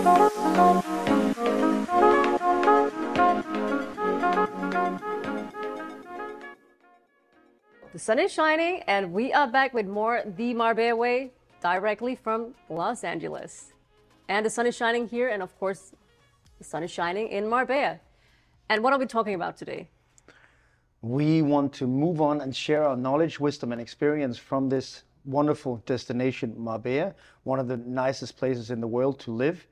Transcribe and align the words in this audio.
The 0.00 0.78
sun 7.98 8.18
is 8.18 8.32
shining, 8.32 8.82
and 8.86 9.12
we 9.12 9.34
are 9.34 9.46
back 9.46 9.74
with 9.74 9.86
more 9.86 10.22
The 10.24 10.54
Marbella 10.54 10.96
Way 10.96 11.32
directly 11.60 12.14
from 12.14 12.54
Los 12.70 13.04
Angeles. 13.04 13.74
And 14.26 14.46
the 14.46 14.48
sun 14.48 14.66
is 14.66 14.74
shining 14.74 15.06
here, 15.06 15.28
and 15.28 15.42
of 15.42 15.54
course, 15.58 15.92
the 16.56 16.64
sun 16.64 16.82
is 16.82 16.90
shining 16.90 17.28
in 17.28 17.46
Marbella. 17.46 18.00
And 18.70 18.82
what 18.82 18.94
are 18.94 18.98
we 18.98 19.04
talking 19.04 19.34
about 19.34 19.58
today? 19.58 19.90
We 21.02 21.42
want 21.42 21.74
to 21.74 21.86
move 21.86 22.22
on 22.22 22.40
and 22.40 22.56
share 22.56 22.84
our 22.84 22.96
knowledge, 22.96 23.38
wisdom, 23.38 23.70
and 23.70 23.80
experience 23.82 24.38
from 24.38 24.70
this 24.70 25.04
wonderful 25.26 25.82
destination, 25.84 26.54
Marbella, 26.56 27.14
one 27.42 27.58
of 27.58 27.68
the 27.68 27.76
nicest 27.76 28.38
places 28.38 28.70
in 28.70 28.80
the 28.80 28.88
world 28.88 29.20
to 29.20 29.30
live. 29.30 29.66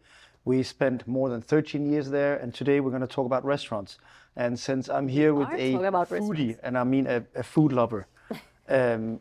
We 0.49 0.62
spent 0.62 1.07
more 1.07 1.29
than 1.29 1.43
13 1.43 1.93
years 1.93 2.09
there, 2.09 2.38
and 2.38 2.55
today 2.55 2.80
we're 2.80 2.88
going 2.88 3.02
to 3.02 3.15
talk 3.16 3.27
about 3.27 3.45
restaurants. 3.45 3.98
And 4.34 4.59
since 4.59 4.88
I'm 4.88 5.07
here 5.07 5.34
with 5.34 5.51
a 5.51 5.74
foodie, 6.07 6.57
and 6.62 6.79
I 6.79 6.84
mean 6.84 7.07
a, 7.07 7.23
a 7.34 7.43
food 7.43 7.71
lover, 7.71 8.07
um, 8.71 9.21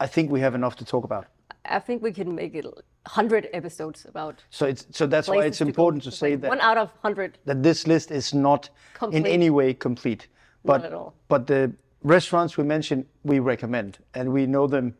I 0.00 0.08
think 0.08 0.32
we 0.32 0.40
have 0.40 0.56
enough 0.56 0.74
to 0.78 0.84
talk 0.84 1.04
about. 1.04 1.26
I 1.64 1.78
think 1.78 2.02
we 2.02 2.10
can 2.10 2.34
make 2.34 2.56
it 2.56 2.64
100 2.64 3.50
episodes 3.52 4.04
about 4.04 4.42
So 4.50 4.66
it's 4.66 4.84
so 4.90 5.06
that's 5.06 5.28
why 5.28 5.44
it's 5.44 5.58
to 5.58 5.64
go. 5.64 5.68
important 5.68 6.02
to 6.02 6.10
say 6.10 6.34
that 6.34 6.48
One 6.48 6.60
out 6.60 6.76
of 6.76 6.88
100. 7.02 7.38
that 7.44 7.62
this 7.62 7.86
list 7.86 8.10
is 8.10 8.34
not 8.34 8.68
Complete. 8.94 9.20
in 9.20 9.26
any 9.26 9.50
way 9.50 9.74
complete. 9.74 10.26
But, 10.64 10.84
at 10.84 10.92
all. 10.92 11.14
But 11.28 11.46
the 11.46 11.72
restaurants 12.02 12.56
we 12.56 12.64
mentioned, 12.64 13.06
we 13.22 13.38
recommend, 13.38 13.98
and 14.14 14.32
we 14.32 14.46
know 14.46 14.66
them. 14.66 14.96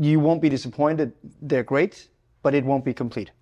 You 0.00 0.20
won't 0.20 0.40
be 0.40 0.48
disappointed. 0.48 1.10
They're 1.42 1.64
great, 1.64 2.10
but 2.44 2.54
it 2.54 2.64
won't 2.64 2.84
be 2.84 2.94
complete. 2.94 3.32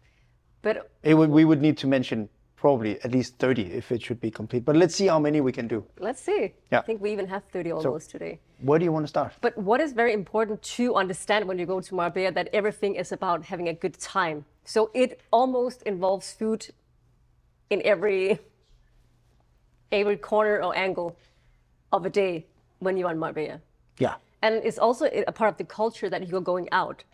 But 0.63 0.91
It 1.03 1.15
would, 1.15 1.31
we 1.31 1.45
would 1.45 1.61
need 1.61 1.77
to 1.79 1.87
mention 1.87 2.29
probably 2.57 3.01
at 3.03 3.11
least 3.11 3.39
30 3.39 3.63
if 3.63 3.91
it 3.91 4.01
should 4.01 4.21
be 4.21 4.31
complete. 4.31 4.65
But 4.65 4.77
let's 4.77 4.95
see 4.95 5.09
how 5.09 5.19
many 5.19 5.41
we 5.41 5.51
can 5.51 5.67
do. 5.67 5.85
let's 5.99 6.23
see. 6.23 6.55
Yeah. 6.71 6.79
I 6.79 6.83
think 6.83 7.03
we 7.03 7.13
even 7.13 7.27
have 7.27 7.43
30 7.53 7.73
almost 7.73 8.11
today. 8.11 8.39
Where 8.61 8.79
do 8.79 8.85
you 8.85 8.93
want 8.93 9.05
to 9.05 9.09
start? 9.09 9.33
But 9.41 9.59
what 9.59 9.81
is 9.81 9.93
very 9.93 10.13
important 10.13 10.63
to 10.77 10.95
understand 10.95 11.49
when 11.49 11.59
you 11.59 11.67
go 11.67 11.81
to 11.81 11.95
Marbella 11.95 12.31
that 12.33 12.49
everything 12.53 12.95
is 12.95 13.11
about 13.11 13.45
having 13.45 13.69
a 13.69 13.73
good 13.75 13.99
time. 13.99 14.45
So 14.65 14.91
it 14.95 15.21
almost 15.33 15.83
involves 15.83 16.33
food 16.33 16.69
in 17.71 17.83
every 17.85 18.39
every 19.91 20.17
corner 20.17 20.63
or 20.63 20.77
angle 20.77 21.17
of 21.93 22.07
a 22.07 22.11
day 22.11 22.47
when 22.79 22.97
you're 22.97 23.11
in 23.11 23.19
Marbella. 23.19 23.61
Yeah. 23.99 24.15
And 24.41 24.55
it's 24.65 24.79
also 24.79 25.07
a 25.27 25.33
part 25.33 25.51
of 25.51 25.57
the 25.57 25.65
culture 25.65 26.09
that 26.09 26.29
you're 26.29 26.41
going 26.41 26.69
out, 26.73 27.05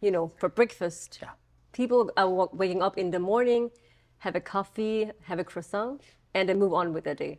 you 0.00 0.10
know, 0.10 0.32
for 0.36 0.48
breakfast. 0.48 1.18
Yeah. 1.22 1.30
People 1.78 2.10
are 2.16 2.48
waking 2.52 2.82
up 2.82 2.98
in 2.98 3.12
the 3.12 3.20
morning, 3.20 3.70
have 4.18 4.34
a 4.34 4.40
coffee, 4.40 5.12
have 5.22 5.38
a 5.38 5.44
croissant, 5.44 6.02
and 6.34 6.48
then 6.48 6.58
move 6.58 6.74
on 6.74 6.92
with 6.92 7.04
their 7.04 7.14
day. 7.14 7.38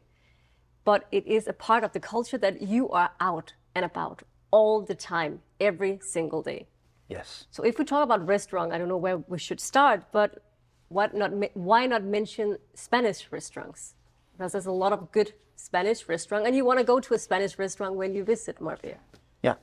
But 0.86 1.08
it 1.12 1.28
is 1.28 1.50
a 1.50 1.52
part 1.52 1.84
of 1.84 1.92
the 1.92 2.00
culture 2.00 2.38
that 2.38 2.62
you 2.62 2.90
are 2.92 3.12
out 3.20 3.52
and 3.76 3.84
about 3.84 4.24
all 4.50 4.82
the 4.82 4.96
time, 4.96 5.42
every 5.60 6.00
single 6.02 6.42
day. 6.42 6.68
Yes. 7.10 7.48
So 7.52 7.64
if 7.64 7.78
we 7.78 7.84
talk 7.84 8.02
about 8.02 8.26
restaurant, 8.26 8.72
I 8.72 8.78
don't 8.78 8.88
know 8.88 9.04
where 9.08 9.18
we 9.18 9.38
should 9.38 9.60
start, 9.60 10.06
but 10.14 10.42
what 10.88 11.14
not, 11.14 11.32
why 11.54 11.86
not 11.86 12.06
mention 12.06 12.58
Spanish 12.76 13.28
restaurants? 13.32 13.96
Because 14.32 14.54
there's 14.54 14.68
a 14.68 14.72
lot 14.72 14.94
of 14.94 15.12
good 15.12 15.34
Spanish 15.58 16.08
restaurant, 16.08 16.48
and 16.48 16.56
you 16.56 16.64
want 16.64 16.80
to 16.80 16.86
go 16.86 17.02
to 17.02 17.14
a 17.14 17.20
Spanish 17.20 17.60
restaurant 17.60 17.96
when 17.96 18.16
you 18.16 18.24
visit 18.24 18.62
Marbella. 18.62 19.00
Yeah. 19.44 19.56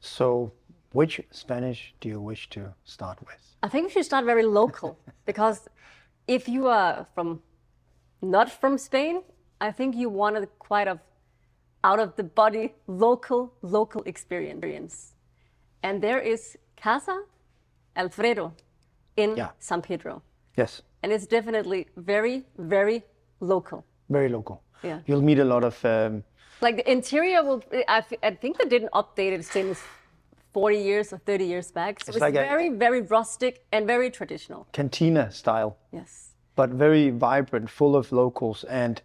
So, 0.00 0.50
which 0.96 1.20
Spanish 1.30 1.80
do 2.00 2.08
you 2.08 2.20
wish 2.20 2.48
to 2.56 2.60
start 2.84 3.18
with? 3.28 3.42
I 3.62 3.68
think 3.68 3.82
we 3.86 3.90
should 3.92 4.06
start 4.12 4.24
very 4.24 4.46
local 4.60 4.98
because 5.30 5.68
if 6.26 6.48
you 6.48 6.66
are 6.68 7.06
from 7.14 7.28
not 8.22 8.48
from 8.60 8.78
Spain, 8.78 9.22
I 9.60 9.70
think 9.72 9.94
you 9.94 10.08
want 10.08 10.36
a 10.36 10.46
quite 10.58 10.88
of 10.88 10.98
out 11.84 12.00
of 12.04 12.16
the 12.16 12.24
body 12.40 12.74
local 12.86 13.52
local 13.62 14.02
experience. 14.12 14.94
And 15.82 16.02
there 16.02 16.20
is 16.32 16.56
Casa 16.82 17.16
Alfredo 17.94 18.52
in 19.16 19.36
Yeah. 19.36 19.50
San 19.58 19.82
Pedro. 19.82 20.22
Yes. 20.56 20.82
And 21.02 21.12
it's 21.12 21.26
definitely 21.26 21.86
very, 21.96 22.44
very 22.58 23.02
local. 23.40 23.84
Very 24.08 24.28
local. 24.28 24.62
Yeah. 24.82 25.00
You'll 25.06 25.26
meet 25.30 25.38
a 25.38 25.44
lot 25.44 25.62
of 25.64 25.84
um, 25.84 26.24
Like 26.60 26.76
the 26.76 26.90
interior 26.90 27.42
will, 27.44 27.62
I 27.86 28.00
think 28.40 28.58
they 28.58 28.68
didn't 28.68 28.92
update 28.92 29.32
it 29.38 29.44
since 29.44 29.78
40 30.56 30.78
years 30.78 31.12
or 31.12 31.18
30 31.18 31.44
years 31.44 31.70
back. 31.70 32.00
So 32.00 32.08
It's 32.08 32.16
it's, 32.16 32.20
like 32.22 32.32
very, 32.32 32.70
very 32.70 33.02
rustic 33.02 33.66
and 33.72 33.86
very 33.86 34.10
traditional. 34.10 34.66
cantina 34.72 35.30
style. 35.30 35.76
Yes. 35.92 36.30
but 36.56 36.70
very 36.70 37.10
vibrant, 37.10 37.68
full 37.68 37.94
of 37.94 38.10
locals 38.12 38.64
and 38.64 39.02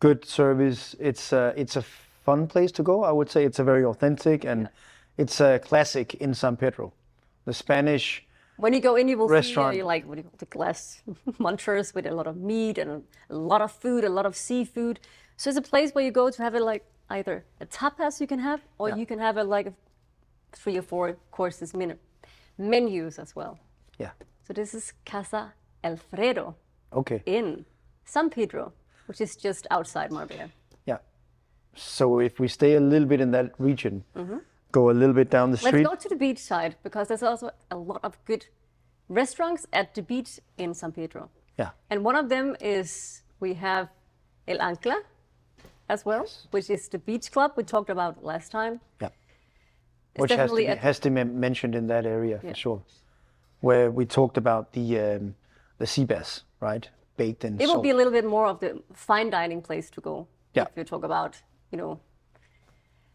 good 0.00 0.24
service. 0.26 0.94
It's 1.00 1.32
a, 1.32 1.54
it's 1.56 1.76
a 1.76 1.82
fun 2.26 2.46
place 2.46 2.70
to 2.72 2.82
go. 2.82 3.02
I 3.04 3.12
would 3.12 3.30
say 3.30 3.44
it's 3.48 3.58
a 3.58 3.64
very 3.64 3.82
authentic 3.92 4.44
and 4.44 4.68
it's 5.16 5.40
a 5.40 5.58
classic 5.58 6.14
in 6.24 6.34
San 6.34 6.56
Pedro. 6.56 6.92
The 7.46 7.54
Spanish, 7.54 8.06
When 8.58 8.74
you 8.74 8.80
go 8.80 8.96
in, 9.00 9.08
you 9.08 9.16
will 9.16 9.28
Restaurant. 9.28 9.74
see 9.74 9.80
uh, 9.82 9.86
like 9.94 10.04
what 10.06 10.16
do 10.16 10.20
you 10.22 10.28
call 10.28 10.38
the 10.46 10.50
glass 10.56 11.02
munchers 11.46 11.94
with 11.94 12.04
a 12.06 12.14
lot 12.18 12.26
of 12.26 12.36
meat 12.36 12.76
and 12.82 12.90
a, 12.90 13.00
a 13.30 13.38
lot 13.52 13.62
of 13.62 13.70
food, 13.72 14.04
a 14.04 14.10
lot 14.18 14.26
of 14.26 14.34
seafood. 14.36 14.96
So 15.38 15.48
it's 15.50 15.58
a 15.66 15.68
place 15.72 15.88
where 15.94 16.04
you 16.04 16.12
go 16.22 16.28
to 16.36 16.42
have 16.42 16.54
it 16.58 16.62
like 16.72 16.84
either 17.08 17.36
a 17.64 17.66
tapas 17.66 18.20
you 18.20 18.26
can 18.32 18.40
have, 18.40 18.60
or 18.78 18.88
Yeah. 18.90 18.96
you 19.00 19.06
can 19.06 19.18
have 19.18 19.36
a 19.38 19.44
like 19.56 19.66
a 19.72 19.74
three 20.52 20.76
or 20.78 20.82
four 20.82 21.16
courses 21.30 21.74
menus 22.58 23.18
as 23.18 23.34
well. 23.36 23.58
yeah, 23.98 24.10
So 24.46 24.52
this 24.52 24.74
is 24.74 24.92
Casa 25.04 25.52
Alfredo 25.84 26.54
okay, 26.92 27.22
in 27.26 27.64
San 28.04 28.30
Pedro, 28.30 28.72
which 29.06 29.20
is 29.20 29.36
just 29.36 29.66
outside 29.70 30.10
Marbella. 30.10 30.50
yeah. 30.86 30.98
So 31.74 32.18
if 32.20 32.40
we 32.40 32.48
stay 32.48 32.74
a 32.74 32.80
little 32.80 33.06
bit 33.08 33.20
in 33.20 33.30
that 33.32 33.52
region, 33.58 34.04
go 34.72 34.90
a 34.90 34.92
little 35.00 35.14
bit 35.14 35.30
down 35.30 35.50
the 35.50 35.56
Mm-hmm. 35.58 35.64
Let's 35.66 35.76
street. 35.76 35.86
go 35.86 35.94
to 35.94 36.08
the 36.08 36.16
beach 36.16 36.38
side 36.38 36.76
because 36.82 37.08
there's 37.08 37.22
also 37.22 37.50
a 37.70 37.76
lot 37.76 38.00
of 38.02 38.18
good 38.24 38.46
restaurants 39.08 39.66
at 39.72 39.94
the 39.94 40.02
beach 40.02 40.40
in 40.58 40.74
San 40.74 40.92
Pedro. 40.92 41.30
Yeah, 41.58 41.70
And 41.90 42.04
one 42.04 42.16
of 42.16 42.28
them 42.28 42.56
is 42.60 43.22
we 43.40 43.54
have 43.54 43.88
El 44.46 44.58
Ancla 44.58 44.96
as 45.88 46.04
well, 46.04 46.26
which 46.50 46.68
is 46.70 46.88
the 46.88 46.98
beach 46.98 47.30
club 47.32 47.52
we 47.56 47.64
talked 47.64 47.90
about 47.90 48.22
last 48.24 48.50
time. 48.52 48.80
yeah. 49.00 49.08
Which 50.16 50.32
has 50.32 50.50
to, 50.50 50.56
be, 50.56 50.64
has 50.64 50.98
to 51.00 51.10
be 51.10 51.24
mentioned 51.24 51.74
in 51.74 51.86
that 51.88 52.04
area 52.06 52.40
Yeah. 52.42 52.50
for 52.50 52.56
sure. 52.56 52.82
Where 53.60 53.90
we 53.90 54.04
talked 54.06 54.36
about 54.36 54.72
the 54.72 54.98
um, 54.98 55.34
the 55.78 55.86
sea 55.86 56.04
bass, 56.04 56.44
right? 56.60 56.88
Baked 57.16 57.44
in 57.44 57.60
It 57.60 57.66
will 57.66 57.82
be 57.82 57.90
a 57.90 57.94
little 57.96 58.12
bit 58.12 58.24
more 58.24 58.46
of 58.46 58.60
the 58.60 58.82
fine 58.92 59.30
dining 59.30 59.62
place 59.62 59.90
to 59.90 60.00
go. 60.00 60.26
Yeah. 60.54 60.64
If 60.70 60.76
you 60.76 60.84
talk 60.84 61.04
about, 61.04 61.42
you 61.72 61.78
know, 61.78 62.00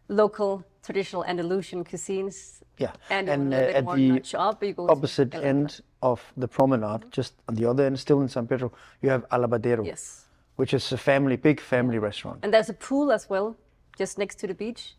local 0.08 0.64
traditional 0.84 1.24
Andalusian 1.26 1.84
cuisines. 1.84 2.62
Yeah, 2.78 2.92
And, 3.10 3.30
and 3.30 3.54
uh, 3.54 3.58
at 3.58 3.86
the 3.96 4.22
up, 4.38 4.90
opposite 4.90 5.36
end 5.36 5.82
of 6.02 6.20
the 6.36 6.48
promenade, 6.48 7.06
just 7.12 7.34
on 7.48 7.56
the 7.56 7.66
other 7.70 7.86
end, 7.86 8.00
still 8.00 8.20
in 8.22 8.28
San 8.28 8.48
Pedro, 8.48 8.72
you 9.02 9.10
have 9.10 9.28
Alabadero, 9.30 9.86
Yes. 9.86 10.26
which 10.56 10.74
is 10.74 10.92
a 10.92 10.98
family, 10.98 11.38
big 11.38 11.62
family 11.62 12.00
restaurant. 12.00 12.40
And 12.44 12.54
there's 12.54 12.70
a 12.70 12.74
pool 12.74 13.12
as 13.12 13.30
well, 13.30 13.56
just 13.98 14.18
next 14.18 14.40
to 14.40 14.48
the 14.48 14.54
beach. 14.56 14.96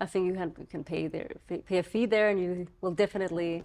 I 0.00 0.06
think 0.06 0.26
you 0.26 0.34
can, 0.34 0.52
you 0.58 0.66
can 0.66 0.82
pay 0.84 1.08
there, 1.08 1.28
pay 1.66 1.78
a 1.78 1.82
fee 1.82 2.06
there, 2.06 2.30
and 2.30 2.40
you 2.40 2.66
will 2.80 2.92
definitely, 2.92 3.62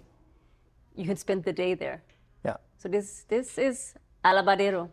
you 0.96 1.06
can 1.06 1.16
spend 1.16 1.44
the 1.46 1.54
day 1.54 1.74
there. 1.76 2.04
Yeah, 2.44 2.58
So 2.78 2.90
this 2.90 3.26
this 3.28 3.58
is 3.58 3.96
Alabadero. 4.24 4.90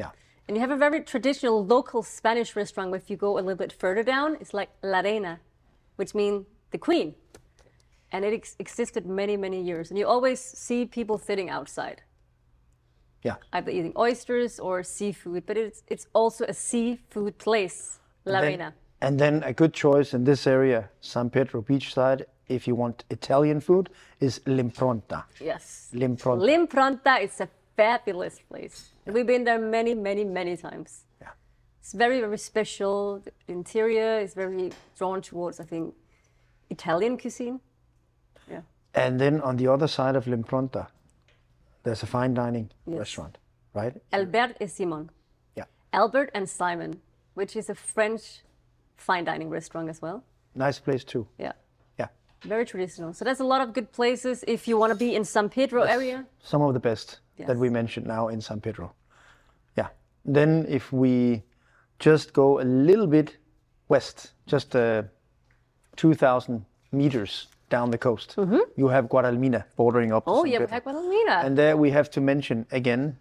yeah, 0.00 0.10
And 0.48 0.56
you 0.56 0.60
have 0.60 0.70
a 0.70 0.76
very 0.76 1.00
traditional 1.02 1.64
local 1.66 2.02
Spanish 2.02 2.56
restaurant. 2.56 2.94
If 2.94 3.10
you 3.10 3.16
go 3.16 3.34
a 3.38 3.42
little 3.46 3.56
bit 3.56 3.72
further 3.72 4.02
down, 4.02 4.36
it's 4.40 4.54
like 4.54 4.70
La 4.82 5.00
Reina, 5.00 5.38
which 5.96 6.14
means 6.14 6.46
the 6.70 6.78
queen. 6.78 7.14
And 8.12 8.24
it 8.24 8.32
ex- 8.32 8.56
existed 8.58 9.04
many, 9.06 9.36
many 9.36 9.60
years. 9.60 9.90
And 9.90 9.98
you 9.98 10.06
always 10.06 10.40
see 10.40 10.86
people 10.86 11.18
sitting 11.18 11.50
outside, 11.50 12.00
yeah. 13.22 13.36
either 13.52 13.70
eating 13.70 13.92
oysters 13.96 14.58
or 14.60 14.82
seafood. 14.82 15.44
But 15.46 15.56
it's, 15.56 15.82
it's 15.88 16.06
also 16.14 16.44
a 16.48 16.54
seafood 16.54 17.36
place, 17.38 17.98
La 18.24 18.40
Then- 18.40 18.48
Reina. 18.50 18.74
And 19.06 19.20
then 19.20 19.44
a 19.44 19.52
good 19.52 19.72
choice 19.72 20.14
in 20.14 20.24
this 20.24 20.48
area, 20.48 20.90
San 21.00 21.30
Pedro 21.30 21.62
beachside, 21.62 22.24
if 22.48 22.66
you 22.66 22.74
want 22.74 23.04
Italian 23.08 23.60
food, 23.60 23.88
is 24.18 24.40
L'Impronta. 24.46 25.22
Yes. 25.40 25.90
L'Impronta. 25.92 26.40
L'Impronta 26.40 27.22
is 27.22 27.40
a 27.40 27.48
fabulous 27.76 28.40
place. 28.48 28.90
We've 29.06 29.26
been 29.26 29.44
there 29.44 29.60
many, 29.60 29.94
many, 29.94 30.24
many 30.24 30.56
times. 30.56 31.04
Yeah. 31.20 31.28
It's 31.80 31.92
very, 31.92 32.18
very 32.20 32.36
special. 32.36 33.20
The 33.20 33.30
interior 33.46 34.18
is 34.18 34.34
very 34.34 34.72
drawn 34.98 35.22
towards, 35.22 35.60
I 35.60 35.64
think, 35.64 35.94
Italian 36.68 37.16
cuisine. 37.16 37.60
Yeah. 38.50 38.62
And 38.92 39.20
then 39.20 39.40
on 39.40 39.56
the 39.56 39.68
other 39.68 39.86
side 39.86 40.16
of 40.16 40.26
L'Impronta, 40.26 40.88
there's 41.84 42.02
a 42.02 42.06
fine 42.06 42.34
dining 42.34 42.70
restaurant, 42.86 43.38
right? 43.72 43.94
Albert 44.12 44.56
et 44.60 44.68
Simon. 44.68 45.10
Yeah. 45.54 45.66
Albert 45.92 46.32
and 46.34 46.48
Simon, 46.48 47.00
which 47.34 47.54
is 47.54 47.70
a 47.70 47.76
French 47.76 48.40
fine 48.96 49.24
dining 49.24 49.50
restaurant 49.50 49.88
as 49.88 50.02
well. 50.02 50.24
Nice 50.54 50.78
place 50.78 51.04
too. 51.04 51.26
Yeah. 51.38 51.52
Yeah. 51.98 52.08
very 52.44 52.64
traditional. 52.64 53.12
So 53.12 53.24
there's 53.24 53.40
a 53.40 53.44
lot 53.44 53.60
of 53.60 53.72
good 53.72 53.92
places 53.92 54.44
if 54.46 54.66
you 54.68 54.78
want 54.78 54.92
to 54.92 54.98
be 54.98 55.14
in 55.14 55.24
San 55.24 55.48
Pedro 55.48 55.82
area. 55.82 56.24
Some 56.40 56.62
of 56.62 56.74
the 56.74 56.80
best 56.80 57.20
that 57.38 57.56
we 57.56 57.68
mentioned 57.68 58.06
now 58.06 58.28
in 58.28 58.40
San 58.40 58.60
Pedro. 58.60 58.92
Yeah. 59.76 59.88
Then 60.24 60.66
if 60.68 60.92
we 60.92 61.42
just 61.98 62.32
go 62.32 62.60
a 62.60 62.64
little 62.64 63.06
bit 63.06 63.36
west, 63.88 64.32
just 64.46 64.74
uh, 64.74 65.02
2,000 65.96 66.64
meters 66.92 67.48
down 67.68 67.90
the 67.90 67.98
coast, 67.98 68.36
you 68.76 68.88
have 68.88 69.06
Guadalmina 69.06 69.64
bordering 69.76 70.12
up. 70.12 70.24
Oh 70.26 70.44
yeah, 70.44 70.60
we 70.60 70.66
have 70.70 70.84
Guadalmina. 70.84 71.44
And 71.44 71.58
there 71.58 71.76
we 71.76 71.90
have 71.90 72.10
to 72.10 72.20
mention 72.20 72.66
again 72.70 73.18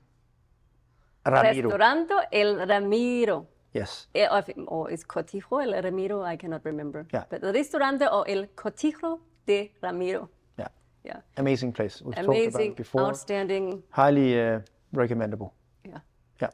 Ramiro. 1.26 1.70
Restaurando 1.70 2.22
El 2.32 2.68
Ramiro. 2.68 3.48
Yes. 3.76 4.08
Eh, 4.16 4.26
Or, 4.32 4.44
or 4.68 4.90
is 4.92 5.04
Cortijo 5.04 5.60
El 5.62 5.82
Ramiro? 5.84 6.24
I 6.24 6.38
cannot 6.38 6.64
remember. 6.64 7.06
Yeah. 7.14 7.26
But 7.30 7.42
the 7.42 7.52
Restaurante 7.52 8.08
or 8.10 8.24
El 8.28 8.46
Cortijo 8.56 9.20
de 9.46 9.72
Ramiro. 9.84 10.30
Yeah. 10.58 10.70
Yeah. 11.04 11.20
Amazing 11.36 11.74
place. 11.74 12.02
We've 12.02 12.16
talked 12.16 12.26
about 12.26 12.36
Amazing, 12.38 12.72
it 12.72 12.78
before. 12.78 13.02
outstanding. 13.02 13.84
Highly 13.90 14.40
uh, 14.40 14.60
recommendable. 14.94 15.54
Yeah. 15.84 16.00
Yeah. 16.42 16.52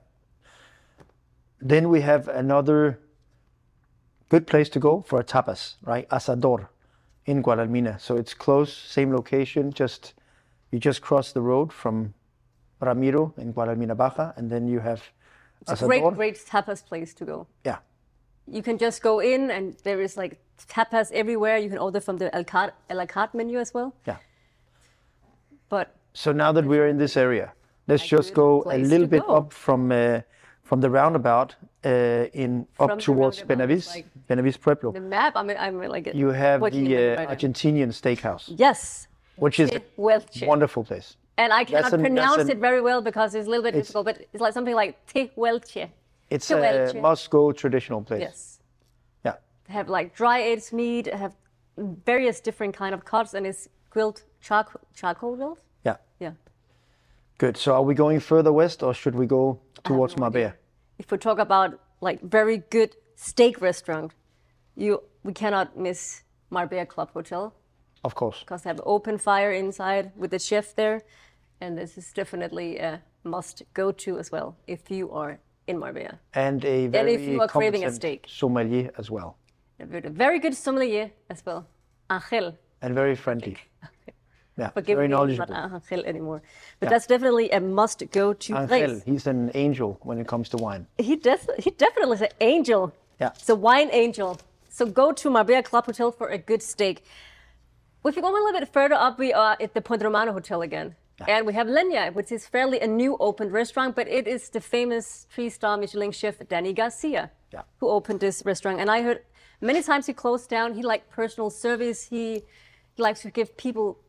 Then 1.61 1.89
we 1.89 2.01
have 2.01 2.27
another 2.27 2.99
good 4.29 4.47
place 4.47 4.69
to 4.69 4.79
go 4.79 5.01
for 5.01 5.19
a 5.19 5.23
tapas, 5.23 5.75
right? 5.83 6.09
Asador 6.09 6.67
in 7.27 7.43
Guadalmina. 7.43 7.99
So 8.01 8.17
it's 8.17 8.33
close, 8.33 8.73
same 8.73 9.13
location, 9.13 9.71
just 9.71 10.15
you 10.71 10.79
just 10.79 11.01
cross 11.01 11.33
the 11.33 11.41
road 11.41 11.71
from 11.71 12.13
Ramiro 12.79 13.33
in 13.37 13.53
Guadalmina 13.53 13.95
Baja, 13.95 14.31
and 14.37 14.49
then 14.49 14.67
you 14.67 14.79
have 14.79 15.03
Asador. 15.67 15.87
Great, 15.87 16.03
great 16.15 16.35
tapas 16.45 16.83
place 16.85 17.13
to 17.15 17.25
go. 17.25 17.47
Yeah. 17.65 17.77
You 18.47 18.63
can 18.63 18.77
just 18.77 19.01
go 19.01 19.19
in 19.19 19.51
and 19.51 19.75
there 19.83 20.01
is 20.01 20.17
like 20.17 20.39
tapas 20.67 21.11
everywhere. 21.11 21.57
You 21.57 21.69
can 21.69 21.77
order 21.77 21.99
from 22.01 22.17
the 22.17 22.33
El 22.35 22.43
Carte, 22.43 22.73
a 22.89 22.95
la 22.95 23.05
carte 23.05 23.33
menu 23.35 23.59
as 23.59 23.73
well. 23.73 23.93
Yeah. 24.07 24.17
But 25.69 25.95
So 26.13 26.31
now 26.31 26.51
that 26.51 26.65
we're 26.65 26.87
in 26.87 26.97
this 26.97 27.15
area, 27.15 27.53
let's 27.87 28.03
A 28.03 28.07
just 28.17 28.33
go 28.33 28.63
a 28.65 28.77
little 28.77 29.07
bit 29.07 29.25
go. 29.25 29.35
up 29.37 29.53
from 29.53 29.91
uh, 29.91 30.21
from 30.63 30.81
the 30.81 30.89
roundabout 30.89 31.55
uh, 31.85 31.89
in 32.33 32.65
From 32.73 32.91
up 32.91 32.99
towards 32.99 33.41
Benahavís, 33.43 33.87
like- 33.95 34.07
Benahavís 34.29 34.57
Pueblo. 34.59 34.91
the 34.91 34.99
map, 35.01 35.33
I 35.35 35.43
mean, 35.43 35.57
I'm 35.59 35.77
like 35.89 36.13
You 36.13 36.29
have 36.29 36.61
the 36.61 36.97
uh. 36.97 37.33
Argentinian 37.35 37.91
steakhouse, 37.91 38.45
Yes, 38.57 39.07
which 39.35 39.59
is 39.59 39.69
a 39.71 39.81
wonderful 40.45 40.83
place. 40.83 41.17
And 41.37 41.51
I 41.53 41.63
cannot 41.63 41.93
an- 41.93 42.01
pronounce 42.01 42.41
an- 42.43 42.49
it 42.51 42.57
very 42.57 42.81
well 42.81 43.01
because 43.01 43.35
it's 43.35 43.47
a 43.47 43.49
little 43.49 43.63
bit 43.63 43.73
difficult. 43.73 44.05
But 44.05 44.21
it's 44.33 44.41
like 44.41 44.53
something 44.53 44.75
like 44.75 45.05
Tehuelche. 45.07 45.89
It's 46.29 46.49
a 46.51 46.93
must-go 47.01 47.51
traditional 47.51 48.01
place. 48.01 48.21
Yes, 48.21 48.59
Yeah. 49.25 49.35
they 49.67 49.73
have 49.73 49.89
like 49.89 50.15
dry 50.15 50.39
aged 50.39 50.71
meat, 50.73 51.07
have 51.07 51.35
various 51.77 52.39
different 52.39 52.75
kind 52.75 52.93
of 52.93 53.03
cuts, 53.05 53.33
and 53.33 53.45
it's 53.45 53.67
grilled 53.89 54.23
charcoal, 54.39 54.81
charcoal 54.93 55.35
grilled. 55.35 55.59
Yeah. 55.83 55.97
Yeah. 56.19 56.33
Good. 57.37 57.57
So 57.57 57.73
are 57.73 57.81
we 57.83 57.93
going 57.95 58.19
further 58.19 58.53
west 58.53 58.81
or 58.83 58.93
should 58.93 59.15
we 59.15 59.25
go 59.25 59.59
towards 59.83 60.15
no. 60.15 60.21
Marbella? 60.21 60.53
If 60.99 61.11
we 61.11 61.17
talk 61.17 61.39
about 61.39 61.79
like 61.99 62.21
very 62.21 62.57
good 62.69 62.95
steak 63.15 63.59
restaurant, 63.61 64.13
you 64.75 65.01
we 65.23 65.33
cannot 65.33 65.75
miss 65.77 66.23
Marbella 66.49 66.85
Club 66.85 67.11
Hotel 67.11 67.53
Of 68.03 68.15
course. 68.15 68.39
because 68.39 68.63
they 68.63 68.69
have 68.69 68.81
open 68.85 69.17
fire 69.17 69.51
inside 69.51 70.11
with 70.15 70.31
the 70.31 70.39
chef 70.39 70.75
there, 70.75 71.01
and 71.59 71.77
this 71.77 71.97
is 71.97 72.11
definitely 72.13 72.77
a 72.79 73.01
must 73.23 73.63
go 73.73 73.91
to 73.91 74.17
as 74.17 74.31
well 74.31 74.55
if 74.67 74.89
you 74.89 75.11
are 75.11 75.39
in 75.67 75.77
Marbella. 75.79 76.19
And 76.33 76.65
a 76.65 76.87
very 76.87 77.13
if 77.13 77.21
you 77.21 77.39
are 77.41 77.47
craving 77.47 77.85
a 77.85 77.91
steak. 77.91 78.25
sommelier 78.27 78.91
as 78.97 79.11
well. 79.11 79.37
A 79.79 79.85
very 80.09 80.39
good 80.39 80.55
sommelier 80.55 81.11
as 81.29 81.43
well, 81.45 81.67
Angel. 82.09 82.57
And 82.81 82.95
very 82.95 83.15
friendly. 83.15 83.57
Yeah, 84.57 84.69
Forgive 84.69 84.97
very 84.97 85.07
me, 85.07 85.11
knowledgeable. 85.13 85.53
not 85.53 85.71
Angel 85.89 86.05
anymore. 86.05 86.41
But 86.79 86.89
that's 86.89 87.07
definitely 87.07 87.49
a 87.51 87.59
must 87.61 88.03
go 88.11 88.33
to 88.33 88.53
Angel, 88.53 88.67
place. 88.67 89.03
he's 89.05 89.25
an 89.25 89.49
angel 89.55 89.97
when 90.03 90.19
it 90.19 90.27
comes 90.27 90.49
to 90.49 90.57
wine. 90.57 90.85
He 90.97 91.15
does. 91.15 91.47
He 91.57 91.71
definitely 91.71 92.15
is 92.15 92.21
an 92.21 92.33
angel. 92.41 92.91
Yeah. 93.19 93.29
It's 93.29 93.49
a 93.49 93.55
wine 93.55 93.89
angel. 93.93 94.39
So 94.69 94.85
go 94.85 95.13
to 95.13 95.29
Marbella 95.29 95.63
Club 95.63 95.85
Hotel 95.85 96.11
for 96.11 96.27
a 96.27 96.37
good 96.37 96.61
steak. 96.61 97.03
If 98.03 98.15
you 98.15 98.21
go 98.21 98.29
a 98.31 98.33
little 98.33 98.59
bit 98.59 98.67
further 98.73 98.95
up, 98.95 99.19
we 99.19 99.31
are 99.33 99.55
at 99.59 99.73
the 99.73 99.81
Puente 99.81 100.03
Romano 100.03 100.33
Hotel 100.33 100.61
again. 100.61 100.95
And 101.27 101.45
we 101.45 101.53
have 101.53 101.67
Leña, 101.67 102.11
which 102.15 102.31
is 102.31 102.47
fairly 102.47 102.79
a 102.79 102.87
new 102.87 103.15
opened 103.19 103.51
restaurant, 103.51 103.95
but 103.95 104.07
it 104.07 104.27
is 104.27 104.49
the 104.49 104.59
famous 104.59 105.27
three-star 105.29 105.77
Michelin 105.77 106.11
chef 106.11 106.39
Dani 106.39 106.75
García 106.75 107.29
Yeah. 107.53 107.61
who 107.79 107.89
opened 107.89 108.21
this 108.21 108.43
restaurant. 108.43 108.79
And 108.79 108.89
I 108.89 109.03
heard 109.03 109.19
many 109.61 109.83
times 109.83 110.07
he 110.07 110.13
closed 110.13 110.49
down. 110.49 110.73
He 110.73 110.81
liked 110.81 111.11
personal 111.11 111.51
service. 111.51 112.05
He, 112.09 112.41
he 112.95 113.01
likes 113.03 113.21
to 113.21 113.29
give 113.29 113.55
people, 113.55 113.99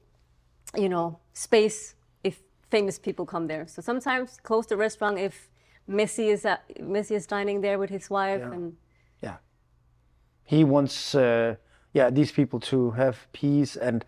you 0.74 0.88
know, 0.88 1.18
space 1.34 1.94
if 2.24 2.40
famous 2.70 2.98
people 2.98 3.26
come 3.26 3.46
there. 3.46 3.66
So 3.66 3.82
sometimes 3.82 4.38
close 4.42 4.66
the 4.66 4.78
restaurant 4.78 5.18
if 5.18 5.50
Messi 5.86 6.28
is 6.32 6.46
at, 6.46 6.62
Messi 6.80 7.14
is 7.14 7.26
dining 7.26 7.60
there 7.60 7.78
with 7.78 7.90
his 7.90 8.08
wife. 8.08 8.40
Yeah. 8.40 8.52
And 8.52 8.76
Yeah. 9.20 9.36
He 10.44 10.64
wants, 10.64 11.14
uh, 11.14 11.56
yeah, 11.92 12.10
these 12.10 12.32
people 12.32 12.60
to 12.60 12.92
have 12.92 13.26
peace. 13.32 13.76
And 13.76 14.04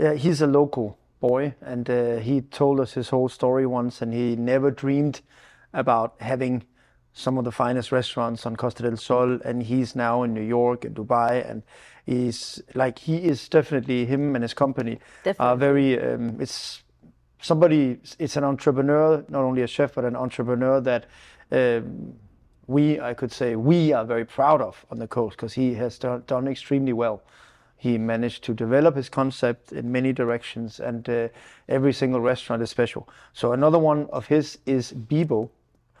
uh, 0.00 0.12
he's 0.12 0.40
a 0.40 0.46
local 0.46 0.98
boy. 1.20 1.54
And 1.60 1.88
uh, 1.88 2.16
he 2.16 2.40
told 2.40 2.80
us 2.80 2.94
his 2.94 3.10
whole 3.10 3.28
story 3.28 3.66
once. 3.66 4.02
And 4.02 4.12
he 4.12 4.36
never 4.36 4.70
dreamed 4.70 5.20
about 5.72 6.14
having 6.20 6.64
some 7.12 7.36
of 7.36 7.44
the 7.44 7.52
finest 7.52 7.92
restaurants 7.92 8.46
on 8.46 8.56
Costa 8.56 8.82
del 8.82 8.96
Sol. 8.96 9.40
And 9.44 9.62
he's 9.62 9.94
now 9.94 10.22
in 10.22 10.32
New 10.32 10.42
York 10.42 10.84
and 10.84 10.96
Dubai. 10.96 11.48
And 11.48 11.62
he's 12.06 12.62
like, 12.74 13.00
he 13.00 13.16
is 13.24 13.48
definitely, 13.48 14.06
him 14.06 14.34
and 14.34 14.42
his 14.42 14.54
company 14.54 14.98
are 15.38 15.56
very, 15.56 16.00
um, 16.00 16.40
it's 16.40 16.82
somebody, 17.40 17.98
it's 18.18 18.36
an 18.36 18.44
entrepreneur, 18.44 19.24
not 19.28 19.42
only 19.42 19.62
a 19.62 19.66
chef, 19.66 19.94
but 19.94 20.04
an 20.04 20.16
entrepreneur 20.16 20.80
that. 20.80 21.06
Um, 21.50 22.14
we, 22.72 23.00
I 23.00 23.14
could 23.14 23.32
say, 23.32 23.54
we 23.56 23.92
are 23.92 24.04
very 24.04 24.24
proud 24.24 24.60
of 24.60 24.84
on 24.90 24.98
the 24.98 25.06
coast 25.06 25.36
because 25.36 25.52
he 25.52 25.74
has 25.74 25.98
done, 25.98 26.24
done 26.26 26.48
extremely 26.48 26.92
well. 26.92 27.22
He 27.76 27.98
managed 27.98 28.44
to 28.44 28.54
develop 28.54 28.96
his 28.96 29.08
concept 29.08 29.72
in 29.72 29.90
many 29.90 30.12
directions, 30.12 30.80
and 30.80 31.08
uh, 31.08 31.28
every 31.68 31.92
single 31.92 32.20
restaurant 32.20 32.62
is 32.62 32.70
special. 32.70 33.08
So 33.32 33.52
another 33.52 33.78
one 33.78 34.06
of 34.12 34.26
his 34.26 34.58
is 34.66 34.92
Bibo. 34.92 35.50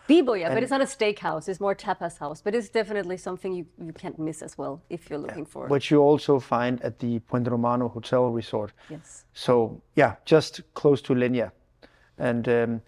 Bibo, 0.06 0.34
yeah, 0.34 0.52
but 0.54 0.62
it's 0.62 0.70
not 0.70 0.80
a 0.80 0.84
steakhouse. 0.84 1.48
It's 1.48 1.60
more 1.60 1.74
tapas 1.74 2.18
house. 2.18 2.40
But 2.40 2.54
it's 2.54 2.68
definitely 2.68 3.16
something 3.16 3.52
you, 3.52 3.66
you 3.84 3.92
can't 3.92 4.18
miss 4.18 4.42
as 4.42 4.56
well 4.58 4.82
if 4.90 5.08
you're 5.08 5.18
looking 5.18 5.46
for. 5.46 5.66
It. 5.66 5.70
Which 5.70 5.90
you 5.90 6.00
also 6.00 6.38
find 6.40 6.80
at 6.82 6.98
the 6.98 7.20
Puente 7.20 7.50
Romano 7.50 7.88
Hotel 7.88 8.30
Resort. 8.30 8.72
yes. 8.88 9.24
So 9.32 9.80
yeah, 9.96 10.16
just 10.24 10.60
close 10.74 11.02
to 11.02 11.14
Leña, 11.14 11.50
and 12.18 12.48
um, 12.48 12.80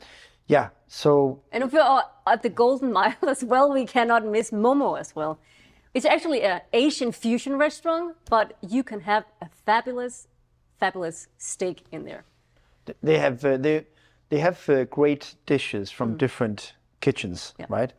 yeah, 0.46 0.68
so 0.86 1.40
And 1.52 1.64
if 1.64 1.72
we 1.72 1.78
are 1.78 2.04
at 2.26 2.42
the 2.42 2.48
Golden 2.50 2.92
Mile 2.92 3.14
as 3.28 3.42
well, 3.44 3.72
we 3.72 3.86
cannot 3.86 4.24
miss 4.26 4.50
Momo 4.50 4.98
as 4.98 5.14
well. 5.16 5.38
It's 5.94 6.04
actually 6.06 6.42
an 6.42 6.60
Asian 6.72 7.12
fusion 7.12 7.56
restaurant, 7.56 8.16
but 8.28 8.56
you 8.60 8.82
can 8.82 9.00
have 9.00 9.24
a 9.40 9.48
fabulous, 9.64 10.28
fabulous 10.80 11.28
steak 11.38 11.84
in 11.92 12.04
there. 12.04 12.24
they 13.02 13.18
have 13.18 13.44
uh, 13.44 13.56
they 13.56 13.86
they 14.28 14.40
have 14.40 14.68
uh, 14.68 14.84
great 14.84 15.34
dishes 15.46 15.90
from 15.90 16.16
different 16.16 16.74
kitchens, 17.00 17.54
Yeah. 17.58 17.66
right? 17.68 17.92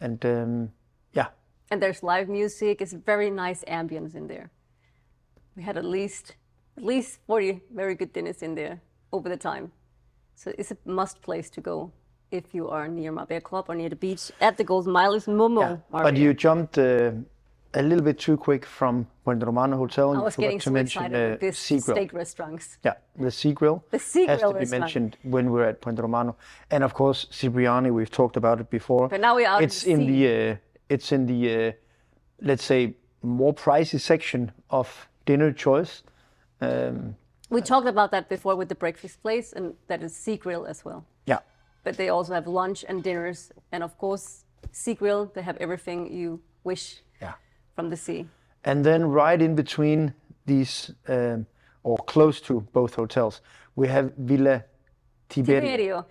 And 0.00 0.24
um, 0.24 0.68
yeah, 1.12 1.26
And 1.70 1.80
there's 1.82 2.02
live 2.02 2.28
music. 2.28 2.80
It's 2.80 2.92
very 3.06 3.30
nice 3.30 3.64
ambience 3.68 4.14
in 4.16 4.26
there. 4.28 4.50
We 5.56 5.62
had 5.62 5.76
at 5.76 5.84
least 5.84 6.36
at 6.78 6.84
least 6.84 7.18
40 7.26 7.60
very 7.74 7.94
good 7.94 8.12
dinners 8.12 8.42
in 8.42 8.54
there 8.54 8.80
over 9.12 9.28
the 9.28 9.36
time. 9.36 9.70
So 10.34 10.52
it's 10.58 10.70
a 10.70 10.76
must 10.84 11.22
place 11.22 11.50
to 11.50 11.60
go 11.60 11.92
if 12.30 12.54
you 12.54 12.68
are 12.68 12.88
near 12.88 13.12
Marbella 13.12 13.40
Club 13.40 13.66
or 13.68 13.74
near 13.74 13.88
the 13.88 13.96
beach. 13.96 14.32
At 14.40 14.56
the 14.56 14.64
Golden 14.64 14.92
Mile 14.92 15.14
is 15.14 15.26
Momo. 15.26 15.60
Yeah, 15.60 16.02
but 16.02 16.16
you 16.16 16.34
jumped 16.34 16.78
uh, 16.78 17.12
a 17.74 17.82
little 17.82 18.04
bit 18.04 18.18
too 18.18 18.36
quick 18.36 18.66
from 18.66 19.06
Puente 19.24 19.44
Romano 19.44 19.76
Hotel. 19.76 20.16
I 20.16 20.22
was 20.22 20.36
getting 20.36 20.58
to 20.58 20.64
so 20.64 20.70
mention 20.70 21.04
excited 21.04 21.30
with 21.30 21.38
uh, 21.38 21.46
this 21.46 21.58
Sea 21.58 21.78
Grill. 21.80 21.96
steak 21.96 22.12
restaurants. 22.12 22.78
Yeah, 22.84 22.94
the 23.16 23.30
Sea 23.30 23.52
Grill. 23.52 23.84
The 23.90 23.98
Sea 23.98 24.26
Grill 24.26 24.38
has 24.38 24.40
to 24.40 24.48
be 24.48 24.58
restaurant. 24.60 24.80
mentioned 24.80 25.16
when 25.22 25.50
we're 25.50 25.68
at 25.68 25.80
Puente 25.80 26.00
Romano, 26.02 26.36
and 26.70 26.84
of 26.84 26.94
course 26.94 27.26
Cipriani. 27.30 27.90
We've 27.90 28.10
talked 28.10 28.36
about 28.36 28.60
it 28.60 28.70
before. 28.70 29.08
But 29.08 29.20
now 29.20 29.34
we're 29.36 29.46
out 29.46 29.62
in 29.62 29.64
It's 29.64 29.82
the 29.82 29.90
in 29.92 30.06
the 30.06 30.50
uh, 30.50 30.56
it's 30.88 31.12
in 31.12 31.26
the 31.26 31.68
uh, 31.68 31.72
let's 32.40 32.64
say 32.64 32.94
more 33.22 33.54
pricey 33.54 34.00
section 34.00 34.52
of 34.70 35.08
dinner 35.26 35.52
choice. 35.52 36.02
Um, 36.60 37.16
We 37.52 37.60
talked 37.60 37.86
about 37.86 38.10
that 38.10 38.28
before 38.28 38.56
with 38.56 38.68
the 38.68 38.74
breakfast 38.74 39.22
place, 39.22 39.52
and 39.52 39.74
that 39.88 40.02
is 40.02 40.16
Sea 40.16 40.36
Grill 40.36 40.64
as 40.66 40.84
well. 40.84 41.04
yeah, 41.26 41.40
But 41.84 41.96
they 41.96 42.08
also 42.08 42.32
have 42.34 42.46
lunch 42.46 42.84
and 42.88 43.02
dinners, 43.02 43.52
and 43.72 43.82
of 43.84 43.96
course, 43.98 44.44
Sea 44.72 44.94
Grill. 44.94 45.30
They 45.34 45.42
have 45.42 45.56
everything 45.58 46.12
you 46.12 46.40
wish 46.64 47.02
yeah. 47.20 47.34
from 47.76 47.90
the 47.90 47.96
sea. 47.96 48.26
And 48.64 48.84
then 48.84 49.04
right 49.04 49.40
in 49.42 49.54
between 49.54 50.14
these, 50.46 50.92
um, 51.08 51.46
or 51.82 51.98
close 51.98 52.40
to 52.42 52.60
both 52.72 52.94
hotels, 52.94 53.42
we 53.76 53.88
have 53.88 54.12
Villa 54.16 54.64
Tiberio, 55.28 55.62
Tiberio, 55.62 56.04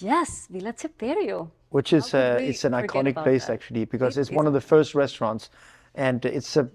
yes, 0.00 0.48
Villa 0.50 0.72
Tiberio. 0.72 1.50
which 1.70 1.92
is 1.92 2.14
uh, 2.14 2.38
it's 2.40 2.64
an 2.64 2.72
iconic 2.72 3.14
place 3.22 3.46
that? 3.46 3.54
actually 3.54 3.84
because 3.84 4.16
It 4.16 4.22
it's 4.22 4.30
one 4.30 4.46
of 4.46 4.52
the 4.52 4.60
first 4.60 4.94
restaurants, 4.94 5.48
and 5.94 6.24
it's 6.24 6.56
a 6.56 6.68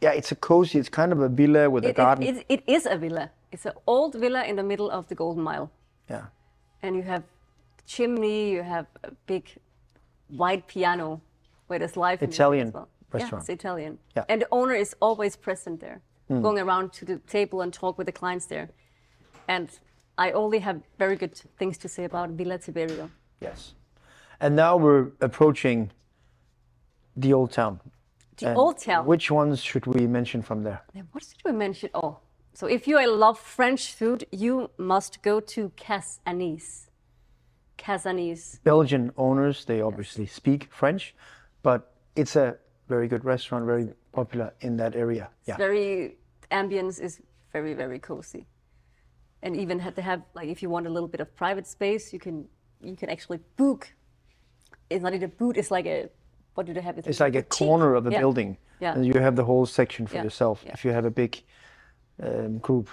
yeah, 0.00 0.12
it's 0.12 0.32
a 0.32 0.36
cozy. 0.36 0.78
It's 0.78 0.88
kind 0.88 1.12
of 1.12 1.20
a 1.20 1.28
villa 1.28 1.68
with 1.68 1.84
a 1.84 1.88
It, 1.88 1.90
it, 1.90 1.96
garden. 1.96 2.24
it, 2.24 2.46
it 2.48 2.62
is 2.66 2.86
a 2.86 2.96
villa. 2.96 3.30
It's 3.52 3.66
an 3.66 3.72
old 3.86 4.14
villa 4.14 4.44
in 4.44 4.56
the 4.56 4.62
middle 4.62 4.90
of 4.90 5.08
the 5.08 5.14
Golden 5.14 5.42
Mile. 5.42 5.70
yeah, 6.08 6.26
and 6.82 6.96
you 6.96 7.02
have 7.02 7.24
chimney, 7.86 8.50
you 8.52 8.62
have 8.62 8.86
a 9.04 9.10
big 9.26 9.44
white 10.28 10.66
piano 10.66 11.20
where 11.66 11.78
there's 11.78 11.96
live 11.96 12.22
Italian 12.22 12.70
well. 12.72 12.88
restaurant. 13.12 13.32
Yeah, 13.48 13.52
it's 13.52 13.60
Italian. 13.60 13.98
Yeah. 14.16 14.24
And 14.28 14.42
the 14.42 14.48
owner 14.50 14.74
is 14.74 14.94
always 15.00 15.36
present 15.36 15.80
there, 15.80 16.00
hmm. 16.28 16.42
going 16.42 16.58
around 16.58 16.92
to 16.94 17.04
the 17.04 17.16
table 17.26 17.60
and 17.62 17.72
talk 17.72 17.98
with 17.98 18.06
the 18.06 18.12
clients 18.12 18.46
there. 18.46 18.68
And 19.48 19.68
I 20.16 20.32
only 20.32 20.60
have 20.60 20.80
very 20.98 21.16
good 21.16 21.34
things 21.58 21.78
to 21.78 21.88
say 21.88 22.04
about 22.04 22.30
Villa 22.30 22.58
Tiberio. 22.58 23.10
yes. 23.40 23.74
And 24.42 24.56
now 24.56 24.76
we're 24.76 25.08
approaching 25.20 25.90
the 27.14 27.32
old 27.34 27.52
town. 27.52 27.80
The 28.38 28.48
And 28.48 28.56
old 28.56 28.78
town. 28.78 29.04
Which 29.04 29.30
ones 29.30 29.60
should 29.60 29.86
we 29.86 30.06
mention 30.06 30.40
from 30.40 30.62
there? 30.62 30.80
What 31.12 31.24
should 31.24 31.44
we 31.44 31.52
mention? 31.52 31.90
Oh, 31.92 32.18
so 32.60 32.66
if 32.66 32.86
you 32.86 32.96
love 33.10 33.38
French 33.38 33.94
food, 33.94 34.26
you 34.30 34.70
must 34.76 35.22
go 35.22 35.40
to 35.40 35.70
Casanis. 35.76 36.88
Cas. 37.78 38.04
Belgian 38.62 39.10
owners, 39.16 39.64
they 39.64 39.80
obviously 39.80 40.26
speak 40.26 40.68
French, 40.70 41.14
but 41.62 41.94
it's 42.14 42.36
a 42.36 42.58
very 42.86 43.08
good 43.08 43.24
restaurant, 43.24 43.64
very 43.64 43.88
popular 44.12 44.52
in 44.60 44.76
that 44.76 44.94
area. 44.94 45.30
Yeah. 45.46 45.56
very 45.56 46.18
ambience 46.52 47.00
is 47.00 47.22
very 47.52 47.74
very 47.74 47.98
cozy 47.98 48.44
and 49.42 49.56
even 49.56 49.78
had 49.78 49.94
to 49.94 50.02
have 50.02 50.20
like 50.34 50.48
if 50.48 50.62
you 50.62 50.68
want 50.68 50.86
a 50.86 50.90
little 50.90 51.08
bit 51.08 51.20
of 51.20 51.28
private 51.36 51.66
space 51.66 52.12
you 52.12 52.18
can 52.18 52.44
you 52.82 52.96
can 52.96 53.08
actually 53.08 53.38
book 53.56 53.82
it's 54.90 55.02
not 55.04 55.14
even 55.14 55.30
a 55.30 55.34
boot 55.40 55.56
it's 55.56 55.70
like 55.70 55.86
a 55.86 56.08
what 56.54 56.66
do 56.66 56.72
they 56.74 56.80
have 56.80 56.98
It's 56.98 57.20
like 57.20 57.36
a 57.36 57.42
boutique. 57.42 57.68
corner 57.68 57.94
of 57.94 58.06
a 58.08 58.10
Yeah. 58.10 58.18
building, 58.18 58.58
Yeah. 58.80 58.94
and 58.94 59.06
you 59.06 59.14
have 59.26 59.36
the 59.36 59.44
whole 59.44 59.64
section 59.64 60.06
for 60.08 60.16
Yeah. 60.16 60.24
yourself 60.24 60.56
if 60.74 60.84
you 60.84 60.90
have 60.90 61.06
a 61.12 61.14
big 61.22 61.32
um, 62.22 62.58
group. 62.58 62.88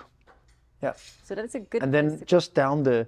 Yeah. 0.83 0.93
so 1.23 1.35
that's 1.35 1.55
a 1.55 1.59
good 1.59 1.83
And 1.83 1.91
then 1.93 2.21
just 2.25 2.53
down 2.53 2.83
the 2.83 3.07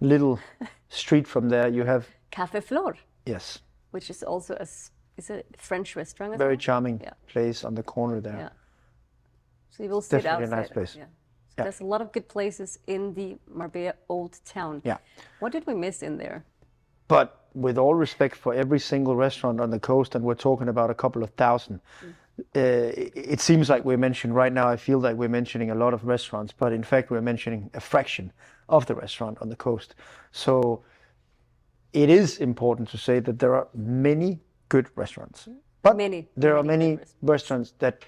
little 0.00 0.38
street 0.88 1.26
from 1.26 1.48
there, 1.48 1.68
you 1.68 1.84
have 1.84 2.06
Café 2.30 2.62
Flore 2.62 2.96
yes, 3.26 3.60
which 3.92 4.10
is 4.10 4.22
also 4.22 4.54
a 4.54 4.66
is 5.16 5.30
a 5.30 5.42
French 5.56 5.96
restaurant 5.96 6.36
very 6.38 6.50
well. 6.50 6.58
charming 6.60 7.00
Yeah. 7.02 7.14
place 7.32 7.64
on 7.66 7.74
the 7.74 7.82
corner 7.82 8.20
there. 8.20 8.36
Yeah. 8.38 8.48
so 9.70 9.82
you 9.82 9.90
will 9.90 10.02
sit 10.02 10.22
Definitely 10.22 10.44
a 10.44 10.46
outside 10.46 10.56
nice 10.60 10.70
place. 10.70 10.96
yeah 10.96 11.06
so 11.56 11.62
there's 11.62 11.80
a 11.80 11.84
lot 11.86 12.00
of 12.02 12.12
good 12.12 12.28
places 12.28 12.78
in 12.86 13.14
the 13.14 13.36
Marbella 13.54 13.94
old 14.08 14.38
town 14.44 14.80
Yeah. 14.84 14.98
what 15.40 15.52
did 15.52 15.66
we 15.66 15.74
miss 15.74 16.02
in 16.02 16.18
there 16.18 16.44
But 17.08 17.28
with 17.54 17.78
all 17.78 17.94
respect 18.00 18.36
for 18.36 18.52
every 18.54 18.78
single 18.78 19.16
restaurant 19.16 19.60
on 19.60 19.70
the 19.70 19.78
coast, 19.80 20.14
and 20.14 20.24
we're 20.24 20.34
talking 20.42 20.68
about 20.68 20.90
a 20.90 20.94
couple 20.94 21.22
of 21.22 21.30
thousand, 21.36 21.80
uh, 22.02 22.06
it 22.54 23.12
it 23.14 23.40
seems 23.40 23.68
like 23.68 23.84
we're 23.84 23.96
mentioning 23.98 24.34
right 24.34 24.52
now. 24.52 24.68
I 24.68 24.76
feel 24.76 24.98
like 24.98 25.16
we're 25.16 25.28
mentioning 25.28 25.70
a 25.70 25.74
lot 25.74 25.94
of 25.94 26.04
restaurants, 26.04 26.52
but 26.52 26.72
in 26.72 26.82
fact, 26.82 27.10
we're 27.10 27.20
mentioning 27.22 27.70
a 27.74 27.80
fraction 27.80 28.32
of 28.68 28.86
the 28.86 28.94
restaurant 28.94 29.38
on 29.40 29.48
the 29.48 29.56
coast. 29.56 29.94
So 30.32 30.82
it 31.92 32.10
is 32.10 32.38
important 32.38 32.88
to 32.90 32.98
say 32.98 33.20
that 33.20 33.38
there 33.38 33.54
are 33.54 33.68
many 33.74 34.40
good 34.68 34.88
restaurants, 34.96 35.48
but 35.82 35.96
Many, 35.96 36.28
there 36.36 36.56
are 36.56 36.62
many 36.62 36.84
many 36.84 36.96
good 36.96 37.06
restaurants 37.22 37.72
that 37.78 38.04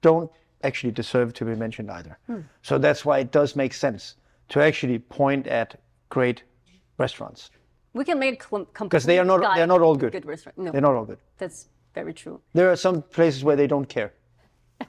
don't 0.00 0.30
actually 0.62 0.92
deserve 0.92 1.32
to 1.34 1.44
be 1.44 1.54
mentioned 1.54 1.90
either. 1.90 2.18
Hmm. 2.26 2.40
So 2.62 2.78
that's 2.78 3.04
why 3.04 3.18
it 3.18 3.32
does 3.32 3.54
make 3.56 3.74
sense 3.74 4.16
to 4.48 4.60
actually 4.60 4.98
point 4.98 5.46
at 5.46 5.80
great 6.08 6.42
restaurants. 6.98 7.50
we 7.94 8.04
can 8.04 8.18
make 8.18 8.42
Because 8.78 9.04
they 9.04 9.18
are 9.18 9.24
not 9.24 9.40
complete 9.40 9.56
they're 9.56 9.66
not 9.66 9.82
all 9.82 9.96
good. 9.96 10.12
good 10.12 10.26
no 10.56 10.72
They're 10.72 10.80
not 10.80 10.94
all 10.94 11.04
good. 11.04 11.18
that's 11.38 11.68
very 12.02 12.14
true 12.14 12.40
There 12.54 12.70
are 12.70 12.76
some 12.76 13.02
places 13.02 13.42
where 13.44 13.56
they 13.56 13.66
don't 13.66 13.88
care. 13.88 14.10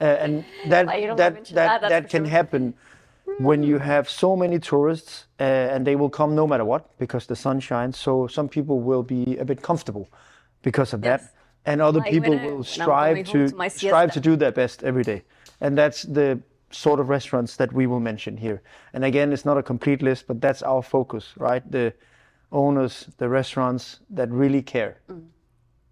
Uh, 0.00 0.04
and 0.24 0.44
that 0.68 0.86
Well, 0.86 1.16
that 1.16 1.34
that, 1.34 1.54
that, 1.54 1.80
that 1.88 2.08
can 2.10 2.24
sure. 2.24 2.30
happen 2.30 2.74
when 3.38 3.62
you 3.62 3.78
have 3.78 4.08
so 4.08 4.36
many 4.36 4.58
tourists 4.58 5.26
uh, 5.40 5.74
and 5.74 5.86
they 5.86 5.96
will 5.96 6.10
come 6.10 6.34
no 6.34 6.46
matter 6.46 6.64
what 6.64 6.82
because 6.98 7.26
the 7.26 7.36
sun 7.36 7.60
shines. 7.60 7.96
So 7.98 8.26
some 8.26 8.48
people 8.48 8.80
will 8.80 9.02
be 9.02 9.36
a 9.38 9.44
bit 9.44 9.62
comfortable 9.62 10.06
because 10.62 10.92
of 10.96 11.04
Yes. 11.04 11.20
that, 11.22 11.30
and 11.64 11.80
other 11.80 12.00
Like 12.00 12.10
people 12.10 12.34
I- 12.34 12.46
will 12.46 12.64
strive 12.64 13.24
to, 13.24 13.48
to 13.48 13.70
strive 13.70 14.12
to 14.12 14.20
do 14.20 14.36
their 14.36 14.52
best 14.52 14.82
every 14.82 15.02
day, 15.04 15.22
and 15.60 15.76
that's 15.78 16.02
the 16.02 16.40
sort 16.70 17.00
of 17.00 17.08
restaurants 17.08 17.56
that 17.56 17.72
we 17.72 17.86
will 17.86 18.00
mention 18.00 18.36
here. 18.36 18.60
And 18.94 19.04
again, 19.04 19.32
it's 19.32 19.44
not 19.44 19.56
a 19.58 19.62
complete 19.62 20.02
list, 20.02 20.26
but 20.26 20.40
that's 20.40 20.62
our 20.62 20.82
focus, 20.82 21.34
right? 21.36 21.62
The 21.70 21.92
owners, 22.50 23.08
the 23.18 23.28
restaurants 23.28 24.00
that 24.16 24.28
really 24.30 24.62
care. 24.62 24.96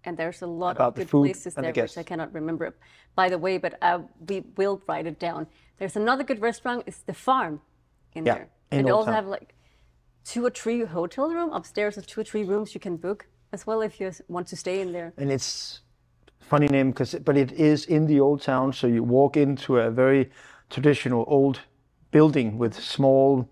And 0.03 0.17
there's 0.17 0.41
a 0.41 0.47
lot 0.47 0.75
About 0.75 0.89
of 0.89 0.95
the 0.95 1.01
good 1.01 1.09
food 1.09 1.25
places 1.25 1.55
and 1.55 1.65
the 1.65 1.71
there 1.71 1.83
which 1.83 1.97
I 1.97 2.03
cannot 2.03 2.33
remember 2.33 2.75
by 3.15 3.29
the 3.29 3.37
way, 3.37 3.57
but 3.57 3.77
uh, 3.81 3.99
we 4.27 4.43
will 4.57 4.81
write 4.87 5.05
it 5.07 5.19
down. 5.19 5.47
There's 5.77 5.95
another 5.95 6.23
good 6.23 6.41
restaurant. 6.41 6.83
It's 6.85 6.99
the 7.01 7.13
Farm 7.13 7.61
in 8.13 8.25
Yeah, 8.25 8.33
there, 8.35 8.49
in 8.71 8.79
and 8.79 8.87
they 8.87 8.91
also 8.91 9.11
have 9.11 9.27
like 9.27 9.53
two 10.23 10.45
or 10.45 10.49
three 10.49 10.85
hotel 10.85 11.29
room 11.29 11.51
upstairs. 11.51 11.95
There's 11.95 12.05
two 12.07 12.21
or 12.21 12.23
three 12.23 12.43
rooms 12.43 12.73
you 12.73 12.79
can 12.79 12.97
book 12.97 13.27
as 13.51 13.67
well 13.67 13.81
if 13.81 13.99
you 13.99 14.11
want 14.27 14.47
to 14.47 14.55
stay 14.55 14.81
in 14.81 14.93
there. 14.93 15.13
and 15.17 15.31
it's 15.31 15.81
funny 16.39 16.67
name 16.67 16.91
because 16.91 17.15
but 17.25 17.37
it 17.37 17.51
is 17.53 17.85
in 17.85 18.07
the 18.07 18.19
old 18.19 18.41
town 18.41 18.73
so 18.73 18.87
you 18.87 19.03
walk 19.03 19.37
into 19.37 19.77
a 19.77 19.89
very 19.89 20.29
traditional 20.69 21.23
old 21.27 21.59
building 22.11 22.57
with 22.57 22.73
small 22.73 23.47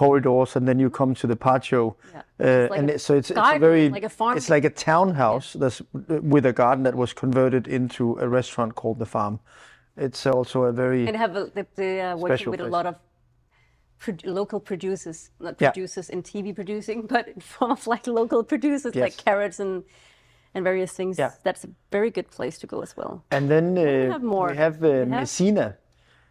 corridors 0.00 0.56
and 0.56 0.66
then 0.68 0.78
you 0.78 0.90
come 0.90 1.14
to 1.14 1.26
the 1.26 1.36
patio 1.36 1.82
Yeah. 2.12 2.18
uh, 2.40 2.46
It's 2.46 2.70
like 2.70 2.78
and 2.80 2.90
a 2.90 2.94
it, 2.94 3.00
so 3.00 3.14
it's, 3.18 3.30
it's 3.30 3.40
a 3.56 3.58
very 3.58 3.88
like 3.98 4.06
a 4.06 4.14
farm. 4.18 4.36
it's 4.36 4.50
like 4.56 4.66
a 4.72 4.74
townhouse 4.90 5.48
that's 5.60 5.80
with 6.32 6.46
a 6.46 6.52
garden 6.52 6.84
that 6.84 6.94
was 6.94 7.12
converted 7.14 7.66
into 7.68 8.02
a 8.20 8.26
restaurant 8.38 8.74
called 8.74 8.98
the 8.98 9.06
farm 9.06 9.38
it's 10.06 10.26
also 10.26 10.58
a 10.64 10.72
very 10.72 11.06
And 11.08 11.16
have 11.16 11.34
a, 11.36 11.44
the, 11.56 11.66
the 11.76 11.90
uh, 12.00 12.16
working 12.16 12.50
with 12.50 12.60
a 12.60 12.68
lot 12.78 12.86
of 12.86 12.94
pro- 13.98 14.32
local 14.40 14.60
producers, 14.60 15.30
not 15.40 15.54
Yeah. 15.60 15.70
producers 15.72 16.10
in 16.10 16.22
TV 16.22 16.52
producing, 16.54 17.06
but 17.14 17.24
in 17.34 17.40
form 17.40 17.70
of 17.72 17.86
like 17.86 18.06
local 18.20 18.44
producers 18.44 18.94
like 18.94 19.16
carrots 19.24 19.60
and 19.60 19.82
and 20.54 20.64
various 20.64 20.92
things. 20.92 21.18
Yeah. 21.18 21.30
That's 21.42 21.64
a 21.64 21.68
very 21.92 22.10
good 22.10 22.28
place 22.36 22.58
to 22.60 22.66
go 22.66 22.82
as 22.82 22.96
well. 22.96 23.22
and 23.30 23.48
then 23.48 23.76
uh, 23.78 24.12
have 24.12 24.22
more. 24.22 24.48
we 24.50 24.56
have 24.56 24.76
uh, 24.84 24.88
have- 24.88 25.08
Messina 25.20 25.66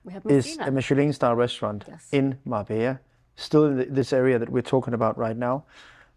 We 0.06 0.14
have 0.14 0.26
is 0.38 0.58
a 0.60 0.72
Michelin 0.72 1.14
star 1.14 1.36
restaurant 1.36 1.86
Yes. 1.88 2.08
in 2.12 2.38
Marbella, 2.46 3.00
still 3.36 3.66
in 3.66 3.94
this 3.94 4.14
area 4.14 4.40
that 4.40 4.50
we're 4.50 4.62
talking 4.62 4.94
about 4.94 5.18
right 5.18 5.38
now. 5.38 5.64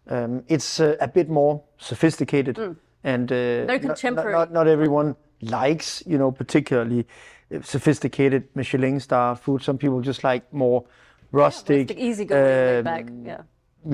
Um, 0.07 0.43
it's 0.47 0.79
uh, 0.79 0.95
a 0.99 1.07
bit 1.07 1.29
more 1.29 1.61
sophisticated 1.77 2.57
and 3.03 3.31
uh, 3.31 3.65
not- 3.65 3.67
not, 3.67 3.81
contemporary. 3.81 4.33
not, 4.33 4.51
not 4.51 4.67
everyone 4.67 5.15
likes, 5.41 6.03
you 6.05 6.17
know, 6.17 6.31
particularly 6.31 7.05
uh, 7.53 7.61
sophisticated 7.61 8.47
Michelin 8.55 8.99
star 8.99 9.35
food. 9.35 9.61
Some 9.61 9.77
people 9.77 10.01
just 10.01 10.23
like 10.23 10.51
more 10.53 10.85
rustic, 11.31 11.89
Rustic, 11.89 11.97
easy 11.97 12.25
going, 12.25 12.77
um, 12.79 12.83
back. 12.83 13.05
Yeah. 13.23 13.41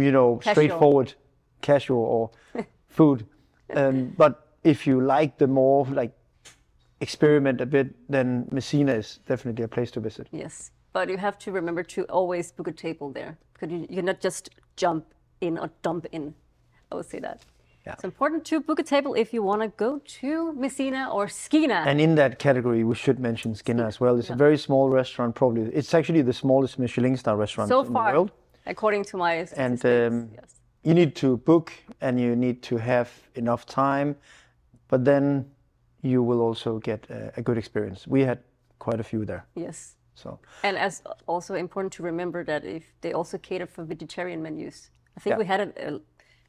you 0.03 0.11
know, 0.11 0.37
Casual. 0.37 0.53
straightforward, 0.53 1.13
casual 1.61 2.31
or 2.53 2.65
food. 2.87 3.25
Um, 3.75 4.13
but 4.17 4.47
if 4.63 4.87
you 4.87 5.01
like 5.01 5.37
the 5.37 5.47
more 5.47 5.85
like 5.87 6.13
experiment 7.01 7.59
a 7.61 7.65
bit, 7.65 7.93
then 8.09 8.47
Messina 8.51 8.93
is 8.93 9.19
definitely 9.27 9.63
a 9.63 9.67
place 9.67 9.91
to 9.91 9.99
visit. 9.99 10.27
Yes, 10.31 10.71
but 10.95 11.09
you 11.09 11.17
have 11.17 11.37
to 11.37 11.51
remember 11.51 11.83
to 11.83 12.03
always 12.17 12.53
book 12.53 12.69
a 12.69 12.71
table 12.71 13.11
there 13.11 13.37
because 13.53 13.69
you, 13.73 13.79
you 13.89 13.97
cannot 13.97 14.21
just 14.21 14.49
jump 14.77 15.03
in 15.41 15.57
or 15.57 15.69
dump 15.81 16.05
in. 16.13 16.33
I 16.89 16.95
would 16.95 17.09
say 17.13 17.19
that. 17.19 17.41
Yeah. 17.85 17.93
It's 17.95 18.05
important 18.05 18.45
to 18.45 18.61
book 18.61 18.79
a 18.79 18.83
table 18.83 19.13
if 19.13 19.33
you 19.33 19.43
want 19.43 19.61
to 19.61 19.67
go 19.67 19.99
to 20.21 20.53
Messina 20.53 21.09
or 21.11 21.27
Skina. 21.27 21.85
And 21.85 21.99
in 21.99 22.15
that 22.15 22.39
category, 22.39 22.85
we 22.85 22.95
should 22.95 23.19
mention 23.19 23.53
Skina 23.53 23.85
as 23.85 23.99
well. 23.99 24.17
It's 24.17 24.29
a 24.29 24.35
very 24.35 24.57
small 24.57 24.89
restaurant, 24.89 25.35
probably. 25.35 25.63
It's 25.79 25.93
actually 25.93 26.21
the 26.21 26.33
smallest 26.33 26.79
Michelin 26.79 27.17
star 27.17 27.35
restaurant 27.35 27.67
so 27.67 27.81
in 27.81 27.91
far, 27.91 28.11
the 28.11 28.17
world. 28.17 28.31
according 28.65 29.03
to 29.11 29.17
my 29.17 29.45
And 29.57 29.85
um, 29.85 30.29
yes. 30.33 30.61
you 30.83 30.93
need 30.93 31.13
to 31.17 31.35
book 31.37 31.73
and 31.99 32.21
you 32.21 32.37
need 32.37 32.63
to 32.69 32.77
have 32.77 33.09
enough 33.35 33.65
time, 33.65 34.15
but 34.87 35.03
then 35.03 35.51
you 36.01 36.23
will 36.23 36.39
also 36.39 36.79
get 36.79 37.05
a, 37.09 37.33
a 37.35 37.41
good 37.41 37.57
experience. 37.57 38.07
We 38.07 38.21
had 38.21 38.39
quite 38.79 39.01
a 39.01 39.03
few 39.03 39.25
there. 39.25 39.45
yes. 39.55 39.94
So 40.15 40.39
And 40.63 40.77
as 40.77 41.03
also 41.27 41.55
important 41.55 41.93
to 41.93 42.03
remember 42.03 42.43
that 42.45 42.63
if 42.65 42.83
they 43.01 43.13
also 43.13 43.37
cater 43.37 43.67
for 43.67 43.83
vegetarian 43.85 44.41
menus. 44.41 44.89
I 45.17 45.19
think 45.19 45.31
Yeah. 45.33 45.37
we 45.39 45.45
had 45.45 45.59
a, 45.61 45.95
a 45.95 45.99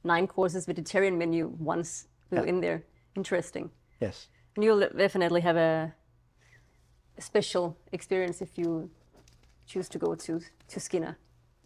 nine 0.04 0.26
courses 0.26 0.66
vegetarian 0.66 1.18
menu 1.18 1.48
once 1.58 2.08
we 2.30 2.38
were 2.38 2.46
in 2.46 2.60
there. 2.60 2.82
Interesting. 3.16 3.70
yes, 4.00 4.28
And 4.56 4.64
you'll 4.64 4.88
definitely 4.98 5.40
have 5.40 5.56
a, 5.56 5.92
a 7.18 7.20
special 7.20 7.76
experience 7.92 8.40
if 8.44 8.58
you 8.58 8.90
choose 9.66 9.88
to 9.88 9.98
go 9.98 10.14
to 10.14 10.40
to 10.68 10.80
Skina. 10.80 11.16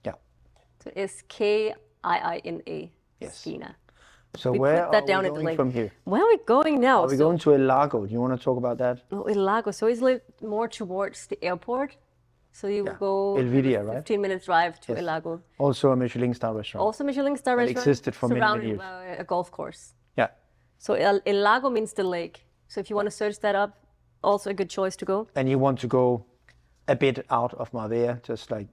yeah. 0.04 0.14
So 0.84 0.90
it's 0.96 1.22
K 1.28 1.74
I 2.04 2.18
I 2.36 2.40
N 2.44 2.62
A. 2.66 2.90
Yes. 3.20 3.34
Skina. 3.44 3.74
So 4.36 4.52
We 4.52 4.58
where 4.60 4.84
put 4.84 4.92
that 4.92 5.02
are 5.02 5.06
down 5.06 5.22
we 5.24 5.30
the 5.30 5.34
going 5.42 5.56
from 5.56 5.70
here? 5.72 5.90
Where 6.04 6.22
are 6.22 6.28
we 6.28 6.38
going 6.46 6.80
now? 6.80 7.02
Are 7.02 7.08
we 7.08 7.16
So- 7.16 7.24
going 7.24 7.38
to 7.38 7.54
El 7.54 7.60
Lago? 7.66 8.06
Do 8.06 8.12
you 8.12 8.20
want 8.20 8.38
to 8.38 8.42
talk 8.44 8.56
about 8.58 8.78
that? 8.78 9.02
Oh, 9.10 9.22
El 9.24 9.42
Lago. 9.42 9.70
So 9.72 9.86
it's 9.88 10.00
little 10.00 10.20
more 10.48 10.68
towards 10.68 11.26
the 11.26 11.38
airport. 11.42 11.96
So 12.52 12.66
you 12.68 12.84
Yeah. 12.86 12.96
go 12.98 13.36
Elviria, 13.38 13.84
right? 13.86 13.96
15 13.98 14.20
minute 14.20 14.44
drive 14.44 14.80
to 14.80 14.92
Yes. 14.92 14.98
El 15.00 15.04
Lago. 15.06 15.40
Also 15.58 15.90
a 15.92 15.96
Michelin 15.96 16.34
star 16.34 16.54
restaurant. 16.54 16.84
Also 16.86 17.04
Michelin 17.04 17.36
star 17.36 17.56
restaurant. 17.56 17.78
existed 17.86 18.14
for 18.14 18.28
many, 18.28 18.40
many 18.40 18.46
surrounded 18.48 18.66
years. 18.68 18.78
by 18.78 19.04
a 19.22 19.24
golf 19.24 19.50
course. 19.50 19.94
Yeah. 20.16 20.28
So 20.78 20.94
El, 20.94 21.20
El 21.26 21.36
Lago 21.42 21.68
means 21.70 21.92
the 21.92 22.04
lake. 22.04 22.46
So 22.68 22.80
if 22.80 22.88
you 22.90 22.96
want 22.96 23.06
to 23.06 23.10
search 23.22 23.40
that 23.40 23.54
up, 23.56 23.70
also 24.22 24.50
a 24.50 24.54
good 24.54 24.70
choice 24.70 24.96
to 24.96 25.04
go. 25.04 25.26
and 25.34 25.48
you 25.48 25.58
want 25.58 25.78
to 25.80 25.86
go 25.88 26.24
a 26.88 26.94
bit 26.96 27.24
out 27.30 27.52
of 27.54 27.72
Marbella, 27.72 28.20
just 28.22 28.50
like 28.50 28.68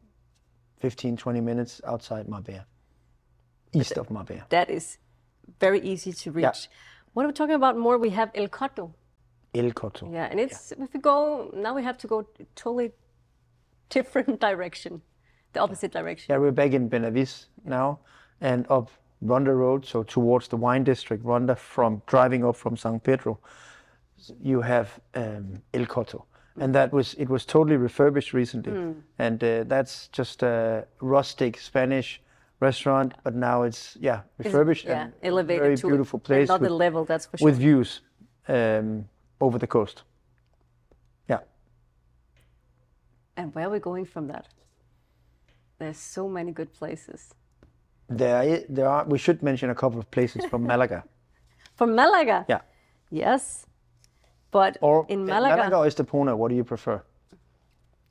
15, 0.80 1.18
20 1.18 1.42
minutes 1.42 1.82
outside 1.86 2.28
Marbella, 2.28 2.66
east 3.74 3.98
of 3.98 4.10
Marbella. 4.12 4.46
That 4.50 4.70
is 4.70 4.98
very 5.60 5.80
easy 5.82 6.12
to 6.12 6.32
reach. 6.32 6.70
What 7.14 7.24
are 7.24 7.28
we 7.28 7.34
talking 7.34 7.56
about 7.56 7.78
more? 7.78 7.98
We 7.98 8.12
have 8.12 8.32
El 8.36 8.48
Coto. 8.48 8.94
El 9.56 9.72
Coto. 9.72 10.12
Yeah, 10.14 10.26
and 10.30 10.40
it's 10.40 10.72
if 10.72 10.94
we 10.94 11.00
go 11.00 11.52
now, 11.54 11.74
we 11.74 11.84
have 11.84 11.98
to 12.00 12.08
go 12.08 12.28
totally 12.56 12.92
different 13.90 14.40
direction, 14.48 15.02
the 15.54 15.60
opposite 15.62 15.92
direction. 15.92 16.34
Yeah, 16.34 16.40
we're 16.40 16.52
back 16.52 16.74
in 16.74 16.90
Benahavís 16.90 17.48
now 17.66 18.00
and 18.42 18.66
up 18.70 18.90
Ronda 19.22 19.54
Road, 19.54 19.86
so 19.86 20.04
towards 20.04 20.48
the 20.48 20.58
wine 20.58 20.84
district, 20.84 21.26
Ronda, 21.26 21.56
from 21.56 22.02
driving 22.06 22.46
up 22.46 22.56
from 22.56 22.78
San 22.78 23.00
Pedro, 23.00 23.40
you 24.42 24.62
have 24.62 25.00
um, 25.16 25.62
El 25.74 25.86
Coto. 25.86 26.24
And 26.60 26.74
that 26.74 26.92
was 26.92 27.14
it 27.16 27.30
was 27.30 27.46
totally 27.46 27.78
refurbished 27.78 28.34
recently, 28.34 28.96
and 29.20 29.44
uh, 29.44 29.64
that's 29.66 30.08
just 30.08 30.42
a 30.42 30.88
rustic 31.02 31.60
Spanish 31.60 32.20
restaurant. 32.60 33.14
But 33.24 33.36
now 33.36 33.64
it's 33.64 33.98
yeah 34.00 34.22
refurbished 34.38 34.86
yeah, 34.86 35.04
and 35.04 35.14
elevated 35.24 35.62
very 35.64 35.78
to 35.78 35.88
beautiful 35.88 36.20
place 36.20 36.50
another 36.50 36.64
with, 36.64 36.72
level. 36.72 37.06
That's 37.06 37.26
for 37.26 37.38
sure. 37.38 37.46
with 37.46 37.58
views 37.58 38.02
um, 38.48 39.08
over 39.40 39.58
the 39.58 39.68
coast. 39.68 40.04
Yeah, 41.30 41.40
and 43.36 43.54
where 43.54 43.68
are 43.68 43.72
we 43.72 43.80
going 43.80 44.06
from 44.06 44.28
that? 44.28 44.48
There's 45.80 45.98
so 46.00 46.28
many 46.28 46.52
good 46.52 46.74
places. 46.74 47.34
there 48.10 48.64
there 48.70 48.90
are. 48.90 49.06
We 49.06 49.18
should 49.18 49.44
mention 49.44 49.70
a 49.70 49.76
couple 49.76 50.00
of 50.00 50.10
places 50.12 50.46
from 50.46 50.64
Malaga. 50.72 51.04
From 51.76 51.94
Malaga. 51.96 52.46
Yeah, 52.50 52.62
Yes. 53.10 53.66
But 54.52 54.78
or 54.82 55.06
in 55.10 55.22
uh, 55.24 55.34
Malaga, 55.34 55.56
Malaga 55.58 55.78
or 55.78 55.86
Estepona. 55.88 56.36
What 56.36 56.50
do 56.50 56.56
you 56.56 56.64
prefer? 56.64 57.04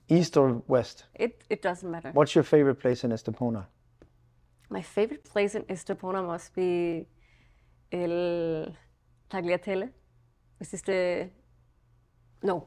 East 0.09 0.37
or 0.37 0.63
west? 0.69 1.05
it, 1.15 1.43
it 1.51 1.63
doesn't 1.63 1.91
matter. 1.91 2.11
What's 2.13 2.35
your 2.35 2.45
favorite 2.45 2.77
place 2.77 3.03
in 3.05 3.11
Estepona? 3.11 3.67
My 4.69 4.83
favorite 4.83 5.25
place 5.25 5.55
in 5.55 5.63
Estepona 5.65 6.25
must 6.27 6.55
be 6.55 7.07
El 7.93 8.75
Tagliatelle. 9.31 9.91
Is 10.61 10.71
this 10.71 10.83
the? 10.83 11.29
No, 12.43 12.67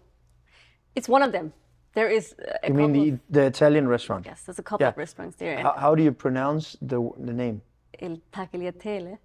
it's 0.96 1.10
one 1.10 1.24
of 1.24 1.32
them. 1.32 1.54
There 1.94 2.08
is 2.10 2.36
a 2.64 2.68
You 2.68 2.74
mean 2.74 2.90
of, 2.90 2.94
the, 2.94 3.20
the 3.42 3.46
Italian 3.48 3.88
restaurant? 3.88 4.26
yes, 4.26 4.44
there's 4.44 4.60
a 4.60 4.64
couple 4.64 4.86
Yeah. 4.86 4.90
of 4.92 4.98
restaurants 4.98 5.36
there. 5.38 5.58
How, 5.62 5.74
how 5.78 5.96
do 5.96 6.04
you 6.04 6.12
pronounce 6.12 6.78
the 6.82 7.00
the 7.26 7.34
name? 7.34 7.62
El 8.00 8.18
Tagliatelle 8.32 9.18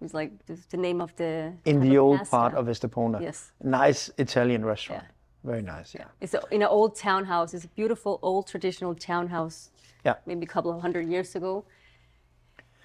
It's 0.00 0.14
like 0.14 0.30
the 0.70 0.76
name 0.76 1.00
of 1.00 1.10
the. 1.16 1.52
In 1.64 1.80
the 1.80 1.98
old 1.98 2.18
pasta. 2.18 2.36
part 2.36 2.54
of 2.54 2.66
Estepona. 2.68 3.20
Yes. 3.20 3.52
Nice 3.62 4.10
Italian 4.18 4.64
restaurant. 4.64 5.04
Very 5.42 5.62
nice. 5.62 5.94
Yeah. 5.94 6.08
It's 6.20 6.34
a, 6.34 6.40
in 6.50 6.62
an 6.62 6.68
old 6.68 6.94
townhouse. 6.96 7.54
It's 7.54 7.64
a 7.64 7.68
beautiful 7.80 8.18
old 8.22 8.46
traditional 8.46 8.94
townhouse. 8.94 9.70
Yeah. 10.04 10.14
Maybe 10.26 10.44
a 10.44 10.48
couple 10.48 10.70
of 10.70 10.80
hundred 10.80 11.08
years 11.08 11.34
ago. 11.34 11.64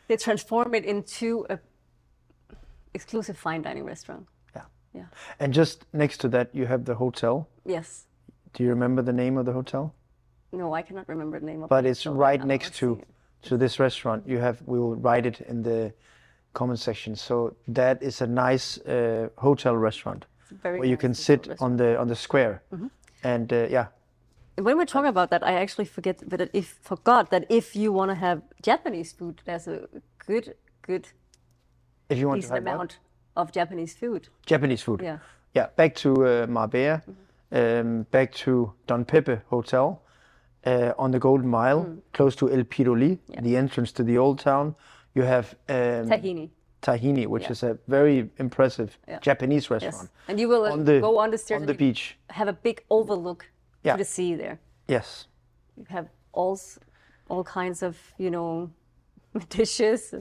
They 0.08 0.18
transform 0.18 0.74
it 0.74 0.86
into 0.86 1.46
a 1.50 1.60
exclusive 2.94 3.38
fine 3.38 3.62
dining 3.62 3.86
restaurant. 3.86 4.26
Yeah. 4.56 4.64
Yeah. 4.94 5.06
And 5.40 5.54
just 5.54 5.86
next 5.94 6.18
to 6.22 6.30
that, 6.30 6.54
you 6.54 6.66
have 6.66 6.86
the 6.86 6.96
hotel. 6.96 7.48
Yes. 7.66 8.06
Do 8.54 8.64
you 8.64 8.70
remember 8.70 9.02
the 9.04 9.14
name 9.14 9.38
of 9.38 9.46
the 9.46 9.54
hotel? 9.54 9.94
No, 10.52 10.74
I 10.74 10.82
cannot 10.82 11.08
remember 11.08 11.40
the 11.40 11.46
name 11.46 11.62
of 11.62 11.68
it. 11.68 11.70
But 11.70 11.86
it's 11.86 12.06
right 12.08 12.44
next 12.44 12.74
to 12.76 13.00
to 13.44 13.58
this 13.58 13.80
restaurant. 13.80 14.24
You 14.28 14.40
have. 14.40 14.62
We 14.66 14.80
will 14.80 14.96
write 14.96 15.26
it 15.26 15.42
in 15.42 15.62
the 15.64 15.94
comment 16.54 16.80
section. 16.80 17.16
So 17.16 17.56
that 17.68 18.02
is 18.02 18.22
a 18.22 18.28
nice 18.28 18.80
uh, 18.80 19.30
hotel 19.38 19.76
restaurant 19.76 20.26
It's 20.42 20.52
a 20.52 20.56
very 20.56 20.80
where 20.80 20.88
you 20.90 20.98
can 20.98 21.14
sit 21.14 21.48
restaurant. 21.48 21.62
on 21.62 21.78
the 21.78 22.00
on 22.00 22.08
the 22.08 22.16
square. 22.16 22.64
And 23.24 23.54
uh, 23.54 23.68
yeah, 23.70 23.88
When 24.62 24.78
we're 24.78 24.86
talking 24.86 25.10
about 25.10 25.30
that, 25.30 25.44
I 25.44 25.54
actually 25.54 25.86
forget 25.86 26.18
that 26.30 26.50
if 26.54 26.78
forgot 26.82 27.30
that 27.30 27.46
if 27.50 27.75
you 27.75 27.94
want 27.94 28.12
to 28.12 28.16
have 28.16 28.42
Japanese 28.62 29.13
food, 29.13 29.42
there's 29.46 29.68
a 29.68 29.88
good, 30.28 30.56
good 30.82 31.08
if 32.10 32.18
you 32.18 32.28
want 32.28 32.42
to 32.42 32.48
decent 32.48 32.58
have 32.58 32.66
what? 32.66 32.74
amount 32.74 33.00
of 33.36 33.51
Japanese 33.51 33.94
food. 33.96 34.28
Japanese 34.45 34.82
food. 34.84 35.02
Yeah. 35.02 35.19
Yeah, 35.56 35.67
back 35.76 35.95
to 35.95 36.10
uh, 36.26 36.45
Marbella, 36.48 37.02
um, 37.52 38.04
back 38.12 38.34
to 38.34 38.74
Don 38.88 39.06
Pepe 39.06 39.38
Hotel 39.50 40.02
uh, 40.65 40.91
on 40.98 41.12
the 41.12 41.19
Golden 41.19 41.48
Mile, 41.50 41.86
Mm. 41.86 42.02
close 42.13 42.36
to 42.36 42.50
El 42.50 42.63
Piroli, 42.63 43.17
the 43.41 43.56
entrance 43.58 43.91
to 43.93 44.04
the 44.04 44.17
old 44.17 44.39
town. 44.39 44.76
You 45.15 45.24
have 45.24 45.56
um, 45.69 46.08
Tahini. 46.10 46.50
Tahini, 46.82 47.26
which 47.28 47.50
is 47.50 47.63
a 47.63 47.78
very 47.88 48.30
impressive 48.38 48.89
Japanese 49.22 49.63
Yes. 49.63 49.72
restaurant 49.72 50.10
And 50.28 50.39
you 50.39 50.48
will 50.50 50.65
on 50.65 50.86
the 50.86 51.00
go 51.00 51.17
on 51.17 51.32
the 51.32 51.38
stairs 51.38 51.62
on 51.62 51.67
the 51.67 51.74
beach. 51.74 52.17
have 52.30 52.48
a 52.50 52.54
big 52.54 52.84
overlook 52.89 53.45
Yeah. 53.84 53.94
to 53.94 53.98
the 54.00 54.06
sea 54.06 54.36
there. 54.36 54.60
Yes, 54.88 55.28
You 55.78 55.86
have 55.89 56.08
all 56.34 56.60
all 57.30 57.44
kinds 57.44 57.84
of 57.84 57.98
you 58.18 58.30
know 58.32 58.70
dishes 59.50 60.13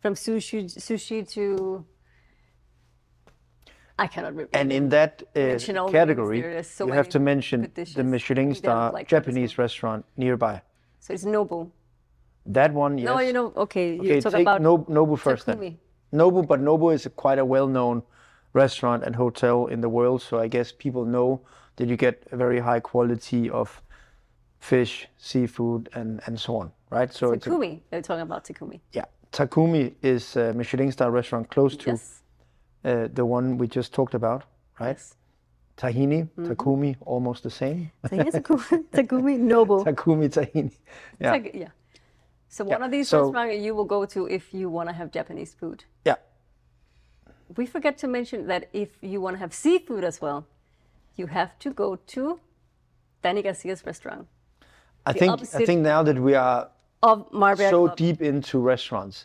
from 0.00 0.14
sushi 0.14 0.64
sushi 0.66 1.28
to 1.30 1.84
I 3.98 4.06
cannot 4.06 4.32
remember. 4.32 4.50
and 4.52 4.70
in 4.72 4.90
that 4.90 5.22
uh, 5.34 5.40
Mention 5.40 5.78
all 5.78 5.86
the 5.86 5.92
category, 5.92 6.36
names 6.36 6.44
there. 6.44 6.52
There's 6.54 6.66
so 6.70 6.86
you 6.86 6.92
have 6.92 7.08
to 7.10 7.18
mention 7.18 7.70
the 7.74 8.04
Michelin 8.04 8.54
star 8.54 8.92
like 8.92 9.08
Japanese 9.08 9.56
restaurant 9.58 10.04
nearby. 10.16 10.60
so 11.00 11.14
it's 11.14 11.24
Nobu. 11.24 11.70
That 12.44 12.72
one, 12.74 12.98
yes. 12.98 13.06
No, 13.06 13.18
you 13.20 13.32
know, 13.32 13.52
okay, 13.56 13.94
you 13.94 14.00
Okay, 14.00 14.20
talk 14.20 14.34
about 14.34 14.60
Nobu, 14.60 14.88
Nobu 14.88 15.18
first 15.18 15.46
then. 15.46 15.78
Nobu, 16.12 16.46
but 16.46 16.60
Nobu 16.60 16.94
is 16.94 17.04
a 17.06 17.10
quite 17.10 17.38
a 17.40 17.44
well-known 17.44 18.02
restaurant 18.52 19.02
and 19.02 19.16
hotel 19.16 19.66
in 19.66 19.80
the 19.80 19.88
world, 19.88 20.22
so 20.22 20.38
I 20.38 20.46
guess 20.46 20.70
people 20.70 21.04
know 21.04 21.40
that 21.76 21.88
you 21.88 21.96
get 21.96 22.26
a 22.32 22.36
very 22.36 22.58
high 22.60 22.80
quality 22.80 23.50
of 23.50 23.82
fish, 24.58 25.08
seafood, 25.18 25.88
and, 25.94 26.20
and 26.26 26.38
so 26.40 26.56
on, 26.56 26.72
right? 26.90 27.12
So 27.12 27.32
Takumi. 27.34 27.80
They're 27.90 28.02
talking 28.02 28.22
about 28.22 28.44
Takumi. 28.44 28.80
yeah. 28.92 29.04
Takumi 29.32 29.94
is 30.02 30.36
a 30.36 30.52
Michelin 30.54 30.90
star 30.92 31.10
restaurant 31.10 31.50
close 31.50 31.76
to 31.76 31.90
Yes. 31.90 32.22
uh, 32.84 33.08
the 33.12 33.24
one 33.24 33.58
we 33.58 33.66
just 33.66 33.92
talked 33.92 34.14
about, 34.14 34.44
right? 34.80 34.96
Yes. 34.96 35.14
Tahini, 35.76 36.22
Mm-hmm. 36.22 36.46
Takumi, 36.52 36.96
almost 37.04 37.42
the 37.42 37.50
same. 37.50 37.90
Here's 38.10 38.34
Takumi, 38.34 38.84
Takumi 38.90 39.38
Nobu. 39.38 39.84
Takumi, 39.84 40.28
Tahini. 40.30 40.72
Yeah, 41.20 41.32
Like, 41.32 41.50
yeah. 41.54 41.68
So 42.48 42.64
one 42.64 42.82
of 42.82 42.90
these 42.90 43.08
so- 43.10 43.24
restaurants 43.24 43.62
you 43.62 43.74
will 43.74 43.84
go 43.84 44.06
to 44.06 44.26
if 44.26 44.54
you 44.54 44.70
want 44.70 44.88
to 44.88 44.94
have 44.94 45.10
Japanese 45.10 45.52
food. 45.52 45.84
yeah. 46.06 46.16
We 47.56 47.66
forget 47.66 47.98
to 47.98 48.08
mention 48.08 48.46
that 48.48 48.68
if 48.72 48.88
you 49.02 49.20
want 49.20 49.34
to 49.36 49.38
have 49.40 49.52
seafood 49.52 50.02
as 50.04 50.20
well, 50.20 50.46
you 51.16 51.26
have 51.26 51.58
to 51.58 51.72
go 51.72 51.96
to 52.14 52.38
Dani 53.24 53.44
García's 53.44 53.84
restaurant 53.84 54.26
I 55.06 55.12
think 55.12 55.32
I 55.54 55.64
think 55.64 55.80
now 55.82 56.02
that 56.02 56.18
we 56.18 56.34
are 56.34 56.68
of 57.02 57.26
so 57.58 57.86
Club. 57.86 57.96
deep 57.96 58.20
into 58.20 58.58
restaurants. 58.58 59.24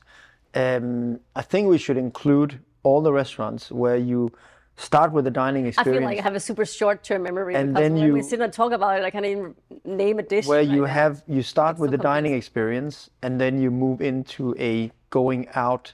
Um, 0.54 1.20
I 1.36 1.42
think 1.42 1.70
we 1.70 1.78
should 1.78 1.98
include 1.98 2.60
all 2.84 3.02
the 3.02 3.12
restaurants 3.12 3.72
where 3.72 3.96
you 3.98 4.32
start 4.76 5.12
with 5.12 5.26
the 5.26 5.32
dining 5.32 5.66
experience. 5.66 5.98
I 5.98 6.00
feel 6.00 6.10
like 6.10 6.20
I 6.20 6.22
have 6.22 6.36
a 6.36 6.40
super 6.40 6.66
short-term 6.66 7.24
memory 7.24 7.56
And 7.56 7.76
then 7.76 7.94
when 7.96 8.14
we 8.14 8.20
you- 8.20 8.24
sit 8.24 8.42
and 8.42 8.52
talk 8.52 8.72
about 8.72 9.00
it, 9.00 9.04
I 9.04 9.10
can't 9.10 9.26
even 9.26 9.56
name 9.86 10.20
a 10.20 10.24
dish. 10.24 10.46
where 10.48 10.60
right 10.60 10.68
you 10.68 10.82
now. 10.82 10.88
have 11.00 11.24
you 11.28 11.42
start 11.42 11.78
with 11.78 11.90
so 11.92 11.98
the 11.98 12.04
dining 12.04 12.34
experience, 12.34 13.10
and 13.22 13.40
then 13.40 13.62
you 13.62 13.72
move 13.72 14.02
into 14.02 14.56
a 14.60 14.92
going 15.10 15.48
out 15.56 15.94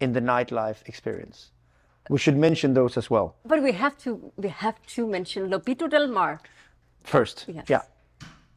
in 0.00 0.12
the 0.12 0.20
nightlife 0.20 0.86
experience. 0.86 1.50
We 2.10 2.18
should 2.18 2.36
mention 2.36 2.74
those 2.74 2.96
as 2.96 3.10
well 3.10 3.36
But 3.44 3.62
we 3.62 3.72
have 3.72 3.96
to 3.98 4.32
we 4.36 4.48
have 4.48 4.74
to 4.94 5.06
mention 5.06 5.50
Lobito 5.50 5.88
del 5.88 6.08
Mar. 6.08 6.40
first. 7.04 7.44
Yes. 7.48 7.64
Yeah. 7.68 7.82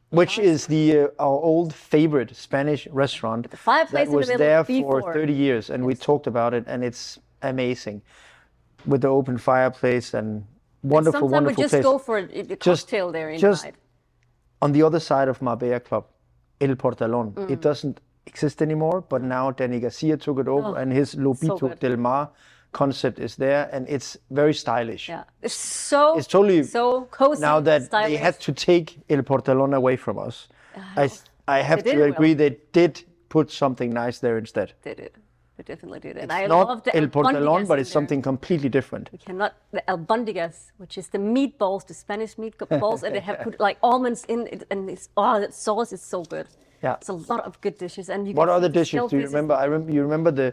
Which 0.10 0.40
is 0.40 0.68
the 0.68 1.00
uh, 1.00 1.08
our 1.20 1.40
old 1.52 1.74
favorite 1.74 2.36
Spanish 2.36 2.88
restaurant 2.92 3.50
the 3.52 3.58
fireplace 3.58 3.92
that 3.92 4.06
in 4.08 4.12
the 4.12 4.18
was 4.18 4.28
there 4.28 4.64
before. 4.64 5.02
for 5.02 5.14
30 5.14 5.34
years, 5.34 5.70
and 5.70 5.84
we 5.86 5.96
talked 5.96 6.28
about 6.28 6.54
it, 6.54 6.64
and 6.68 6.84
it's 6.84 7.20
amazing 7.42 8.02
with 8.86 9.02
the 9.02 9.08
open 9.10 9.38
fireplace 9.38 10.14
and 10.14 10.46
wonderful, 10.84 11.22
Sometimes 11.22 11.32
we 11.32 11.36
wonderful 11.36 11.64
just 11.64 11.72
place. 11.72 11.84
go 11.84 11.98
for 11.98 12.18
a, 12.20 12.24
a 12.24 12.44
Just- 12.56 12.88
cocktail 12.88 13.12
there 13.12 13.30
inside. 13.32 13.48
just- 13.48 13.66
On 14.62 14.72
the 14.72 14.84
other 14.84 15.00
side 15.00 15.28
of 15.28 15.42
Marbella 15.42 15.80
Club, 15.80 16.06
El 16.62 16.76
Portalón, 16.76 17.34
Mm. 17.34 17.50
it 17.52 17.62
doesn't 17.62 18.00
exist 18.26 18.62
anymore, 18.62 19.02
but 19.10 19.22
now 19.22 19.52
Dani 19.52 19.80
García 19.82 20.18
took 20.20 20.40
it 20.40 20.48
over, 20.48 20.78
and 20.80 20.94
his 20.94 21.16
Lobito 21.16 21.52
Oh, 21.52 21.58
good. 21.68 21.80
del 21.80 21.98
Mar 21.98 22.30
concept 22.82 23.18
is 23.20 23.36
there, 23.46 23.62
and 23.74 23.88
it's 23.96 24.10
very 24.42 24.54
stylish. 24.54 25.04
yeah, 25.10 25.24
it's 25.42 25.54
so 25.56 26.02
It's 26.18 26.28
totally 26.28 26.64
so 26.64 26.86
cozy. 27.20 27.42
now 27.50 27.58
that 27.70 27.82
stylish. 27.84 28.10
they 28.12 28.18
had 28.28 28.36
to 28.48 28.52
take 28.70 28.88
El 29.10 29.24
Portalón 29.24 29.74
away 29.82 29.96
from 30.06 30.16
us, 30.28 30.36
I, 31.04 31.06
I 31.48 31.60
have 31.70 31.82
to 31.84 32.04
agree 32.12 32.34
they 32.36 32.54
did 32.80 32.94
put 33.30 33.52
something 33.52 33.90
nice 34.04 34.18
there 34.26 34.38
instead. 34.44 34.68
did 34.84 35.00
it. 35.08 35.14
They 35.58 35.64
definitely 35.74 36.02
did 36.08 36.18
it. 36.18 36.24
And 36.24 36.32
I 36.40 36.48
Not 36.48 36.68
love 36.68 36.82
the 36.88 36.94
El 37.02 37.08
Portalón, 37.08 37.62
but 37.72 37.80
it's 37.80 37.90
there. 37.90 38.00
something 38.00 38.22
completely 38.32 38.70
different. 38.78 39.06
We 39.16 39.20
cannot 39.28 39.52
the 39.78 39.84
albondigas, 39.94 40.56
which 40.82 40.96
is 41.02 41.08
the 41.16 41.22
meatballs, 41.36 41.82
the 41.92 41.94
Spanish 42.06 42.34
meatballs, 42.44 43.04
and 43.04 43.12
they 43.16 43.24
have 43.30 43.40
put 43.48 43.56
like 43.68 43.78
almonds 43.90 44.22
in 44.34 44.40
it, 44.54 44.62
and 44.72 44.90
it's 44.94 45.08
oh, 45.16 45.36
that 45.44 45.54
sauce 45.66 45.92
is 45.98 46.02
so 46.14 46.20
good. 46.36 46.48
Yeah. 46.84 46.96
It's 47.02 47.12
a 47.18 47.20
lot 47.32 47.42
of 47.50 47.54
good 47.66 47.78
dishes, 47.86 48.06
and 48.14 48.20
you 48.28 48.34
What 48.42 48.50
other 48.58 48.68
the 48.68 48.80
dishes 48.80 49.00
do 49.10 49.16
you 49.20 49.26
remember? 49.32 49.54
I 49.64 49.66
rem- 49.74 49.90
you 49.96 50.02
remember 50.10 50.32
the 50.42 50.50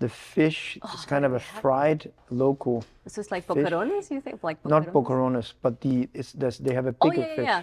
The 0.00 0.08
fish 0.08 0.76
is 0.94 1.04
kind 1.06 1.24
of 1.24 1.34
a 1.34 1.40
fried 1.40 2.10
local, 2.30 2.84
So 3.06 3.20
it's 3.20 3.30
like 3.30 3.46
boquerones, 3.46 4.10
you 4.10 4.20
think? 4.20 4.42
Like 4.42 4.58
not 4.64 4.86
boquerones, 4.92 5.52
but 5.62 5.80
the 5.80 6.08
it's, 6.12 6.32
they 6.58 6.74
have 6.74 6.86
a 6.86 6.94
Oh, 7.00 7.10
bigger 7.10 7.22
yeah, 7.22 7.28
yeah, 7.28 7.36
fish. 7.36 7.46
yeah. 7.46 7.62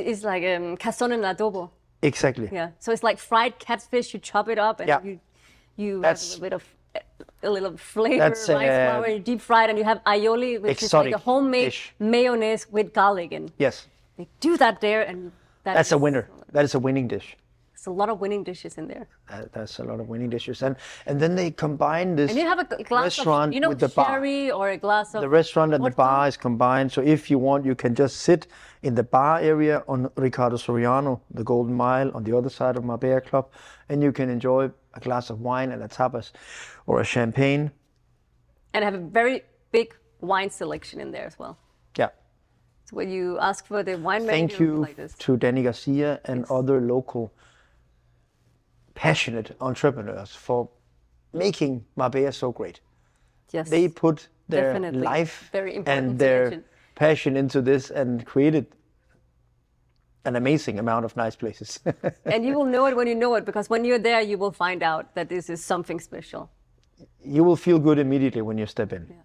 It 0.00 0.06
is 0.06 0.22
like 0.22 0.44
um, 0.44 0.76
cazón 0.76 1.12
en 1.12 1.22
adobo. 1.22 1.70
Exactly. 2.02 2.48
Yeah. 2.52 2.70
So 2.78 2.92
it's 2.92 3.02
like 3.02 3.18
fried 3.18 3.58
catfish. 3.58 4.12
You 4.14 4.20
chop 4.20 4.48
it 4.48 4.58
up 4.58 4.80
and 4.80 4.88
Yeah. 4.88 5.00
you 5.02 5.20
you 5.76 6.00
That's- 6.00 6.34
have 6.34 6.40
a 6.40 6.44
little 6.44 6.50
bit 6.50 6.52
of 6.58 6.64
a 7.42 7.50
little 7.50 7.76
flavor, 7.78 8.18
That's, 8.18 8.48
rice 8.48 8.68
uh, 8.68 8.90
flour, 8.90 9.08
you 9.08 9.18
deep 9.20 9.40
fried, 9.40 9.70
and 9.70 9.78
you 9.78 9.84
have 9.84 10.00
aioli, 10.04 10.60
which 10.60 10.82
is 10.82 10.92
like 10.92 11.14
a 11.14 11.18
homemade 11.18 11.66
dish. 11.72 11.94
mayonnaise 11.98 12.66
with 12.70 12.92
garlic. 12.92 13.32
And 13.32 13.50
Yes. 13.58 13.86
they 14.18 14.28
do 14.40 14.56
that 14.58 14.80
there, 14.80 15.02
and 15.02 15.32
that 15.64 15.74
That's 15.74 15.92
a 15.92 15.98
winner. 15.98 16.28
That 16.52 16.64
is 16.64 16.74
a 16.74 16.78
winning 16.78 17.08
dish. 17.08 17.36
There's 17.80 17.86
a 17.86 17.98
lot 17.98 18.10
of 18.10 18.20
winning 18.20 18.44
dishes 18.44 18.76
in 18.76 18.88
there. 18.88 19.08
Uh, 19.30 19.44
that's 19.52 19.78
a 19.78 19.84
lot 19.84 20.00
of 20.00 20.06
winning 20.06 20.28
dishes, 20.28 20.60
and 20.60 20.76
and 21.06 21.18
then 21.18 21.34
they 21.34 21.50
combine 21.50 22.14
this 22.14 22.30
And 22.30 22.38
you 22.38 22.46
have 22.46 22.58
a 22.58 22.84
glass 22.84 23.04
restaurant 23.04 23.48
of, 23.48 23.54
you 23.54 23.60
know, 23.60 23.70
with 23.70 23.80
the 23.80 23.88
bar. 23.88 24.20
or 24.52 24.68
a 24.68 24.76
glass 24.76 25.14
of 25.14 25.22
The 25.22 25.30
restaurant 25.30 25.72
and 25.72 25.82
the 25.82 25.90
bar 25.90 26.28
is 26.28 26.36
combined. 26.36 26.92
So 26.92 27.00
if 27.00 27.30
you 27.30 27.38
want, 27.38 27.64
you 27.64 27.74
can 27.74 27.94
just 27.94 28.18
sit 28.18 28.48
in 28.82 28.94
the 28.96 29.02
bar 29.02 29.40
area 29.40 29.82
on 29.88 30.10
Ricardo 30.16 30.56
Soriano, 30.58 31.20
the 31.30 31.42
Golden 31.42 31.74
Mile, 31.74 32.10
on 32.14 32.22
the 32.24 32.36
other 32.36 32.50
side 32.50 32.76
of 32.76 32.84
Marbella 32.84 33.22
Club, 33.22 33.48
and 33.88 34.02
you 34.02 34.12
can 34.12 34.28
enjoy 34.28 34.70
a 34.92 35.00
glass 35.00 35.30
of 35.30 35.40
wine 35.40 35.72
and 35.72 35.82
a 35.82 35.88
tapas 35.88 36.32
or 36.86 37.00
a 37.00 37.04
champagne. 37.04 37.70
and 38.74 38.84
have 38.84 38.94
a 38.94 38.98
very 38.98 39.42
big 39.72 39.96
wine 40.20 40.50
selection 40.50 41.00
in 41.00 41.12
there 41.12 41.26
as 41.26 41.38
well. 41.38 41.56
Yeah. 41.96 42.10
So 42.84 42.96
when 42.96 43.08
you 43.10 43.38
ask 43.38 43.66
for 43.66 43.82
the 43.82 43.96
wine 43.96 44.26
menu, 44.26 44.48
Thank 44.48 44.60
you 44.60 44.76
like 44.76 44.96
to 44.96 45.38
Dani 45.38 45.62
García 45.64 46.20
and 46.24 46.44
other 46.50 46.78
local 46.82 47.32
passionate 49.00 49.56
entrepreneurs 49.60 50.30
for 50.36 50.68
making 51.32 51.84
Marbella 51.96 52.32
so 52.32 52.52
great. 52.52 52.80
Yes. 53.52 53.70
They 53.70 53.88
put 53.88 54.28
their 54.48 54.72
Definitely. 54.72 55.00
life 55.00 55.48
Very 55.52 55.82
and 55.86 56.18
their 56.18 56.62
passion 56.94 57.36
into 57.36 57.62
this 57.62 57.90
and 57.90 58.26
created 58.26 58.66
an 60.26 60.36
amazing 60.36 60.78
amount 60.78 61.04
of 61.04 61.16
nice 61.16 61.34
places. 61.36 61.80
and 62.26 62.44
you 62.44 62.52
will 62.58 62.66
know 62.66 62.86
it 62.86 62.94
when 62.94 63.06
you 63.06 63.14
know 63.14 63.34
it 63.36 63.44
because 63.46 63.70
when 63.70 63.84
you're 63.86 64.02
there, 64.10 64.20
you 64.20 64.36
will 64.36 64.52
find 64.52 64.82
out 64.82 65.14
that 65.14 65.28
this 65.28 65.48
is 65.48 65.64
something 65.64 65.98
special. 66.00 66.50
you 67.36 67.44
will 67.44 67.56
feel 67.56 67.78
good 67.78 67.98
immediately 67.98 68.42
when 68.42 68.58
you 68.58 68.66
step 68.66 68.92
in. 68.92 69.06
Yeah, 69.08 69.16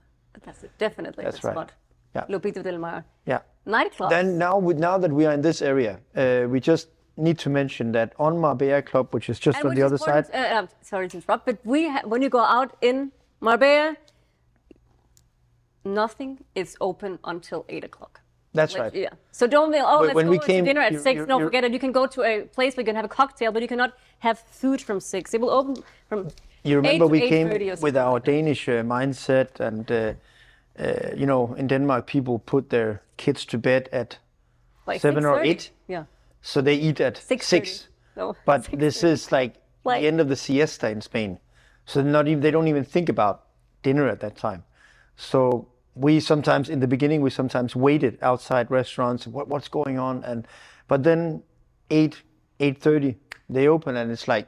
that's 0.45 0.63
it. 0.63 0.71
definitely 0.77 1.23
That's 1.25 1.39
the 1.41 1.47
right. 1.47 1.55
spot. 1.55 1.71
Yeah. 2.15 2.25
Lobito 2.29 2.63
del 2.63 2.77
Mar. 2.77 3.03
Yeah. 3.25 3.41
Nightclub. 3.65 4.09
Then 4.09 4.37
now, 4.37 4.59
now 4.77 4.97
that 4.97 5.11
we 5.11 5.25
are 5.25 5.33
in 5.33 5.41
this 5.41 5.61
area, 5.61 5.99
uh, 6.15 6.47
we 6.53 6.59
just 6.61 6.87
need 7.17 7.37
to 7.39 7.49
mention 7.49 7.91
that 7.91 8.13
on 8.17 8.37
Marbella 8.39 8.81
Club, 8.81 9.07
which 9.13 9.29
is 9.29 9.39
just 9.39 9.57
And 9.59 9.69
on 9.69 9.75
the 9.75 9.83
other 9.85 9.97
side, 9.97 10.25
Uh, 10.33 10.37
uh, 10.63 10.67
sorry 10.81 11.07
to 11.07 11.17
interrupt, 11.17 11.45
but 11.45 11.57
we 11.63 11.89
ha- 11.89 12.01
when 12.05 12.21
you 12.21 12.29
go 12.29 12.39
out 12.43 12.75
in 12.81 13.11
Marbella, 13.39 13.95
nothing 15.83 16.39
is 16.55 16.75
open 16.79 17.19
until 17.23 17.65
eight 17.69 17.83
o'clock. 17.83 18.21
that's 18.53 18.73
Like, 18.73 18.83
right. 18.83 18.95
Yeah. 18.95 19.09
So 19.31 19.47
don't 19.47 19.71
feel, 19.73 19.85
oh, 19.85 19.97
When- 19.99 20.07
let's 20.07 20.15
when 20.15 20.25
go 20.25 20.31
we 20.31 20.39
to 20.39 20.61
dinner 20.61 20.81
at 20.81 20.93
you- 20.93 20.99
6 20.99 21.15
you- 21.19 21.25
no, 21.27 21.39
forget 21.39 21.63
it. 21.65 21.71
You 21.73 21.79
can 21.79 21.91
go 21.91 22.07
to 22.07 22.23
a 22.23 22.41
place 22.55 22.71
where 22.77 22.83
you 22.83 22.85
can 22.85 22.95
have 22.95 23.05
a 23.05 23.15
cocktail, 23.15 23.51
but 23.51 23.61
you 23.61 23.67
cannot 23.67 23.91
have 24.19 24.39
food 24.61 24.81
from 24.81 24.99
6. 24.99 25.33
It 25.33 25.41
will 25.41 25.49
open 25.49 25.75
from 26.09 26.19
You 26.63 26.77
8 26.79 26.83
remember 26.83 27.07
we 27.07 27.19
came 27.29 27.49
with 27.81 27.97
our. 27.97 28.19
Danish 28.19 28.69
uh, 28.69 28.81
mindset, 28.83 29.59
and 29.59 29.91
uh, 29.91 30.13
uh, 30.79 31.15
you 31.15 31.25
know, 31.25 31.53
in 31.57 31.67
Denmark, 31.67 32.05
people 32.05 32.39
put 32.39 32.69
their 32.69 33.01
kids 33.17 33.45
to 33.45 33.57
bed 33.57 33.89
at 33.91 34.19
Like 34.87 35.01
seven 35.01 35.25
or 35.25 35.43
eight? 35.43 35.71
Yeah. 35.87 36.05
So 36.45 36.61
they 36.61 36.75
eat 36.75 37.01
at 37.01 37.15
6:30. 37.15 37.43
six. 37.43 37.87
No, 38.15 38.35
But 38.45 38.69
this 38.71 39.03
is 39.03 39.31
like, 39.31 39.55
Like- 39.83 40.01
the 40.01 40.07
end 40.07 40.21
of 40.21 40.29
the 40.29 40.35
siesta 40.35 40.89
in 40.89 41.01
Spain, 41.01 41.39
so 41.85 42.01
they're 42.01 42.11
not 42.11 42.27
even 42.27 42.41
they 42.41 42.51
don't 42.51 42.67
even 42.67 42.83
think 42.85 43.09
about 43.09 43.35
dinner 43.83 44.07
at 44.07 44.19
that 44.19 44.35
time. 44.37 44.63
So 45.15 45.67
we 45.95 46.19
sometimes 46.19 46.69
in 46.69 46.79
the 46.79 46.87
beginning 46.87 47.21
we 47.21 47.29
sometimes 47.29 47.75
waited 47.75 48.17
outside 48.21 48.69
restaurants. 48.69 49.25
What 49.27 49.47
what's 49.47 49.67
going 49.69 49.97
on? 49.99 50.23
And 50.23 50.47
but 50.87 51.03
then 51.03 51.41
eight 51.89 52.21
eight 52.59 52.77
thirty 52.81 53.15
they 53.49 53.67
open 53.67 53.95
and 53.95 54.11
it's 54.11 54.27
like 54.27 54.47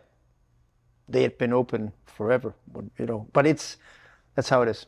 they 1.09 1.23
had 1.23 1.37
been 1.37 1.53
open 1.53 1.91
forever, 2.05 2.53
you 2.99 3.05
know. 3.05 3.27
But 3.33 3.45
it's 3.47 3.77
that's 4.35 4.49
how 4.49 4.61
it 4.61 4.69
is. 4.69 4.85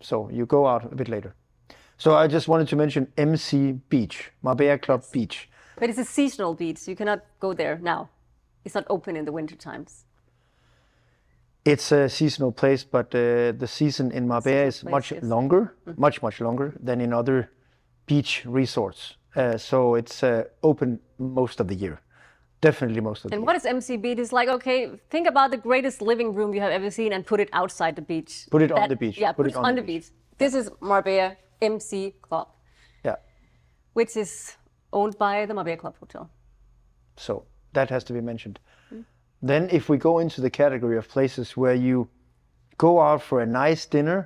So 0.00 0.28
you 0.30 0.46
go 0.46 0.66
out 0.66 0.84
a 0.92 0.94
bit 0.94 1.08
later. 1.08 1.34
So 1.98 2.14
I 2.14 2.26
just 2.28 2.46
wanted 2.48 2.68
to 2.68 2.76
mention 2.76 3.06
MC 3.16 3.72
Beach, 3.88 4.30
Marbella 4.42 4.78
Club 4.78 5.02
Beach. 5.12 5.48
But 5.78 5.90
it's 5.90 5.98
a 5.98 6.04
seasonal 6.04 6.54
beach. 6.54 6.88
You 6.88 6.96
cannot 6.96 7.20
go 7.40 7.52
there 7.52 7.78
now. 7.82 8.08
It's 8.64 8.74
not 8.74 8.86
open 8.88 9.16
in 9.16 9.24
the 9.24 9.32
winter 9.32 9.56
times. 9.56 10.04
It's 11.64 11.92
a 11.92 12.08
seasonal 12.08 12.52
place, 12.52 12.84
but 12.84 13.06
uh, 13.14 13.52
the 13.52 13.66
season 13.66 14.12
in 14.12 14.28
Marbella 14.28 14.66
is 14.66 14.80
place, 14.80 14.90
much 14.90 15.12
yes. 15.12 15.22
longer, 15.22 15.74
much 15.96 16.22
much 16.22 16.40
longer 16.40 16.74
than 16.80 17.00
in 17.00 17.12
other 17.12 17.50
beach 18.06 18.44
resorts. 18.46 19.16
Uh, 19.34 19.58
so 19.58 19.96
it's 19.96 20.22
uh, 20.22 20.44
open 20.62 21.00
most 21.18 21.60
of 21.60 21.66
the 21.68 21.74
year, 21.74 22.00
definitely 22.60 23.00
most 23.00 23.24
of 23.24 23.30
the 23.30 23.34
year. 23.34 23.38
And 23.38 23.42
year. 23.42 23.46
what 23.46 23.56
is 23.56 23.66
MC 23.66 23.96
Beach? 23.96 24.18
It's 24.18 24.32
like, 24.32 24.48
okay, 24.48 24.92
think 25.10 25.26
about 25.26 25.50
the 25.50 25.56
greatest 25.56 26.00
living 26.00 26.34
room 26.34 26.54
you 26.54 26.60
have 26.60 26.72
ever 26.72 26.90
seen 26.90 27.12
and 27.12 27.26
put 27.26 27.40
it 27.40 27.50
outside 27.52 27.96
the 27.96 28.02
beach. 28.02 28.46
Put 28.50 28.62
it 28.62 28.72
on 28.72 28.88
the 28.88 28.96
beach. 28.96 29.18
Yeah, 29.18 29.32
put, 29.32 29.48
it 29.48 29.56
on, 29.56 29.74
the 29.74 29.82
beach. 29.82 30.06
This 30.38 30.54
is 30.54 30.70
Marbella 30.80 31.36
MC 31.60 32.14
Club, 32.22 32.48
Yeah, 33.04 33.16
which 33.92 34.16
is 34.16 34.56
owned 34.96 35.16
by 35.18 35.46
the 35.46 35.54
Marbella 35.54 35.76
Club 35.76 35.96
Hotel. 36.00 36.24
so 37.16 37.44
that 37.72 37.90
has 37.90 38.04
to 38.04 38.12
be 38.12 38.20
mentioned. 38.20 38.58
Hmm. 38.88 39.02
Then, 39.42 39.68
if 39.70 39.88
we 39.90 39.96
go 39.98 40.18
into 40.24 40.40
the 40.40 40.50
category 40.62 40.96
of 40.96 41.08
places 41.16 41.56
where 41.56 41.78
you 41.88 42.08
go 42.78 43.00
out 43.00 43.22
for 43.22 43.40
a 43.40 43.46
nice 43.46 43.86
dinner, 43.86 44.20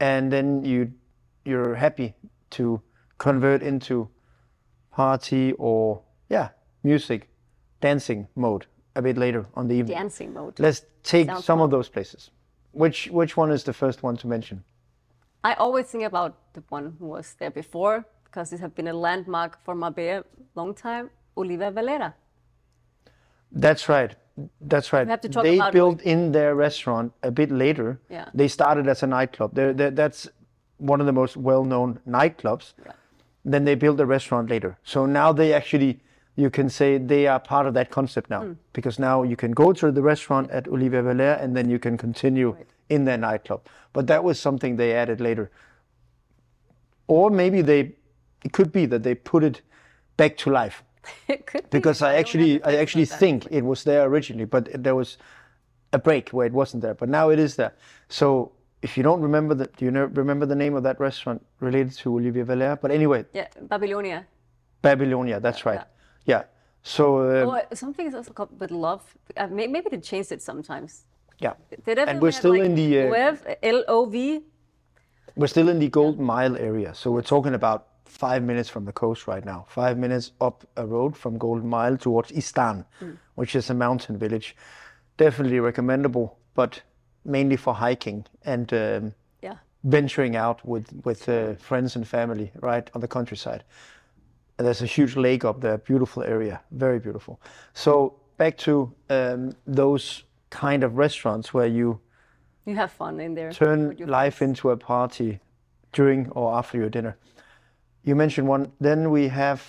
and 0.00 0.32
then 0.32 0.64
you 0.64 0.80
you're 1.44 1.74
happy 1.74 2.14
to 2.50 2.80
convert 3.18 3.62
into 3.62 4.08
party 4.90 5.52
or 5.58 6.02
yeah 6.28 6.48
music, 6.82 7.28
dancing 7.80 8.26
mode 8.34 8.66
a 8.94 9.02
bit 9.02 9.16
later 9.16 9.46
on 9.54 9.68
the 9.68 9.74
evening. 9.74 9.96
Dancing 9.96 10.32
mode. 10.32 10.58
Let's 10.58 10.82
take 11.02 11.26
Sounds 11.26 11.44
some 11.44 11.60
of 11.60 11.70
those 11.70 11.88
places. 11.88 12.30
Which 12.72 13.08
which 13.10 13.36
one 13.36 13.50
is 13.50 13.64
the 13.64 13.72
first 13.72 14.02
one 14.02 14.16
to 14.16 14.26
mention? 14.26 14.64
I 15.44 15.54
always 15.54 15.86
think 15.86 16.04
about 16.04 16.32
the 16.54 16.62
one 16.68 16.96
who 16.98 17.06
was 17.06 17.36
there 17.38 17.50
before 17.50 18.04
this 18.44 18.60
has 18.60 18.70
been 18.70 18.88
a 18.88 18.92
landmark 18.92 19.58
for 19.64 19.74
Marbella 19.74 20.24
long 20.54 20.74
time, 20.74 21.10
Olivia 21.36 21.70
Valère. 21.70 22.14
That's 23.50 23.88
right. 23.88 24.14
That's 24.60 24.92
right. 24.92 25.08
have 25.08 25.20
to 25.22 25.28
talk 25.28 25.42
they 25.42 25.60
built 25.72 26.00
in 26.02 26.32
their 26.32 26.54
restaurant 26.54 27.12
a 27.22 27.30
bit 27.30 27.50
later. 27.50 28.00
Yeah. 28.08 28.28
They 28.34 28.48
started 28.48 28.86
as 28.86 29.02
a 29.02 29.06
nightclub. 29.06 29.54
They're, 29.54 29.72
they're, 29.72 29.90
that's 29.90 30.28
one 30.76 31.00
of 31.00 31.06
the 31.06 31.12
most 31.12 31.36
well-known 31.36 31.98
nightclubs. 32.06 32.74
Yeah. 32.84 32.92
Then 33.44 33.64
they 33.64 33.74
built 33.74 33.98
a 34.00 34.06
restaurant 34.06 34.50
later. 34.50 34.78
So 34.84 35.06
now 35.06 35.32
they 35.32 35.52
actually, 35.52 36.00
you 36.36 36.50
can 36.50 36.68
say 36.68 36.98
they 36.98 37.26
are 37.26 37.40
part 37.40 37.66
of 37.66 37.74
that 37.74 37.90
concept 37.90 38.30
now, 38.30 38.42
hmm. 38.42 38.52
because 38.72 38.98
now 38.98 39.24
you 39.24 39.36
can 39.36 39.52
go 39.52 39.72
to 39.72 39.90
the 39.90 40.02
restaurant 40.02 40.50
at 40.50 40.68
Olivia 40.68 41.02
Valère 41.02 41.42
and 41.42 41.56
then 41.56 41.68
you 41.68 41.78
can 41.78 41.96
continue 41.96 42.56
in 42.88 43.04
their 43.04 43.18
nightclub. 43.18 43.62
But 43.92 44.06
that 44.06 44.22
was 44.22 44.38
something 44.38 44.76
they 44.76 44.92
added 44.94 45.20
later. 45.20 45.50
Or 47.08 47.30
maybe 47.30 47.62
they, 47.62 47.94
it 48.44 48.52
could 48.52 48.70
be 48.72 48.86
that 48.86 49.02
they 49.02 49.14
put 49.14 49.42
it 49.44 49.62
back 50.16 50.36
to 50.36 50.50
life 50.50 50.82
it 51.28 51.46
could 51.46 51.62
be. 51.70 51.78
because 51.78 52.02
I 52.02 52.14
actually 52.16 52.62
I 52.64 52.76
actually 52.76 53.04
that. 53.06 53.18
think 53.18 53.46
it 53.50 53.62
was 53.64 53.84
there 53.84 54.02
originally, 54.06 54.44
but 54.46 54.68
there 54.82 54.94
was 54.94 55.16
a 55.92 55.98
break 55.98 56.30
where 56.30 56.46
it 56.46 56.52
wasn't 56.52 56.82
there. 56.82 56.94
But 56.94 57.08
now 57.08 57.30
it 57.30 57.38
is 57.38 57.56
there. 57.56 57.72
So 58.08 58.52
if 58.82 58.96
you 58.96 59.02
don't 59.02 59.22
remember 59.22 59.54
the, 59.54 59.66
do 59.76 59.84
you 59.86 59.90
know, 59.90 60.04
remember 60.04 60.44
the 60.46 60.54
name 60.54 60.76
of 60.76 60.82
that 60.82 61.00
restaurant 61.00 61.44
related 61.60 61.92
to 62.02 62.14
Olivia 62.14 62.44
Valère? 62.44 62.78
But 62.80 62.90
anyway, 62.90 63.24
Yeah, 63.32 63.46
Babylonia. 63.62 64.26
Babylonia. 64.82 65.40
That's 65.40 65.64
right. 65.66 65.80
Yeah. 66.26 66.42
So 66.82 67.04
uh, 67.18 67.46
Oh, 67.70 67.74
something 67.74 68.06
is 68.06 68.14
also 68.14 68.32
called 68.32 68.60
with 68.60 68.70
love. 68.70 69.02
Uh, 69.36 69.46
may- 69.48 69.66
maybe 69.66 69.88
they 69.90 69.98
changed 69.98 70.30
it 70.32 70.42
sometimes. 70.42 71.04
yeah, 71.40 71.54
They 71.84 71.94
definitely 71.94 72.20
we're 72.20 72.32
still 72.32 72.52
like, 72.52 72.62
in 72.64 72.74
the, 72.74 73.08
uh, 73.08 73.34
L 73.62 73.84
O 73.88 74.04
V. 74.06 74.42
we're 75.36 75.46
still 75.48 75.68
in 75.68 75.78
the 75.78 75.88
Golden 75.88 76.24
Mile 76.24 76.56
area. 76.56 76.94
So 76.94 77.10
we're 77.10 77.22
talking 77.34 77.54
about 77.54 77.86
five 78.08 78.42
minutes 78.42 78.68
from 78.68 78.84
the 78.84 78.92
coast 78.92 79.26
right 79.26 79.44
now. 79.44 79.64
Five 79.68 79.98
minutes 79.98 80.32
up 80.40 80.64
a 80.76 80.86
road 80.86 81.16
from 81.16 81.38
Golden 81.38 81.68
Mile 81.68 81.96
towards 81.96 82.32
Istan, 82.32 82.84
which 83.34 83.54
is 83.54 83.70
a 83.70 83.74
mountain 83.74 84.18
village. 84.18 84.56
Definitely 85.16 85.60
recommendable, 85.60 86.38
but 86.54 86.82
mainly 87.24 87.56
for 87.56 87.74
hiking 87.74 88.24
and 88.44 88.72
um, 88.72 89.14
Yeah. 89.42 89.56
venturing 89.84 90.36
out 90.36 90.64
with 90.64 90.86
with 91.04 91.28
uh, 91.28 91.54
friends 91.58 91.96
and 91.96 92.06
family, 92.06 92.50
right 92.60 92.90
on 92.94 93.00
the 93.00 93.08
countryside. 93.08 93.62
And 94.58 94.66
there's 94.66 94.82
a 94.82 94.86
huge 94.86 95.16
lake 95.16 95.44
up 95.44 95.60
there, 95.60 95.78
beautiful 95.78 96.22
area, 96.22 96.60
very 96.70 96.98
beautiful. 96.98 97.38
So 97.74 98.14
back 98.38 98.56
to 98.58 98.92
um, 99.10 99.52
those 99.66 100.24
kind 100.50 100.82
of 100.84 100.96
restaurants 100.96 101.54
where 101.54 101.66
you 101.68 102.00
You 102.66 102.76
have 102.76 102.90
fun 102.92 103.20
in 103.20 103.34
there. 103.34 103.52
turn 103.52 103.96
life 104.06 104.44
into 104.44 104.70
a 104.70 104.76
party 104.76 105.38
during 105.92 106.30
or 106.30 106.54
after 106.58 106.78
your 106.78 106.90
dinner. 106.90 107.16
You 108.08 108.16
mentioned 108.16 108.48
one. 108.48 108.72
Then 108.80 109.10
we 109.10 109.28
have 109.28 109.60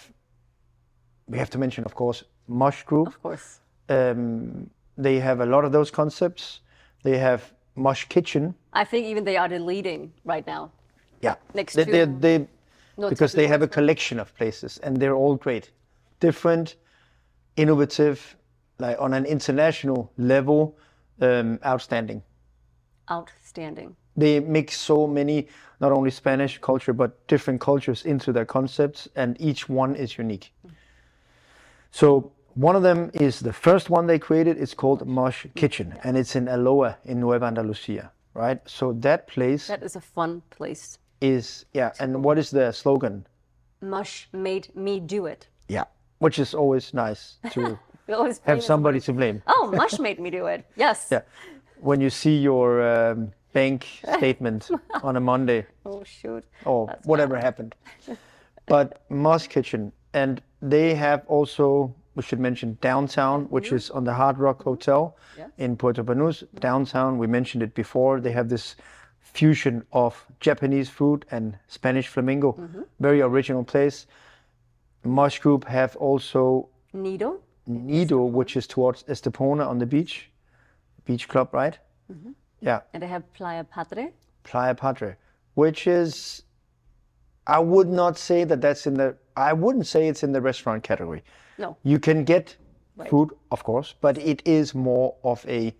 we 1.27 1.37
have 1.37 1.49
to 1.49 1.57
mention, 1.57 1.83
of 1.83 1.93
course, 1.93 2.23
Mosh 2.47 2.83
Group. 2.83 3.07
Of 3.07 3.21
course. 3.21 3.59
Um, 3.89 4.69
they 4.97 5.19
have 5.19 5.41
a 5.41 5.45
lot 5.45 5.65
of 5.65 5.73
those 5.73 5.91
concepts. 5.91 6.61
They 7.03 7.17
have 7.17 7.41
Mosh 7.75 8.05
Kitchen. 8.05 8.55
I 8.71 8.85
think 8.85 9.07
even 9.07 9.25
they 9.25 9.35
are 9.35 9.49
the 9.49 9.59
leading 9.59 10.13
right 10.23 10.47
now. 10.47 10.71
Yeah, 11.21 11.35
Next 11.53 11.73
they, 11.75 11.83
to- 11.83 11.91
they, 11.91 12.05
they 12.05 12.47
because 13.09 13.33
they 13.33 13.47
have 13.47 13.61
a 13.61 13.67
collection 13.67 14.19
of 14.21 14.33
places 14.35 14.77
and 14.83 14.95
they're 14.95 15.15
all 15.15 15.35
great, 15.35 15.71
different, 16.21 16.77
innovative, 17.57 18.37
like 18.77 18.97
on 19.01 19.13
an 19.13 19.25
international 19.25 20.11
level, 20.17 20.77
um, 21.19 21.59
outstanding. 21.65 22.23
outstanding. 23.11 23.95
They 24.17 24.39
mix 24.39 24.77
so 24.77 25.07
many, 25.07 25.47
not 25.79 25.91
only 25.91 26.11
Spanish 26.11 26.57
culture 26.59 26.93
but 26.93 27.27
different 27.27 27.61
cultures 27.61 28.05
into 28.05 28.31
their 28.33 28.45
concepts, 28.45 29.07
and 29.15 29.39
each 29.39 29.69
one 29.69 29.95
is 29.95 30.17
unique. 30.17 30.51
So 31.91 32.31
one 32.55 32.75
of 32.75 32.83
them 32.83 33.11
is 33.13 33.39
the 33.39 33.53
first 33.53 33.89
one 33.89 34.07
they 34.07 34.19
created. 34.19 34.57
It's 34.57 34.73
called 34.73 35.07
Mosh 35.07 35.45
Kitchen, 35.55 35.95
and 36.03 36.17
it's 36.17 36.35
in 36.35 36.47
Aloha 36.47 36.95
in 37.05 37.19
Nueva 37.19 37.45
Andalusia, 37.45 38.11
right? 38.33 38.59
So 38.67 38.93
that 38.99 39.27
place 39.27 39.67
That 39.67 39.83
is 39.83 39.95
a 39.95 40.01
fun 40.01 40.41
place. 40.49 40.97
is 41.21 41.65
yeah. 41.73 41.91
And 41.99 42.23
what 42.23 42.37
is 42.37 42.49
the 42.51 42.71
slogan? 42.71 43.25
Mosh 43.81 44.25
made 44.33 44.75
me 44.75 44.99
do 44.99 45.25
it. 45.25 45.47
Yeah, 45.69 45.85
which 46.19 46.39
is 46.39 46.53
always 46.53 46.93
nice 46.93 47.37
to 47.51 47.79
always 48.13 48.41
have 48.43 48.61
somebody 48.63 48.99
to 49.01 49.13
blame. 49.13 49.41
Oh, 49.47 49.71
Mosh 49.73 49.99
made 49.99 50.19
me 50.19 50.29
do 50.29 50.47
it. 50.47 50.65
Yes. 50.75 51.07
Yeah, 51.11 51.21
when 51.79 52.01
you 52.01 52.09
see 52.09 52.37
your 52.37 52.81
um, 52.81 53.31
bank 53.53 53.87
oh, 54.07 54.17
statement 54.17 54.69
on 55.03 55.15
a 55.15 55.19
Monday 55.19 55.65
Oh 55.85 56.03
shoot. 56.03 56.43
or 56.65 56.87
That's 56.87 57.05
whatever 57.05 57.37
happened. 57.37 57.75
But 58.65 59.01
Mosh 59.09 59.47
Kitchen, 59.47 59.91
and 60.13 60.41
they 60.61 60.93
have 60.95 61.23
also 61.27 61.93
we 62.15 62.23
should 62.23 62.39
mention 62.39 62.77
downtown, 62.81 63.45
which 63.45 63.67
mm-hmm. 63.67 63.75
is 63.77 63.89
on 63.91 64.03
the 64.03 64.13
Hard 64.13 64.37
Rock 64.39 64.63
Hotel 64.63 65.15
Yes. 65.37 65.49
in 65.57 65.77
Puerto 65.77 66.03
Banús. 66.03 66.43
Downtown, 66.59 67.17
we 67.17 67.27
mentioned 67.27 67.63
it 67.63 67.73
before. 67.73 68.19
They 68.19 68.31
have 68.33 68.49
this 68.49 68.75
fusion 69.21 69.85
of 69.93 70.25
Japanese 70.39 70.89
food 70.89 71.25
and 71.31 71.57
Spanish 71.67 72.07
flamingo. 72.07 72.53
Mm-hmm. 72.53 72.81
Very 72.99 73.21
original 73.21 73.63
place. 73.63 74.05
Mosh 75.03 75.39
Group 75.39 75.63
have 75.65 75.95
also 75.95 76.67
Nido. 76.93 77.39
Nido, 77.67 78.23
which 78.23 78.57
is 78.57 78.67
towards 78.67 79.03
Estepona 79.03 79.65
on 79.65 79.77
the 79.77 79.85
beach, 79.85 80.29
beach 81.05 81.27
club, 81.29 81.53
right? 81.53 81.77
Mm-hmm. 82.11 82.31
Yeah, 82.61 82.81
And 82.93 83.01
they 83.03 83.07
have 83.07 83.23
Playa 83.33 83.63
Padre. 83.63 84.11
Playa 84.43 84.75
Padre, 84.75 85.15
which 85.53 85.87
is, 85.87 86.43
I 87.47 87.59
would 87.59 87.87
not 87.87 88.17
say 88.17 88.43
that 88.43 88.61
that's 88.61 88.85
in 88.87 88.95
the, 88.95 89.15
I 89.35 89.53
wouldn't 89.53 89.87
say 89.87 90.07
it's 90.07 90.23
in 90.23 90.31
the 90.31 90.41
restaurant 90.41 90.83
category. 90.83 91.23
No. 91.57 91.77
You 91.83 91.99
can 91.99 92.23
get 92.23 92.55
Right. 92.97 93.09
food, 93.09 93.29
of 93.51 93.63
course, 93.63 93.95
but 94.01 94.17
it 94.17 94.41
is 94.45 94.75
more 94.75 95.15
of 95.23 95.45
a 95.47 95.73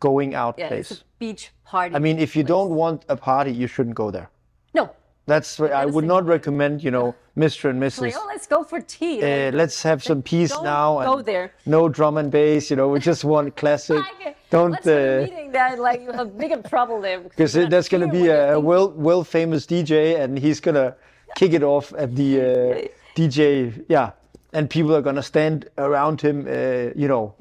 going 0.00 0.34
out 0.34 0.58
Yeah, 0.58 0.68
place. 0.68 0.90
it's 0.90 1.00
a 1.02 1.04
beach 1.20 1.52
party. 1.64 1.94
I 1.94 2.00
mean, 2.00 2.18
if 2.18 2.34
you 2.34 2.42
don't 2.42 2.70
want 2.70 3.04
a 3.08 3.16
party, 3.16 3.52
you 3.52 3.68
shouldn't 3.68 3.94
go 3.94 4.10
there. 4.10 4.28
no. 4.74 4.90
That's 5.28 5.58
why 5.58 5.68
I 5.68 5.84
would 5.84 6.06
not 6.06 6.24
recommend, 6.24 6.82
you 6.82 6.90
know, 6.90 7.14
Mr. 7.36 7.68
and 7.68 7.80
Mrs. 7.80 8.00
Like, 8.00 8.14
oh, 8.16 8.24
let's 8.26 8.46
go 8.46 8.64
for 8.64 8.80
tea. 8.80 9.22
uh, 9.22 9.52
let's 9.52 9.82
have 9.82 10.02
some 10.02 10.22
peace 10.22 10.50
don't 10.50 10.64
now. 10.64 11.00
go 11.04 11.18
and 11.18 11.26
there. 11.26 11.52
No 11.66 11.88
drum 11.88 12.16
and 12.16 12.30
bass, 12.30 12.70
you 12.70 12.76
know, 12.76 12.88
we 12.88 12.98
just 12.98 13.24
want 13.24 13.54
classic. 13.62 14.02
Don't, 14.50 14.70
let's 14.70 14.86
a 14.86 15.18
uh, 15.18 15.22
meeting 15.26 15.52
that 15.52 15.78
like 15.78 16.00
you 16.00 16.12
have 16.12 16.38
bigger 16.38 16.62
trouble 16.62 17.02
there. 17.02 17.20
because 17.20 17.52
there's 17.72 17.88
going 17.90 18.00
to 18.00 18.12
be 18.20 18.28
a 18.28 18.46
thinking- 18.54 18.64
world 18.64 18.96
world 18.96 19.28
famous 19.28 19.66
DJ 19.66 20.18
and 20.18 20.38
he's 20.38 20.60
going 20.60 20.74
to 20.74 20.96
kick 21.36 21.52
it 21.52 21.62
off 21.62 21.92
at 21.92 22.16
the 22.16 22.30
uh, 22.40 22.88
DJ, 23.16 23.84
yeah, 23.88 24.12
and 24.54 24.70
people 24.70 24.94
are 24.96 25.02
going 25.02 25.16
to 25.16 25.22
stand 25.22 25.68
around 25.76 26.22
him, 26.22 26.46
uh, 26.48 26.92
you 26.96 27.08
know, 27.08 27.34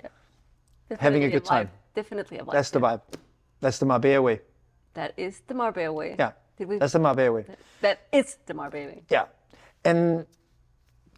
having 1.00 1.24
a 1.24 1.30
good 1.30 1.46
time. 1.46 1.70
Definitely 1.96 2.40
a 2.40 2.44
vibe. 2.44 2.52
that's 2.52 2.72
the 2.72 2.80
vibe. 2.80 3.02
That's 3.62 3.80
the 3.80 3.86
Marbella 3.86 4.22
way. 4.22 4.42
That 4.94 5.14
is 5.16 5.42
the 5.48 5.54
Marbella 5.54 5.94
way. 5.94 6.16
Yeah, 6.20 6.34
Did 6.58 6.68
we? 6.68 6.78
that's 6.80 6.94
the 6.94 7.00
Marbella 7.00 7.32
way. 7.32 7.46
That 7.82 8.00
is 8.12 8.38
the 8.46 8.54
Marbella. 8.54 8.94
Yeah, 9.10 9.26
and 9.86 10.26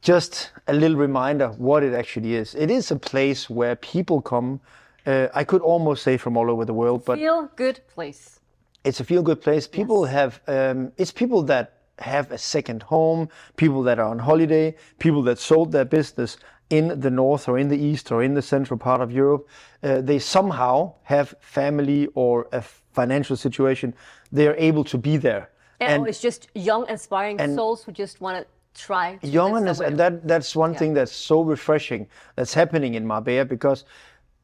just 0.01 0.51
a 0.67 0.73
little 0.73 0.97
reminder 0.97 1.49
what 1.57 1.83
it 1.83 1.93
actually 1.93 2.35
is. 2.35 2.55
It 2.55 2.69
is 2.71 2.91
a 2.91 2.95
place 2.95 3.49
where 3.49 3.75
people 3.75 4.21
come. 4.21 4.59
Uh, 5.05 5.27
I 5.33 5.43
could 5.43 5.61
almost 5.61 6.03
say 6.03 6.17
from 6.17 6.37
all 6.37 6.49
over 6.51 6.65
the 6.65 6.73
world, 6.73 7.03
but 7.05 7.17
Feel 7.17 7.49
good 7.55 7.79
place. 7.87 8.39
it's 8.83 8.99
a 8.99 9.03
feel 9.03 9.21
good 9.23 9.41
place. 9.41 9.67
People 9.67 10.05
have 10.05 10.41
um, 10.47 10.91
it's 10.97 11.11
people 11.11 11.41
that 11.43 11.73
have 11.99 12.31
a 12.31 12.37
second 12.37 12.83
home, 12.83 13.27
people 13.57 13.83
that 13.83 13.99
are 13.99 14.09
on 14.09 14.19
holiday, 14.19 14.75
people 14.99 15.21
that 15.23 15.37
sold 15.39 15.71
their 15.71 15.85
business 15.85 16.37
in 16.69 16.99
the 16.99 17.09
north 17.09 17.49
or 17.49 17.57
in 17.57 17.67
the 17.67 17.77
east 17.77 18.11
or 18.11 18.23
in 18.23 18.35
the 18.35 18.41
central 18.41 18.77
part 18.77 19.01
of 19.01 19.11
Europe. 19.11 19.47
Uh, 19.83 19.99
they 20.01 20.19
somehow 20.19 20.93
have 21.03 21.33
family 21.41 22.07
or 22.13 22.47
a 22.53 22.61
financial 22.61 23.35
situation. 23.35 23.93
They 24.31 24.47
are 24.47 24.55
able 24.55 24.83
to 24.85 24.97
be 24.97 25.17
there. 25.17 25.49
And, 25.79 26.07
it's 26.07 26.21
just 26.21 26.49
young, 26.55 26.87
inspiring 26.89 27.39
and- 27.39 27.55
souls 27.55 27.83
who 27.83 27.91
just 27.91 28.21
want 28.21 28.37
to 28.37 28.45
try. 28.79 29.15
to 29.17 29.27
young 29.27 29.57
and, 29.57 29.67
and 29.81 29.97
that 29.97 30.27
that's 30.27 30.55
one 30.55 30.75
thing 30.75 30.93
that's 30.93 31.11
so 31.11 31.41
refreshing 31.41 32.07
that's 32.35 32.53
happening 32.53 32.93
in 32.93 33.05
Marbella 33.05 33.45
because 33.45 33.85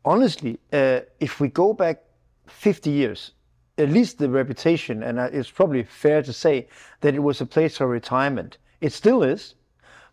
honestly, 0.03 0.59
uh, 0.71 1.01
if 1.19 1.39
we 1.39 1.47
go 1.49 1.73
back 1.73 2.03
50 2.47 2.89
years, 2.89 3.31
at 3.77 3.89
least 3.89 4.17
the 4.17 4.29
reputation, 4.29 5.03
and 5.03 5.19
it's 5.19 5.51
probably 5.51 5.83
fair 5.83 6.21
to 6.21 6.31
say 6.31 6.67
that 7.01 7.13
it 7.13 7.19
was 7.19 7.41
a 7.41 7.45
place 7.45 7.77
for 7.77 7.87
retirement. 7.87 8.57
It 8.79 8.93
still 8.93 9.23
is, 9.23 9.55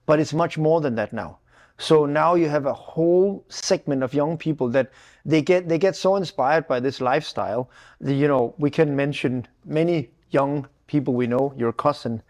but 0.06 0.18
it's 0.18 0.32
much 0.32 0.58
more 0.58 0.80
than 0.80 0.96
that 0.96 1.12
now. 1.12 1.38
So 1.82 2.06
now 2.06 2.36
you 2.36 2.48
have 2.48 2.66
a 2.66 2.72
whole 2.72 3.44
segment 3.48 4.04
of 4.04 4.14
young 4.14 4.38
people 4.38 4.68
that 4.68 4.92
they 5.24 5.42
get 5.42 5.68
they 5.68 5.78
get 5.78 5.96
so 5.96 6.14
inspired 6.14 6.68
by 6.68 6.78
this 6.78 7.00
lifestyle. 7.00 7.70
The, 8.00 8.14
you 8.14 8.28
know, 8.28 8.54
we 8.56 8.70
can 8.70 8.94
mention 8.94 9.48
many 9.64 10.10
young 10.30 10.68
people 10.86 11.12
we 11.14 11.26
know. 11.26 11.52
Your 11.56 11.72
cousin, 11.72 12.22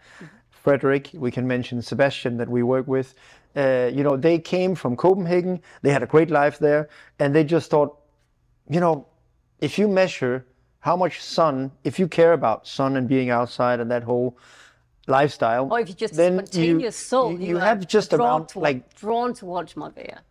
Frederick. 0.49 1.11
We 1.13 1.29
can 1.29 1.47
mention 1.47 1.83
Sebastian 1.83 2.37
that 2.37 2.49
we 2.49 2.63
work 2.63 2.87
with. 2.87 3.13
Uh, 3.55 3.91
you 3.93 4.01
know, 4.01 4.17
they 4.17 4.39
came 4.39 4.73
from 4.73 4.95
Copenhagen. 4.95 5.61
They 5.83 5.91
had 5.91 6.01
a 6.01 6.07
great 6.07 6.31
life 6.31 6.57
there, 6.57 6.89
and 7.19 7.35
they 7.35 7.43
just 7.43 7.69
thought, 7.69 7.95
you 8.71 8.79
know, 8.79 9.05
if 9.61 9.77
you 9.77 9.87
measure 9.87 10.47
how 10.79 10.95
much 10.95 11.21
sun, 11.21 11.71
if 11.83 11.99
you 11.99 12.07
care 12.07 12.33
about 12.33 12.67
sun 12.67 12.97
and 12.97 13.07
being 13.07 13.29
outside 13.29 13.79
and 13.79 13.91
that 13.91 14.01
whole 14.01 14.35
lifestyle, 15.07 15.67
Or 15.71 15.79
if 15.79 15.89
you 15.89 15.95
just 15.95 16.15
then 16.15 16.33
spontaneous 16.45 16.95
soul, 16.95 17.39
you, 17.39 17.47
you 17.47 17.57
have 17.57 17.87
just 17.87 18.11
toward, 18.11 18.55
like 18.55 18.95
drawn 18.95 19.33
towards 19.33 19.75
Marbella. 19.75 20.21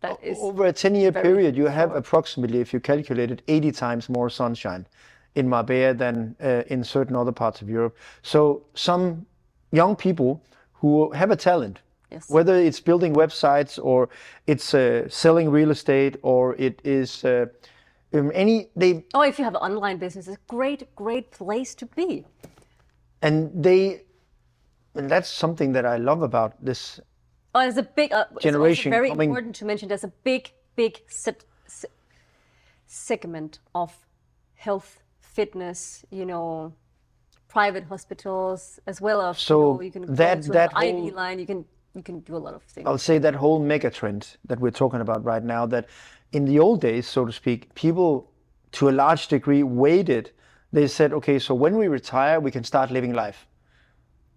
That 0.00 0.18
is 0.22 0.38
over 0.40 0.66
a 0.66 0.72
10 0.72 0.94
year 0.94 1.12
period, 1.12 1.56
you 1.56 1.66
have 1.66 1.94
approximately, 1.94 2.60
if 2.60 2.72
you 2.72 2.80
calculate 2.80 3.30
it, 3.30 3.42
80 3.48 3.72
times 3.72 4.08
more 4.08 4.30
sunshine 4.30 4.86
in 5.34 5.48
Marbella 5.48 5.94
than 5.94 6.36
uh, 6.42 6.62
in 6.68 6.84
certain 6.84 7.16
other 7.16 7.32
parts 7.32 7.62
of 7.62 7.68
Europe. 7.68 7.96
So 8.22 8.62
some 8.74 9.26
young 9.72 9.96
people 9.96 10.42
who 10.72 11.10
have 11.12 11.30
a 11.30 11.36
talent, 11.36 11.80
Yes. 12.10 12.30
whether 12.30 12.56
it's 12.56 12.80
building 12.80 13.14
websites 13.14 13.78
or 13.82 14.08
it's 14.46 14.72
uh, 14.72 15.06
selling 15.10 15.50
real 15.50 15.70
estate 15.70 16.16
or 16.22 16.54
it 16.56 16.80
is 16.82 17.22
uh, 17.22 17.46
um, 18.14 18.30
any, 18.34 18.68
they, 18.74 19.04
Oh, 19.12 19.20
if 19.20 19.38
you 19.38 19.44
have 19.44 19.54
an 19.54 19.60
online 19.60 19.98
business, 19.98 20.26
it's 20.26 20.38
a 20.38 20.40
great, 20.46 20.94
great 20.96 21.30
place 21.30 21.74
to 21.74 21.84
be. 21.84 22.24
And 23.22 23.50
they, 23.62 24.02
and 24.94 25.10
that's 25.10 25.28
something 25.28 25.72
that 25.72 25.84
I 25.86 25.96
love 25.96 26.22
about 26.22 26.62
this 26.64 27.00
Oh, 27.54 27.60
there's 27.60 27.78
a 27.78 27.82
big 27.82 28.12
uh, 28.12 28.26
Generation 28.40 28.92
It's 28.92 28.96
very 28.96 29.08
coming- 29.08 29.30
important 29.30 29.54
to 29.56 29.64
mention. 29.64 29.88
There's 29.88 30.04
a 30.04 30.12
big, 30.22 30.52
big 30.76 31.00
set, 31.08 31.44
se- 31.66 31.88
segment 32.86 33.58
of 33.74 33.96
health, 34.54 35.02
fitness. 35.20 36.04
You 36.10 36.26
know, 36.26 36.74
private 37.48 37.84
hospitals 37.84 38.78
as 38.86 39.00
well 39.00 39.22
as 39.22 39.38
So 39.38 39.58
you, 39.58 39.74
know, 39.74 39.80
you 39.82 39.90
can 39.90 40.02
go 40.02 40.14
that- 40.14 40.42
to 40.42 40.52
that 40.52 40.72
an 40.76 41.06
IV 41.06 41.14
line. 41.14 41.38
You 41.38 41.46
can 41.46 41.64
you 41.94 42.02
can 42.02 42.20
do 42.20 42.36
a 42.36 42.38
lot 42.46 42.54
of 42.54 42.62
things. 42.62 42.86
I'll 42.86 42.98
say 42.98 43.18
that 43.18 43.34
whole 43.34 43.58
mega 43.58 43.90
trend 43.90 44.36
that 44.44 44.60
we're 44.60 44.70
talking 44.70 45.00
about 45.00 45.24
right 45.24 45.42
now, 45.42 45.66
that 45.66 45.86
in 46.32 46.44
the 46.44 46.58
old 46.60 46.80
days, 46.82 47.08
so 47.08 47.24
to 47.24 47.32
speak, 47.32 47.74
people 47.74 48.30
to 48.72 48.88
a 48.90 48.92
large 48.92 49.28
degree 49.28 49.62
waited. 49.62 50.30
They 50.72 50.86
said, 50.86 51.12
okay, 51.12 51.38
so 51.38 51.54
when 51.54 51.76
we 51.76 51.88
retire, 51.88 52.40
we 52.40 52.50
can 52.50 52.64
start 52.64 52.90
living 52.90 53.14
life 53.14 53.46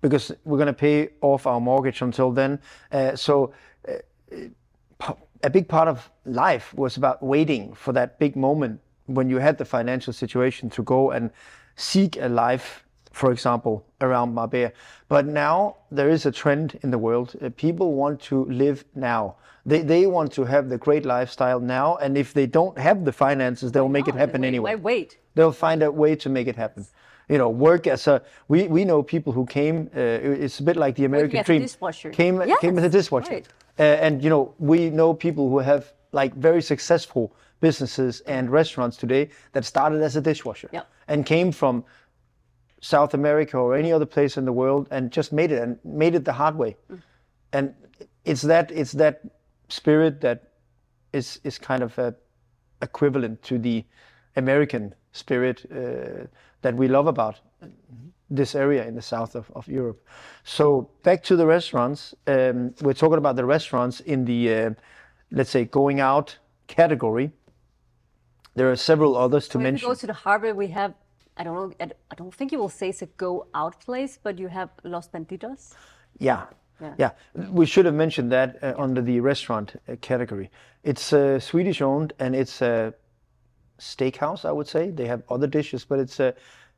because 0.01 0.31
we're 0.45 0.57
going 0.57 0.67
to 0.67 0.73
pay 0.73 1.09
off 1.21 1.45
our 1.45 1.59
mortgage 1.59 2.01
until 2.01 2.31
then. 2.31 2.59
Uh, 2.91 3.15
so 3.15 3.53
uh, 3.87 3.93
p- 4.31 5.13
a 5.43 5.49
big 5.49 5.67
part 5.67 5.87
of 5.87 6.09
life 6.25 6.73
was 6.73 6.97
about 6.97 7.21
waiting 7.21 7.73
for 7.73 7.93
that 7.93 8.19
big 8.19 8.35
moment 8.35 8.79
when 9.05 9.29
you 9.29 9.37
had 9.37 9.57
the 9.57 9.65
financial 9.65 10.13
situation 10.13 10.69
to 10.69 10.83
go 10.83 11.11
and 11.11 11.31
seek 11.75 12.17
a 12.17 12.27
life, 12.27 12.83
for 13.11 13.31
example, 13.31 13.85
around 13.99 14.33
Marbella. 14.33 14.71
But 15.07 15.25
now 15.25 15.77
there 15.91 16.09
is 16.09 16.25
a 16.25 16.31
trend 16.31 16.79
in 16.81 16.91
the 16.91 16.97
world. 16.97 17.35
Uh, 17.41 17.49
people 17.55 17.93
want 17.93 18.21
to 18.21 18.45
live 18.45 18.85
now. 18.95 19.35
They, 19.65 19.81
they 19.81 20.07
want 20.07 20.31
to 20.33 20.43
have 20.45 20.69
the 20.69 20.77
great 20.77 21.05
lifestyle 21.05 21.59
now. 21.59 21.97
And 21.97 22.17
if 22.17 22.33
they 22.33 22.47
don't 22.47 22.77
have 22.77 23.05
the 23.05 23.11
finances, 23.11 23.71
they'll 23.71 23.89
make 23.89 24.07
it 24.07 24.15
happen 24.15 24.41
wait, 24.41 24.47
anyway 24.47 24.75
Wait, 24.75 24.81
wait. 24.81 25.17
They'll 25.35 25.51
find 25.51 25.83
a 25.83 25.91
way 25.91 26.15
to 26.15 26.29
make 26.29 26.47
it 26.47 26.55
happen. 26.55 26.85
You 27.29 27.37
know, 27.37 27.49
work 27.49 27.87
as 27.87 28.07
a 28.07 28.21
we 28.47 28.67
we 28.67 28.83
know 28.85 29.03
people 29.03 29.31
who 29.33 29.45
came. 29.45 29.89
Uh, 29.95 29.99
it's 30.45 30.59
a 30.59 30.63
bit 30.63 30.75
like 30.75 30.95
the 30.95 31.05
American 31.05 31.37
as 31.37 31.43
a 31.43 31.45
dream. 31.45 31.61
dishwasher. 31.61 32.09
Came 32.09 32.41
came 32.61 32.77
as 32.77 32.83
a 32.83 32.87
Yes, 32.87 32.91
dishwasher, 32.91 33.31
right. 33.33 33.47
uh, 33.79 33.83
and 34.05 34.23
you 34.23 34.29
know 34.29 34.53
we 34.59 34.89
know 34.89 35.13
people 35.13 35.49
who 35.49 35.59
have 35.59 35.93
like 36.11 36.33
very 36.35 36.61
successful 36.61 37.33
businesses 37.61 38.21
and 38.27 38.49
restaurants 38.49 38.97
today 38.97 39.29
that 39.53 39.63
started 39.65 40.01
as 40.01 40.15
a 40.15 40.21
dishwasher 40.21 40.69
Yeah. 40.73 40.81
and 41.07 41.25
came 41.25 41.51
from 41.53 41.85
South 42.81 43.13
America 43.13 43.57
or 43.57 43.75
any 43.75 43.93
other 43.93 44.07
place 44.07 44.35
in 44.37 44.45
the 44.45 44.51
world 44.51 44.87
and 44.91 45.11
just 45.11 45.31
made 45.31 45.51
it 45.51 45.61
and 45.61 45.77
made 45.85 46.15
it 46.15 46.25
the 46.25 46.33
hard 46.33 46.55
way. 46.55 46.75
And 47.53 47.73
it's 48.25 48.41
that 48.41 48.71
it's 48.71 48.91
that 48.93 49.21
spirit 49.69 50.19
that 50.21 50.51
is 51.13 51.39
is 51.43 51.57
kind 51.59 51.83
of 51.83 51.97
a, 51.99 52.13
equivalent 52.81 53.41
to 53.43 53.57
the 53.59 53.85
American 54.35 54.93
spirit 55.11 55.65
uh, 55.71 56.25
that 56.61 56.75
we 56.75 56.87
love 56.87 57.07
about 57.07 57.39
this 58.29 58.55
area 58.55 58.85
in 58.87 58.95
the 58.95 59.01
south 59.01 59.35
of, 59.35 59.51
of 59.55 59.67
Europe. 59.67 60.07
So 60.43 60.89
back 61.03 61.21
to 61.23 61.35
the 61.35 61.45
restaurants. 61.45 62.15
Um, 62.27 62.73
we're 62.81 62.93
talking 62.93 63.17
about 63.17 63.35
the 63.35 63.45
restaurants 63.45 63.99
in 63.99 64.25
the 64.25 64.53
uh, 64.53 64.69
let's 65.31 65.49
say 65.49 65.65
going 65.65 65.99
out 65.99 66.37
category. 66.67 67.31
There 68.55 68.69
are 68.69 68.75
several 68.75 69.15
others 69.15 69.47
to 69.49 69.57
When 69.57 69.63
mention. 69.63 69.87
you 69.87 69.93
go 69.93 69.99
to 69.99 70.07
the 70.07 70.13
harbor, 70.13 70.53
we 70.53 70.67
have, 70.67 70.93
I 71.37 71.43
don't 71.43 71.55
know, 71.55 71.73
I 71.79 72.15
don't 72.15 72.33
think 72.33 72.51
you 72.51 72.59
will 72.59 72.69
say 72.69 72.89
it's 72.89 73.01
a 73.01 73.05
go 73.05 73.47
out 73.53 73.79
place, 73.79 74.19
but 74.21 74.37
you 74.37 74.49
have 74.49 74.69
Los 74.83 75.07
Bandidos. 75.07 75.73
Yeah. 76.19 76.45
Yeah. 76.81 76.93
Yeah. 76.97 77.11
We 77.49 77.65
should 77.65 77.85
have 77.85 77.93
mentioned 77.93 78.31
that 78.31 78.61
uh, 78.61 78.73
under 78.77 79.01
the 79.01 79.19
restaurant 79.19 79.75
uh, 79.87 79.95
category. 80.01 80.49
It's 80.83 81.13
uh, 81.13 81.39
Swedish 81.39 81.81
owned 81.81 82.13
and 82.19 82.35
it's 82.35 82.61
a 82.61 82.93
steakhouse, 83.81 84.45
I 84.45 84.51
would 84.51 84.67
say. 84.67 84.91
They 84.91 85.07
have 85.07 85.23
other 85.29 85.47
dishes, 85.47 85.85
but 85.85 85.99
it's 85.99 86.19
a 86.19 86.33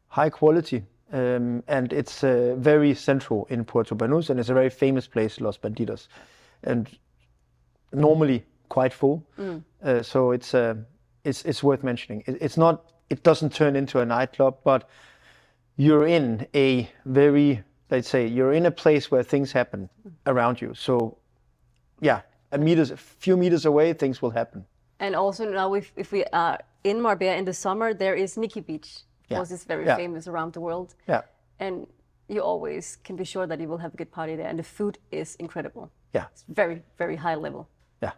high 0.07 0.29
quality. 0.29 0.83
Um, 1.11 1.63
and 1.67 1.93
it's 1.93 2.23
uh, 2.23 2.55
very 2.57 2.95
central 2.95 3.45
in 3.49 3.65
Puerto 3.65 3.93
Banús 3.93 4.31
and 4.31 4.39
it's 4.39 4.49
a 4.49 4.53
very 4.53 4.69
famous 4.69 5.05
place, 5.05 5.39
Los 5.39 5.57
Bandidos. 5.57 6.07
And 6.63 6.89
normally 7.91 8.45
quite 8.69 8.93
full. 8.93 9.23
Uh, 9.83 10.01
so 10.01 10.31
it's, 10.31 10.55
uh, 10.55 10.75
it's, 11.23 11.45
it's 11.45 11.61
worth 11.61 11.83
mentioning. 11.83 12.23
It, 12.25 12.37
it's 12.41 12.57
not, 12.57 12.91
it 13.09 13.21
doesn't 13.21 13.53
turn 13.53 13.75
into 13.75 13.99
a 13.99 14.05
nightclub, 14.05 14.57
but 14.63 14.89
you're 15.75 16.07
in 16.07 16.47
a 16.55 16.89
very 17.05 17.63
let's 17.89 18.09
say 18.09 18.25
you're 18.25 18.53
in 18.53 18.65
a 18.65 18.71
place 18.71 19.11
where 19.11 19.23
things 19.23 19.51
happen 19.51 19.89
around 20.25 20.61
you 20.61 20.73
so 20.73 21.17
yeah 22.01 22.21
a 22.51 22.57
meters 22.57 22.91
a 22.91 22.97
few 22.97 23.37
meters 23.37 23.65
away 23.65 23.93
things 23.93 24.21
will 24.21 24.31
happen 24.31 24.65
And 25.03 25.15
also 25.17 25.43
now, 25.51 25.73
if, 25.73 25.91
if 25.97 26.11
we 26.13 26.23
are 26.31 26.57
in 26.85 27.01
Marbella 27.01 27.35
in 27.35 27.43
the 27.45 27.53
summer, 27.53 27.93
there 27.93 28.15
is 28.15 28.37
Nikki 28.37 28.61
Beach, 28.61 28.89
Yeah. 29.29 29.39
which 29.41 29.51
is 29.51 29.65
very 29.65 29.85
Yeah. 29.85 29.97
famous 29.97 30.27
around 30.27 30.53
the 30.53 30.61
world. 30.61 30.95
yeah 31.07 31.21
And 31.59 31.87
you 32.29 32.41
always 32.41 32.97
can 33.07 33.15
be 33.17 33.25
sure 33.25 33.45
that 33.47 33.59
you 33.59 33.67
will 33.67 33.79
have 33.85 33.93
a 33.93 33.97
good 33.97 34.11
party 34.11 34.35
there. 34.37 34.47
And 34.49 34.57
the 34.57 34.63
food 34.77 34.97
is 35.11 35.35
incredible. 35.39 35.89
yeah 36.13 36.25
It's 36.31 36.45
very, 36.47 36.81
very 36.97 37.17
high 37.17 37.35
level. 37.35 37.67
yeah 38.01 38.13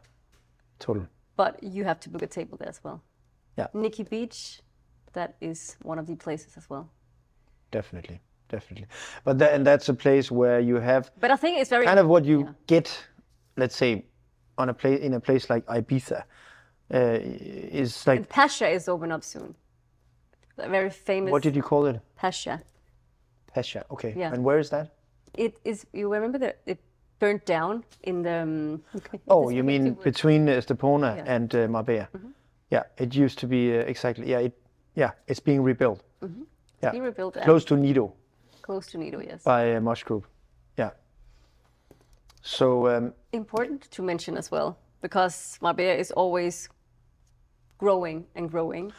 totally 0.80 1.08
But 1.36 1.54
you 1.64 1.84
have 1.86 2.00
to 2.00 2.10
book 2.10 2.22
a 2.22 2.28
table 2.28 2.58
there 2.58 2.70
as 2.70 2.80
well. 2.84 3.00
Yeah. 3.58 3.68
Nikki 3.74 4.04
Beach, 4.04 4.62
that 5.14 5.36
is 5.42 5.78
one 5.84 6.00
of 6.02 6.06
the 6.06 6.16
places 6.16 6.58
as 6.58 6.70
well. 6.70 6.86
definitely 7.72 8.20
definitely 8.48 8.88
but 9.26 9.38
that, 9.40 9.54
and 9.56 9.66
that's 9.66 9.90
a 9.90 9.94
place 9.94 10.28
where 10.32 10.60
you 10.70 10.76
have 10.80 11.04
But 11.20 11.32
I 11.32 11.36
think 11.36 11.58
it's 11.60 11.70
very 11.70 11.86
kind 11.86 12.00
of 12.00 12.08
what 12.08 12.24
you 12.26 12.56
get 12.68 12.88
let's 13.58 13.76
say 13.76 14.06
on 14.58 14.70
a 14.70 14.74
place 14.74 15.00
in 15.08 15.14
a 15.14 15.20
place 15.20 15.50
like 15.54 15.66
ibiza 15.80 16.24
uh, 16.94 17.20
is 17.80 18.08
like 18.08 18.30
Pacha 18.30 18.68
is 18.68 18.88
open 18.88 19.12
up 19.12 19.24
soon. 19.24 19.56
A 20.58 20.70
very 20.70 20.90
famous 20.90 21.32
what 21.32 21.44
did 21.44 21.56
you 21.56 21.62
call 21.64 21.86
it 21.86 22.00
Pacha. 22.16 22.62
pesha 23.56 23.84
okay 23.92 24.14
Yeah. 24.18 24.34
and 24.34 24.44
where 24.44 24.60
is 24.60 24.70
that 24.70 24.88
It 25.38 25.60
is. 25.66 25.86
You 25.94 26.14
remember 26.14 26.40
that 26.40 26.56
it 26.66 26.80
burned 27.20 27.44
down 27.46 27.84
in 28.04 28.24
the. 28.24 28.42
Um, 28.42 28.82
Oh, 29.28 29.50
you 29.52 29.64
mean 29.64 29.98
between 30.04 30.48
uh, 30.50 30.62
Stepona 30.62 31.02
Yeah. 31.16 31.22
Mm-hmm. 31.24 31.36
and 31.36 31.56
uh, 31.56 31.68
Marbella? 31.68 32.08
Yeah, 32.72 32.84
it 32.98 33.16
used 33.26 33.40
to 33.40 33.48
be 33.48 33.78
uh, 33.78 33.90
exactly. 33.90 34.26
Yeah, 34.32 34.46
it, 34.46 34.54
yeah, 34.96 35.12
it's 35.28 35.42
being 35.44 35.64
rebuilt. 35.66 36.00
Mhm. 36.22 36.46
Yeah, 36.84 36.94
He 36.94 37.02
rebuilt 37.02 37.34
close 37.44 37.66
to 37.66 37.76
Nido 37.76 38.12
close 38.62 38.92
to 38.92 38.98
Nido. 38.98 39.20
Yes. 39.20 39.44
by 39.44 39.76
uh, 39.76 39.82
Mosh 39.82 40.04
Group. 40.04 40.24
Yeah. 40.78 40.92
So 42.42 42.88
um, 42.88 43.14
Important 43.32 43.92
to 43.92 44.02
mention 44.04 44.38
as 44.38 44.52
well 44.52 44.78
because 45.02 45.58
Marbella 45.62 45.94
is 46.00 46.12
always 46.12 46.70
growing 47.78 48.26
and 48.36 48.50
growing. 48.50 48.92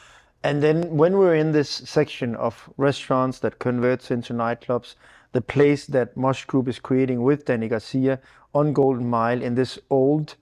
and 0.45 0.63
then 0.63 0.97
when 0.97 1.17
we're 1.19 1.35
in 1.35 1.53
this 1.53 1.71
section 1.71 2.35
of 2.37 2.69
restaurants 2.77 3.39
that 3.41 3.59
converts 3.59 4.11
into 4.11 4.33
nightclubs, 4.33 4.95
the 5.33 5.41
place 5.41 5.87
that 5.87 6.17
Mosh 6.17 6.45
Group 6.45 6.69
is 6.69 6.79
creating 6.79 7.23
with 7.23 7.45
Dani 7.45 7.69
García 7.71 8.19
on 8.55 8.73
Golden 8.73 9.09
Mile 9.11 9.43
in 9.43 9.55
this 9.55 9.79
old, 9.91 10.37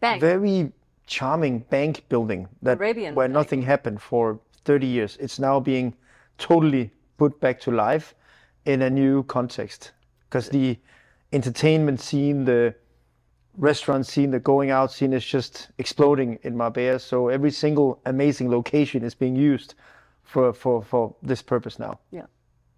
Bank. 0.00 0.20
very 0.20 0.72
charming 1.06 1.60
bank 1.70 2.04
building 2.08 2.48
that 2.62 2.76
Arabian 2.78 3.14
where 3.14 3.28
bank. 3.28 3.34
nothing 3.34 3.62
happened 3.62 4.00
for 4.02 4.38
30 4.64 4.86
years. 4.86 5.16
It's 5.20 5.38
now 5.38 5.60
being 5.60 5.94
totally 6.38 6.90
put 7.16 7.40
back 7.40 7.60
to 7.60 7.70
life 7.70 8.14
in 8.66 8.82
a 8.82 8.90
new 8.90 9.22
context 9.24 9.92
because 10.28 10.48
the 10.50 10.76
entertainment 11.32 12.00
scene, 12.00 12.44
the 12.44 12.74
restaurant 13.56 14.06
scene, 14.06 14.30
the 14.30 14.40
going 14.40 14.70
out 14.70 14.92
scene 14.92 15.12
is 15.12 15.24
just 15.24 15.70
exploding 15.78 16.38
in 16.42 16.56
Marbella. 16.56 16.98
So 16.98 17.28
every 17.28 17.50
single 17.50 18.00
amazing 18.06 18.50
location 18.50 19.04
is 19.04 19.14
being 19.14 19.36
used 19.36 19.74
for 20.22 20.52
for 20.52 20.82
for 20.82 21.14
this 21.22 21.42
purpose 21.42 21.78
now. 21.78 22.00
Yeah. 22.10 22.26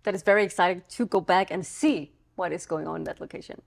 That 0.04 0.14
is 0.14 0.22
very 0.22 0.44
exciting 0.44 0.82
to 0.90 1.06
go 1.06 1.20
back 1.20 1.50
and 1.50 1.64
see 1.66 2.12
what 2.36 2.52
is 2.52 2.66
going 2.66 2.86
on 2.86 2.96
in 2.96 3.04
that 3.04 3.20
location. 3.20 3.60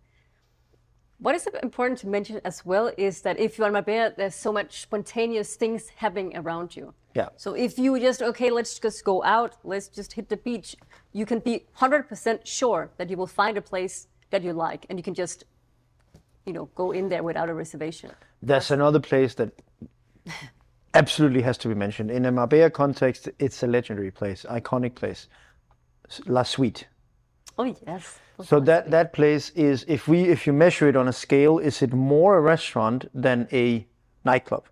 What 1.20 1.36
is 1.36 1.48
important 1.62 2.00
to 2.00 2.08
mention 2.08 2.42
as 2.44 2.66
well 2.66 2.92
is 2.98 3.22
that 3.22 3.40
if 3.40 3.58
you're 3.58 3.68
on 3.68 3.74
Marbella, 3.74 4.12
there's 4.18 4.34
so 4.34 4.52
much 4.52 4.82
spontaneous 4.82 5.56
things 5.56 5.90
happening 5.90 6.36
around 6.36 6.76
you. 6.76 6.96
Yeah. 7.14 7.30
So 7.38 7.54
if 7.54 7.78
you 7.78 8.00
just, 8.00 8.24
okay, 8.24 8.50
let's 8.50 8.80
just 8.80 9.04
go 9.04 9.24
out, 9.24 9.56
let's 9.64 9.88
just 9.88 10.14
hit 10.14 10.30
the 10.30 10.38
beach, 10.38 10.76
you 11.12 11.28
can 11.28 11.38
be 11.38 11.68
100% 11.78 12.40
sure 12.44 12.90
that 12.98 13.12
you 13.12 13.18
will 13.18 13.28
find 13.28 13.56
a 13.56 13.62
place 13.62 14.08
that 14.32 14.42
you 14.42 14.54
like 14.54 14.88
and 14.90 14.98
you 14.98 15.04
can 15.04 15.14
just, 15.14 15.44
you 16.46 16.54
know, 16.54 16.66
go 16.76 16.92
in 16.92 17.10
there 17.10 17.24
without 17.24 17.50
a 17.50 17.54
reservation. 17.54 18.12
There's 18.42 18.72
another 18.72 19.00
place 19.00 19.36
that 19.36 19.52
absolutely 20.94 21.42
has 21.42 21.58
to 21.60 21.68
be 21.68 21.76
mentioned. 21.76 22.12
In 22.12 22.26
a 22.26 22.32
Marbella 22.32 22.70
context, 22.70 23.30
it's 23.40 23.64
a 23.64 23.68
legendary 23.68 24.12
place, 24.12 24.46
iconic 24.50 24.96
place, 24.96 25.28
La 26.26 26.44
Suite. 26.44 26.88
Oh, 27.58 27.76
yes. 27.88 28.20
So 28.44 28.60
that 28.62 28.90
that 28.90 29.14
place 29.14 29.52
is, 29.52 29.86
if 29.88 30.08
we 30.08 30.24
if 30.24 30.48
you 30.48 30.54
measure 30.54 30.90
it 30.90 30.96
on 30.96 31.08
a 31.08 31.14
scale, 31.14 31.60
is 31.60 31.82
it 31.82 31.94
more 31.94 32.38
a 32.38 32.42
restaurant 32.42 33.08
than 33.14 33.48
a 33.52 33.86
nightclub? 34.26 34.66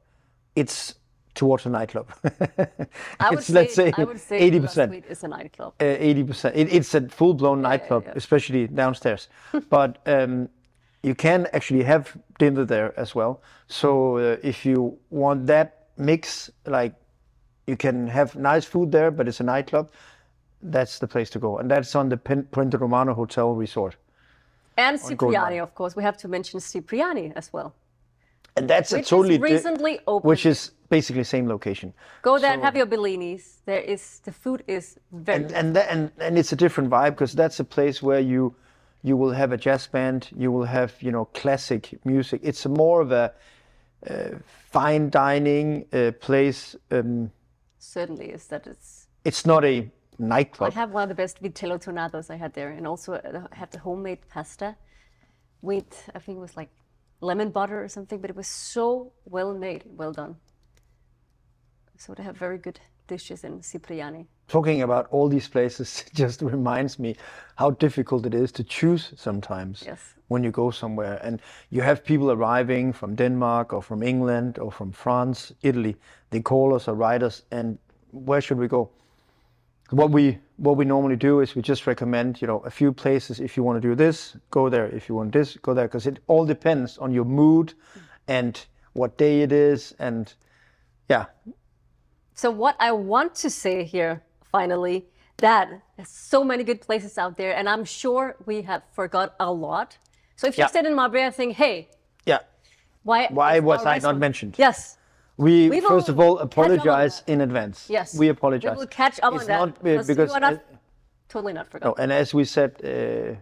It's 0.56 0.96
towards 1.36 1.66
a 1.66 1.70
nightclub. 1.70 2.12
I 3.20 3.30
would 3.30 3.40
it's 3.40 3.50
let's 3.50 3.76
say 3.76 3.92
say 4.16 4.40
eighty 4.40 4.60
percent. 4.60 4.92
Suite 4.92 5.06
is 5.08 5.24
a 5.24 5.28
nightclub. 5.28 5.74
Eighty 5.80 6.24
percent. 6.24 6.56
It, 6.56 6.74
it's 6.74 6.94
a 6.96 7.08
full-blown 7.08 7.62
nightclub, 7.62 8.04
yeah. 8.06 8.14
especially 8.16 8.68
downstairs. 8.68 9.30
but 9.70 10.00
um, 10.06 10.50
you 11.04 11.16
can 11.16 11.48
actually 11.54 11.84
have 11.84 12.18
dinner 12.38 12.66
there 12.66 12.94
as 13.00 13.16
well. 13.16 13.42
So 13.68 14.18
uh, 14.18 14.38
if 14.44 14.66
you 14.66 14.98
want 15.10 15.48
that 15.48 15.88
mix, 15.98 16.50
like 16.66 16.94
you 17.68 17.78
can 17.78 18.08
have 18.08 18.36
nice 18.36 18.66
food 18.66 18.92
there, 18.92 19.12
but 19.12 19.28
it's 19.28 19.40
a 19.40 19.44
nightclub. 19.44 19.92
That's 20.62 21.00
the 21.00 21.08
place 21.08 21.30
to 21.32 21.40
go, 21.40 21.60
and 21.60 21.72
that's 21.72 21.96
on 21.96 22.10
the 22.10 22.18
Puente 22.18 22.78
Romano 22.78 23.14
Hotel 23.14 23.54
Resort. 23.54 23.96
And 24.78 25.00
Cipriani, 25.00 25.60
of 25.60 25.74
course. 25.76 25.96
We 25.96 26.04
have 26.04 26.18
to 26.18 26.28
mention 26.28 26.60
Cipriani 26.60 27.34
as 27.36 27.52
well. 27.54 27.74
And 28.56 28.70
that's 28.70 28.92
Which 28.92 29.08
a 29.08 29.10
totally 29.10 29.36
is 29.36 29.42
recently 29.42 30.00
opened. 30.08 30.28
which 30.28 30.46
is 30.46 30.72
basically 30.90 31.24
same 31.24 31.48
location. 31.48 31.94
Go 32.22 32.40
there 32.40 32.54
and 32.54 32.62
have 32.62 32.76
your 32.76 32.88
Bellinis. 32.88 33.60
There 33.66 33.80
is 33.80 34.20
the 34.26 34.32
food 34.32 34.64
is 34.68 34.98
very 35.12 35.44
And 35.44 35.52
and, 35.52 35.76
that, 35.76 35.90
and 35.90 36.12
and 36.20 36.38
it's 36.38 36.52
a 36.52 36.56
different 36.56 36.90
vibe 36.90 37.12
because 37.12 37.34
that's 37.34 37.60
a 37.60 37.64
place 37.64 38.02
where 38.02 38.20
you 38.20 38.56
you 39.04 39.16
will 39.18 39.32
have 39.32 39.52
a 39.52 39.58
jazz 39.58 39.88
band, 39.88 40.30
you 40.36 40.52
will 40.52 40.66
have 40.66 40.94
you 41.02 41.12
know 41.12 41.26
classic 41.26 42.00
music. 42.06 42.42
It's 42.44 42.66
more 42.66 43.02
of 43.02 43.12
a 43.12 43.34
uh, 44.10 44.30
fine 44.72 45.10
dining 45.10 45.86
uh, 45.94 46.12
place. 46.20 46.76
Um, 46.92 47.32
certainly 47.78 48.30
is 48.30 48.48
that 48.48 48.68
it's. 48.68 49.08
it's 49.26 49.46
not 49.46 49.66
a 49.66 49.90
nightclub. 50.18 50.72
I 50.72 50.76
have 50.76 50.92
one 50.92 51.04
of 51.04 51.10
the 51.10 51.16
best 51.16 51.42
vitello 51.42 51.82
tonnatos 51.82 52.30
I 52.30 52.36
had 52.36 52.54
there, 52.54 52.70
and 52.70 52.86
also 52.86 53.14
uh, 53.14 53.48
I 53.52 53.56
had 53.56 53.72
the 53.72 53.80
homemade 53.80 54.20
pasta 54.30 54.76
with 55.62 56.10
I 56.16 56.20
think 56.20 56.38
it 56.38 56.42
was 56.42 56.56
like 56.56 56.70
lemon 57.22 57.50
butter 57.50 57.84
or 57.84 57.88
something, 57.88 58.20
but 58.20 58.30
it 58.30 58.36
was 58.36 58.48
so 58.48 59.12
well 59.26 59.54
made, 59.54 59.84
well 59.86 60.14
done. 60.14 60.38
So 61.98 62.14
they 62.14 62.24
have 62.24 62.38
very 62.38 62.58
good 62.58 62.80
dishes 63.08 63.44
in 63.44 63.62
Cipriani. 63.62 64.28
Talking 64.50 64.82
about 64.82 65.08
all 65.12 65.30
these 65.30 65.48
places 65.48 66.06
just 66.14 66.42
reminds 66.42 67.00
me 67.00 67.16
how 67.56 67.72
difficult 67.72 68.26
it 68.26 68.34
is 68.34 68.52
to 68.52 68.64
choose 68.64 69.14
sometimes 69.16 69.84
Yes. 69.86 70.00
when 70.28 70.44
you 70.44 70.52
go 70.52 70.72
somewhere. 70.72 71.20
And 71.24 71.42
you 71.70 71.82
have 71.84 72.04
people 72.04 72.32
arriving 72.32 72.94
from 72.94 73.16
Denmark 73.16 73.74
or 73.74 73.82
from 73.82 74.02
England 74.04 74.58
or 74.60 74.72
from 74.72 74.92
France, 74.92 75.54
Italy. 75.62 75.96
They 76.32 76.42
call 76.42 76.74
us 76.76 76.88
or 76.88 76.96
write 76.96 77.24
us, 77.26 77.44
and 77.52 77.78
where 78.12 78.42
should 78.42 78.58
we 78.60 78.68
go? 78.68 78.90
What 79.92 80.12
we 80.12 80.38
what 80.58 80.78
we 80.78 80.86
normally 80.86 81.16
do 81.16 81.42
is 81.42 81.56
we 81.56 81.62
just 81.62 81.88
recommend 81.88 82.42
you 82.42 82.48
know 82.48 82.60
a 82.66 82.70
few 82.70 82.92
places. 82.94 83.40
If 83.40 83.58
you 83.58 83.64
want 83.66 83.82
to 83.82 83.88
do 83.90 83.96
this, 83.96 84.38
go 84.52 84.70
there. 84.70 84.96
If 84.96 85.10
you 85.10 85.16
want 85.18 85.32
this, 85.32 85.58
go 85.62 85.74
there. 85.74 85.88
Because 85.88 86.10
it 86.10 86.20
all 86.28 86.46
depends 86.46 86.98
on 86.98 87.12
your 87.14 87.26
mood 87.26 87.74
and 88.28 88.68
what 88.94 89.18
day 89.18 89.42
it 89.44 89.52
is, 89.52 89.96
and 90.00 90.34
Yeah. 91.10 91.26
So 92.36 92.52
what 92.52 92.76
I 92.80 92.92
want 92.92 93.36
to 93.42 93.50
say 93.50 93.84
here, 93.84 94.22
finally, 94.52 95.06
that 95.38 95.70
there's 95.96 96.10
so 96.10 96.44
many 96.44 96.64
good 96.64 96.82
places 96.82 97.18
out 97.18 97.38
there, 97.38 97.56
and 97.56 97.68
I'm 97.70 97.86
sure 97.86 98.36
we 98.46 98.62
have 98.64 98.84
forgot 98.92 99.36
a 99.40 99.52
lot. 99.52 99.98
So 100.36 100.48
if 100.48 100.58
you 100.58 100.64
Yeah. 100.64 100.68
sit 100.68 100.86
in 100.86 100.96
Marbella, 100.96 101.32
think, 101.32 101.56
hey, 101.56 101.90
Yeah. 102.26 102.40
why? 103.04 103.28
Why 103.32 103.60
was 103.60 103.86
I 103.86 104.00
not 104.00 104.18
mentioned? 104.18 104.56
Yes. 104.58 104.98
We, 105.38 105.70
We 105.70 105.80
first 105.80 106.10
of 106.10 106.20
all 106.20 106.36
catch 106.36 106.44
up 106.46 106.58
on 106.58 106.66
apologize 106.66 107.24
in 107.28 107.40
advance. 107.42 107.90
Yes. 107.90 108.18
We 108.18 108.28
apologize. 108.30 108.72
We 108.76 108.80
will 108.80 108.88
catch 108.88 109.20
up 109.24 109.34
It's 109.34 109.44
on 109.44 109.48
that 109.48 109.60
not, 109.60 109.70
uh, 109.70 110.04
because 110.06 110.30
you 110.30 110.36
are 110.36 110.40
not, 110.42 110.60
totally 111.30 111.54
not 111.54 111.66
no, 111.68 111.72
forgotten. 111.72 112.04
and 112.04 112.12
as 112.12 112.34
we 112.34 112.44
said 112.44 112.72
uh, 112.84 113.36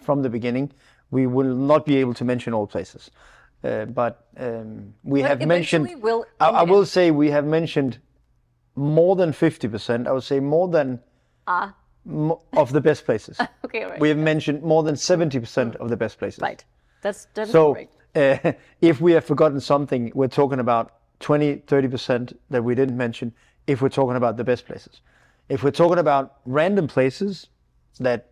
from 0.00 0.22
the 0.22 0.30
beginning, 0.30 0.72
we 1.10 1.26
will 1.26 1.54
not 1.54 1.84
be 1.84 1.96
able 1.98 2.14
to 2.14 2.24
mention 2.24 2.54
all 2.54 2.66
places. 2.66 3.10
Uh, 3.64 3.84
but 3.84 4.26
um, 4.38 4.94
we 5.04 5.20
But 5.20 5.28
have 5.28 5.46
mentioned. 5.46 6.02
we'll- 6.02 6.24
I, 6.40 6.48
I 6.48 6.62
will 6.62 6.86
say 6.86 7.10
we 7.10 7.30
have 7.30 7.44
mentioned 7.46 7.98
more 8.76 9.16
than 9.16 9.32
fifty 9.32 9.68
percent. 9.68 10.06
I 10.08 10.12
would 10.12 10.22
say 10.24 10.40
more 10.40 10.68
than 10.68 11.00
mo- 12.04 12.42
of 12.56 12.72
the 12.72 12.80
best 12.80 13.04
places. 13.04 13.38
okay, 13.64 13.84
right. 13.84 14.00
we 14.00 14.08
have 14.08 14.18
mentioned 14.18 14.62
more 14.62 14.82
than 14.82 14.96
seventy 14.96 15.38
percent 15.40 15.76
of 15.76 15.88
the 15.90 15.96
best 15.96 16.18
places. 16.18 16.40
right. 16.40 16.64
That's 17.02 17.26
that's 17.34 17.50
So 17.50 17.74
correct. 17.74 18.46
uh, 18.46 18.52
if 18.80 19.00
we 19.00 19.12
have 19.12 19.24
forgotten 19.24 19.60
something, 19.60 20.12
we're 20.14 20.28
talking 20.28 20.60
about 20.60 20.94
20, 21.20 21.56
30% 21.66 22.32
that 22.50 22.62
we 22.64 22.74
didn't 22.74 22.96
mention 22.96 23.32
if 23.66 23.80
we're 23.82 23.88
talking 23.88 24.16
about 24.16 24.36
the 24.36 24.44
best 24.44 24.66
places. 24.66 25.00
If 25.48 25.62
we're 25.62 25.70
talking 25.72 25.98
about 25.98 26.38
random 26.46 26.86
places 26.88 27.48
that 28.00 28.31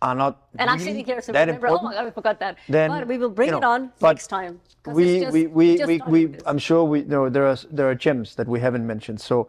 are 0.00 0.14
not 0.14 0.48
And 0.58 0.70
I'm 0.70 0.78
really 0.78 0.90
sitting 0.90 1.04
here 1.04 1.20
so 1.20 1.32
that 1.32 1.46
remember, 1.46 1.68
oh 1.68 1.74
important, 1.74 1.90
my 1.96 2.02
god, 2.02 2.06
I 2.06 2.10
forgot 2.10 2.40
that. 2.40 2.56
then, 2.68 2.90
but 2.90 3.06
we 3.08 3.18
will 3.18 3.30
bring 3.30 3.50
you 3.50 3.56
it 3.58 3.64
on 3.64 3.92
next 4.00 4.28
time. 4.28 4.60
we, 4.86 5.20
just- 5.20 5.32
we, 5.32 5.46
we, 5.46 5.76
just 5.78 5.88
we, 5.88 6.26
we. 6.26 6.34
I'm 6.46 6.58
sure 6.58 6.84
we 6.84 7.02
know 7.02 7.28
there 7.28 7.46
are 7.46 7.56
there 7.70 7.88
are 7.90 7.94
gems 7.94 8.34
that 8.36 8.46
we 8.46 8.60
haven't 8.60 8.86
mentioned. 8.86 9.20
So, 9.20 9.48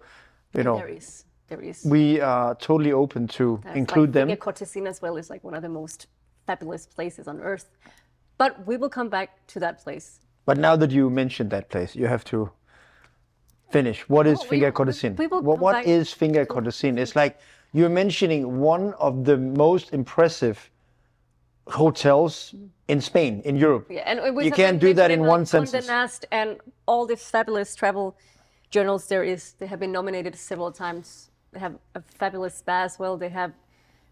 you 0.54 0.64
know, 0.64 0.78
There 0.78 0.88
is. 0.88 1.26
There 1.48 1.62
is. 1.62 1.84
we 1.86 2.20
are 2.22 2.56
totally 2.56 2.92
open 2.92 3.28
to 3.40 3.60
That's 3.64 3.76
include 3.78 4.10
like, 4.10 4.14
them. 4.14 4.28
Finca 4.30 4.42
Cortesina 4.46 4.88
as 4.88 5.02
well 5.02 5.18
is 5.18 5.30
like 5.30 5.44
one 5.44 5.54
of 5.54 5.62
the 5.62 5.70
most 5.70 6.08
fabulous 6.48 6.86
places 6.88 7.28
on 7.28 7.40
earth. 7.42 7.70
But 8.38 8.66
we 8.66 8.78
will 8.78 8.90
come 8.90 9.10
back 9.10 9.46
to 9.48 9.60
that 9.60 9.84
place. 9.84 10.20
But 10.46 10.58
now 10.58 10.76
that 10.76 10.92
you 10.92 11.10
mentioned 11.10 11.52
that 11.52 11.70
place, 11.70 11.96
you 11.96 12.08
have 12.08 12.24
to 12.26 12.50
finish. 13.70 14.08
What 14.10 14.26
is 14.26 14.40
we- 14.50 14.60
we- 14.62 14.72
we 15.18 15.28
will 15.28 15.42
What, 15.44 15.60
what 15.60 15.86
is 15.86 16.12
Finca 16.12 16.46
Cortesín? 16.46 16.98
It's 16.98 17.16
like 17.16 17.38
you're 17.74 17.90
mentioning 17.90 18.60
one 18.60 18.94
of 18.94 19.26
the 19.26 19.38
most 19.38 19.94
impressive 19.94 20.70
hotels 21.68 22.56
in 22.88 23.00
Spain, 23.00 23.42
in 23.46 23.56
Europe. 23.56 23.88
Yeah, 23.90 24.02
and 24.06 24.44
You 24.44 24.52
can't 24.52 24.80
do 24.80 24.94
that 24.94 25.12
in 25.12 25.24
one 25.24 25.46
sentence. 25.46 25.88
Nast 25.88 26.26
and 26.32 26.58
all 26.88 27.06
the 27.06 27.16
fabulous 27.16 27.76
travel 27.76 28.18
journals 28.72 29.08
there 29.08 29.24
is. 29.24 29.54
They 29.60 29.68
have 29.68 29.80
been 29.80 29.92
nominated 29.92 30.36
several 30.36 30.72
times. 30.72 31.30
They 31.52 31.60
have 31.60 31.76
a 31.96 32.02
fabulous 32.02 32.56
spa 32.56 32.84
as 32.84 32.98
well. 33.00 33.18
They 33.18 33.30
have 33.30 33.54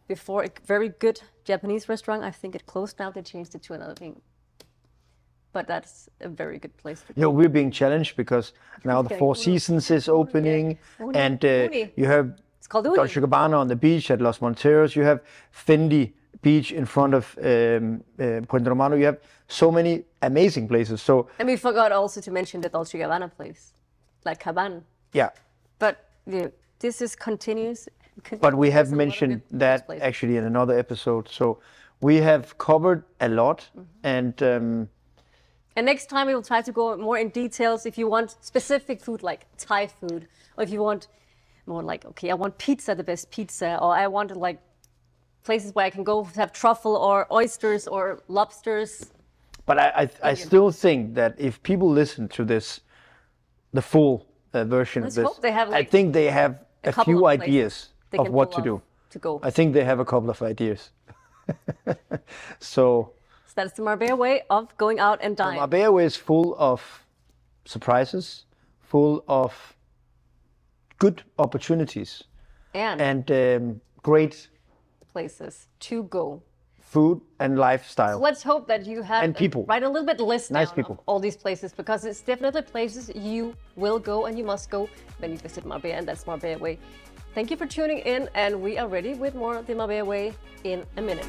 before 0.08 0.44
a 0.44 0.50
very 0.66 0.90
good 0.90 1.22
Japanese 1.44 1.90
restaurant. 1.90 2.24
I 2.24 2.32
think 2.32 2.56
it 2.56 2.66
closed 2.66 3.00
now. 3.00 3.12
They 3.12 3.22
changed 3.22 3.56
it 3.56 3.64
to 3.64 3.74
another 3.74 3.96
thing. 3.96 4.22
But 5.52 5.68
that's 5.68 6.10
a 6.22 6.30
very 6.30 6.60
good 6.60 6.76
place. 6.78 7.02
To 7.02 7.14
You 7.16 7.22
know, 7.24 7.30
we're 7.32 7.50
being 7.50 7.72
challenged 7.72 8.16
because 8.16 8.54
now 8.84 9.02
the 9.02 9.16
Four 9.18 9.36
Seasons 9.36 9.90
is 9.90 10.08
opening, 10.08 10.78
and 11.16 11.44
uh, 11.44 11.70
you 11.96 12.06
have 12.06 12.40
It's 12.68 12.72
called. 12.72 12.86
Dolce 12.96 13.22
Gabbana 13.22 13.58
on 13.58 13.68
the 13.68 13.76
beach 13.78 14.12
at 14.12 14.20
Los 14.20 14.40
Monteros. 14.40 14.94
You 14.96 15.04
have 15.04 15.22
Fendi 15.54 16.12
Beach 16.42 16.72
in 16.74 16.86
front 16.86 17.14
of 17.14 17.38
um, 17.42 18.04
uh, 18.20 18.42
Puente 18.46 18.68
Romano. 18.68 18.96
You 18.98 19.06
have 19.06 19.20
so 19.48 19.72
many 19.72 20.04
amazing 20.22 20.68
places. 20.68 21.02
So 21.02 21.30
And 21.40 21.48
we 21.48 21.56
forgot 21.56 21.92
also 21.94 22.20
to 22.22 22.32
mention 22.32 22.60
the 22.62 22.68
Dolce 22.70 22.98
Gabbana 23.00 23.32
place, 23.34 23.72
like 24.26 24.44
Caban. 24.44 24.82
yeah, 25.14 25.30
But 25.80 25.96
yeah, 26.26 26.48
this 26.80 27.02
is 27.02 27.16
continuous. 27.16 27.88
but 28.42 28.54
we 28.54 28.70
have 28.72 28.88
There's 28.88 28.92
a 28.92 28.96
lot 28.96 29.02
of 29.02 29.08
mentioned 29.08 29.42
that 29.52 29.86
places. 29.86 30.04
actually 30.04 30.36
in 30.36 30.44
another 30.44 30.78
episode. 30.78 31.30
So 31.30 31.60
we 32.02 32.18
have 32.18 32.58
covered 32.58 33.04
a 33.22 33.30
lot, 33.30 33.60
Mm-hmm. 33.78 33.84
and 34.04 34.44
um, 34.44 34.90
And 35.78 35.86
next 35.86 36.08
time 36.10 36.28
we 36.28 36.34
will 36.36 36.44
try 36.44 36.62
to 36.62 36.72
go 36.74 36.98
more 36.98 37.18
in 37.18 37.30
details 37.30 37.86
if 37.86 37.98
you 37.98 38.10
want 38.10 38.36
specific 38.42 39.00
food 39.00 39.24
like 39.24 39.46
Thai 39.58 39.88
food, 39.88 40.28
or 40.58 40.64
if 40.66 40.70
you 40.72 40.82
want 40.84 41.08
more 41.68 41.84
like, 41.84 42.06
okay, 42.06 42.32
I 42.32 42.34
want 42.34 42.58
pizza, 42.58 42.96
the 42.96 43.04
best 43.04 43.30
pizza, 43.32 43.78
or 43.82 43.94
I 43.94 44.08
want 44.08 44.36
like 44.36 44.60
places 45.44 45.74
where 45.76 45.86
I 45.86 45.90
can 45.90 46.04
go 46.04 46.24
have 46.36 46.52
truffle 46.52 46.96
or 46.96 47.28
oysters 47.32 47.88
or 47.88 48.22
lobsters. 48.28 49.12
but 49.66 49.78
I 49.78 49.88
I, 50.02 50.32
I 50.32 50.34
still 50.34 50.72
think 50.72 51.16
that 51.16 51.32
if 51.38 51.62
people 51.64 51.90
listen 51.90 52.28
to 52.30 52.44
this, 52.46 52.82
the 53.74 53.82
full 53.82 54.26
uh, 54.54 54.64
version 54.66 55.04
Let's 55.04 55.18
of 55.18 55.26
this, 55.26 55.38
they 55.38 55.52
have, 55.52 55.72
I 55.72 55.84
think 55.84 56.14
they 56.14 56.30
have 56.42 56.52
a, 56.84 56.92
couple 56.92 57.14
few 57.14 57.28
of 57.28 57.42
ideas 57.42 57.90
of 58.18 58.30
what 58.30 58.52
to 58.54 58.62
do. 58.62 58.82
To 59.12 59.20
go. 59.20 59.40
I 59.44 59.52
think 59.52 59.74
they 59.74 59.84
have 59.84 60.00
a 60.00 60.06
couple 60.06 60.30
of 60.30 60.42
ideas. 60.42 60.92
so 62.60 63.14
So 63.48 63.54
that's 63.56 63.74
the 63.74 63.84
Marbella 63.84 64.16
way 64.16 64.44
of 64.50 64.76
going 64.78 65.00
out 65.00 65.20
and 65.22 65.36
dining. 65.36 65.60
Marbella 65.60 65.92
way 65.92 66.06
is 66.06 66.16
full 66.16 66.56
of 66.60 66.82
surprises, 67.66 68.46
full 68.82 69.24
of 69.28 69.77
good 70.98 71.24
opportunities, 71.38 72.24
and, 72.74 73.02
and 73.02 73.32
um, 73.32 73.82
great 74.04 74.48
places 75.12 75.68
to 75.80 76.04
go. 76.04 76.42
food 76.82 77.20
and 77.40 77.58
lifestyle. 77.60 78.18
Let's 78.20 78.42
hope 78.44 78.66
that 78.68 78.86
you 78.86 79.02
have 79.04 79.22
And 79.24 79.36
people. 79.36 79.66
write 79.68 79.84
a 79.84 79.90
little 79.90 80.06
bit 80.06 80.20
list 80.22 80.52
Nice 80.52 80.72
people. 80.72 80.94
of 80.96 81.00
all 81.06 81.20
these 81.20 81.36
places 81.36 81.74
because 81.74 82.06
it's 82.06 82.22
definitely 82.22 82.62
places 82.62 83.12
you 83.14 83.54
will 83.76 84.00
go 84.00 84.26
and 84.28 84.38
you 84.40 84.46
must 84.46 84.70
go 84.70 84.88
when 85.20 85.32
you 85.32 85.38
visit 85.38 85.66
Marbella, 85.66 85.96
and 85.96 86.08
that's 86.08 86.26
Marbella 86.26 86.58
Way. 86.58 86.80
Thank 87.36 87.52
you 87.52 87.58
for 87.58 87.68
tuning 87.68 88.00
in, 88.00 88.30
and 88.36 88.62
we 88.62 88.78
are 88.78 88.88
ready 88.88 89.14
with 89.16 89.36
more 89.36 89.58
of 89.58 89.66
the 89.68 89.76
Marbella 89.76 90.06
Way 90.06 90.34
in 90.64 90.86
a 90.96 91.02
minute. 91.02 91.28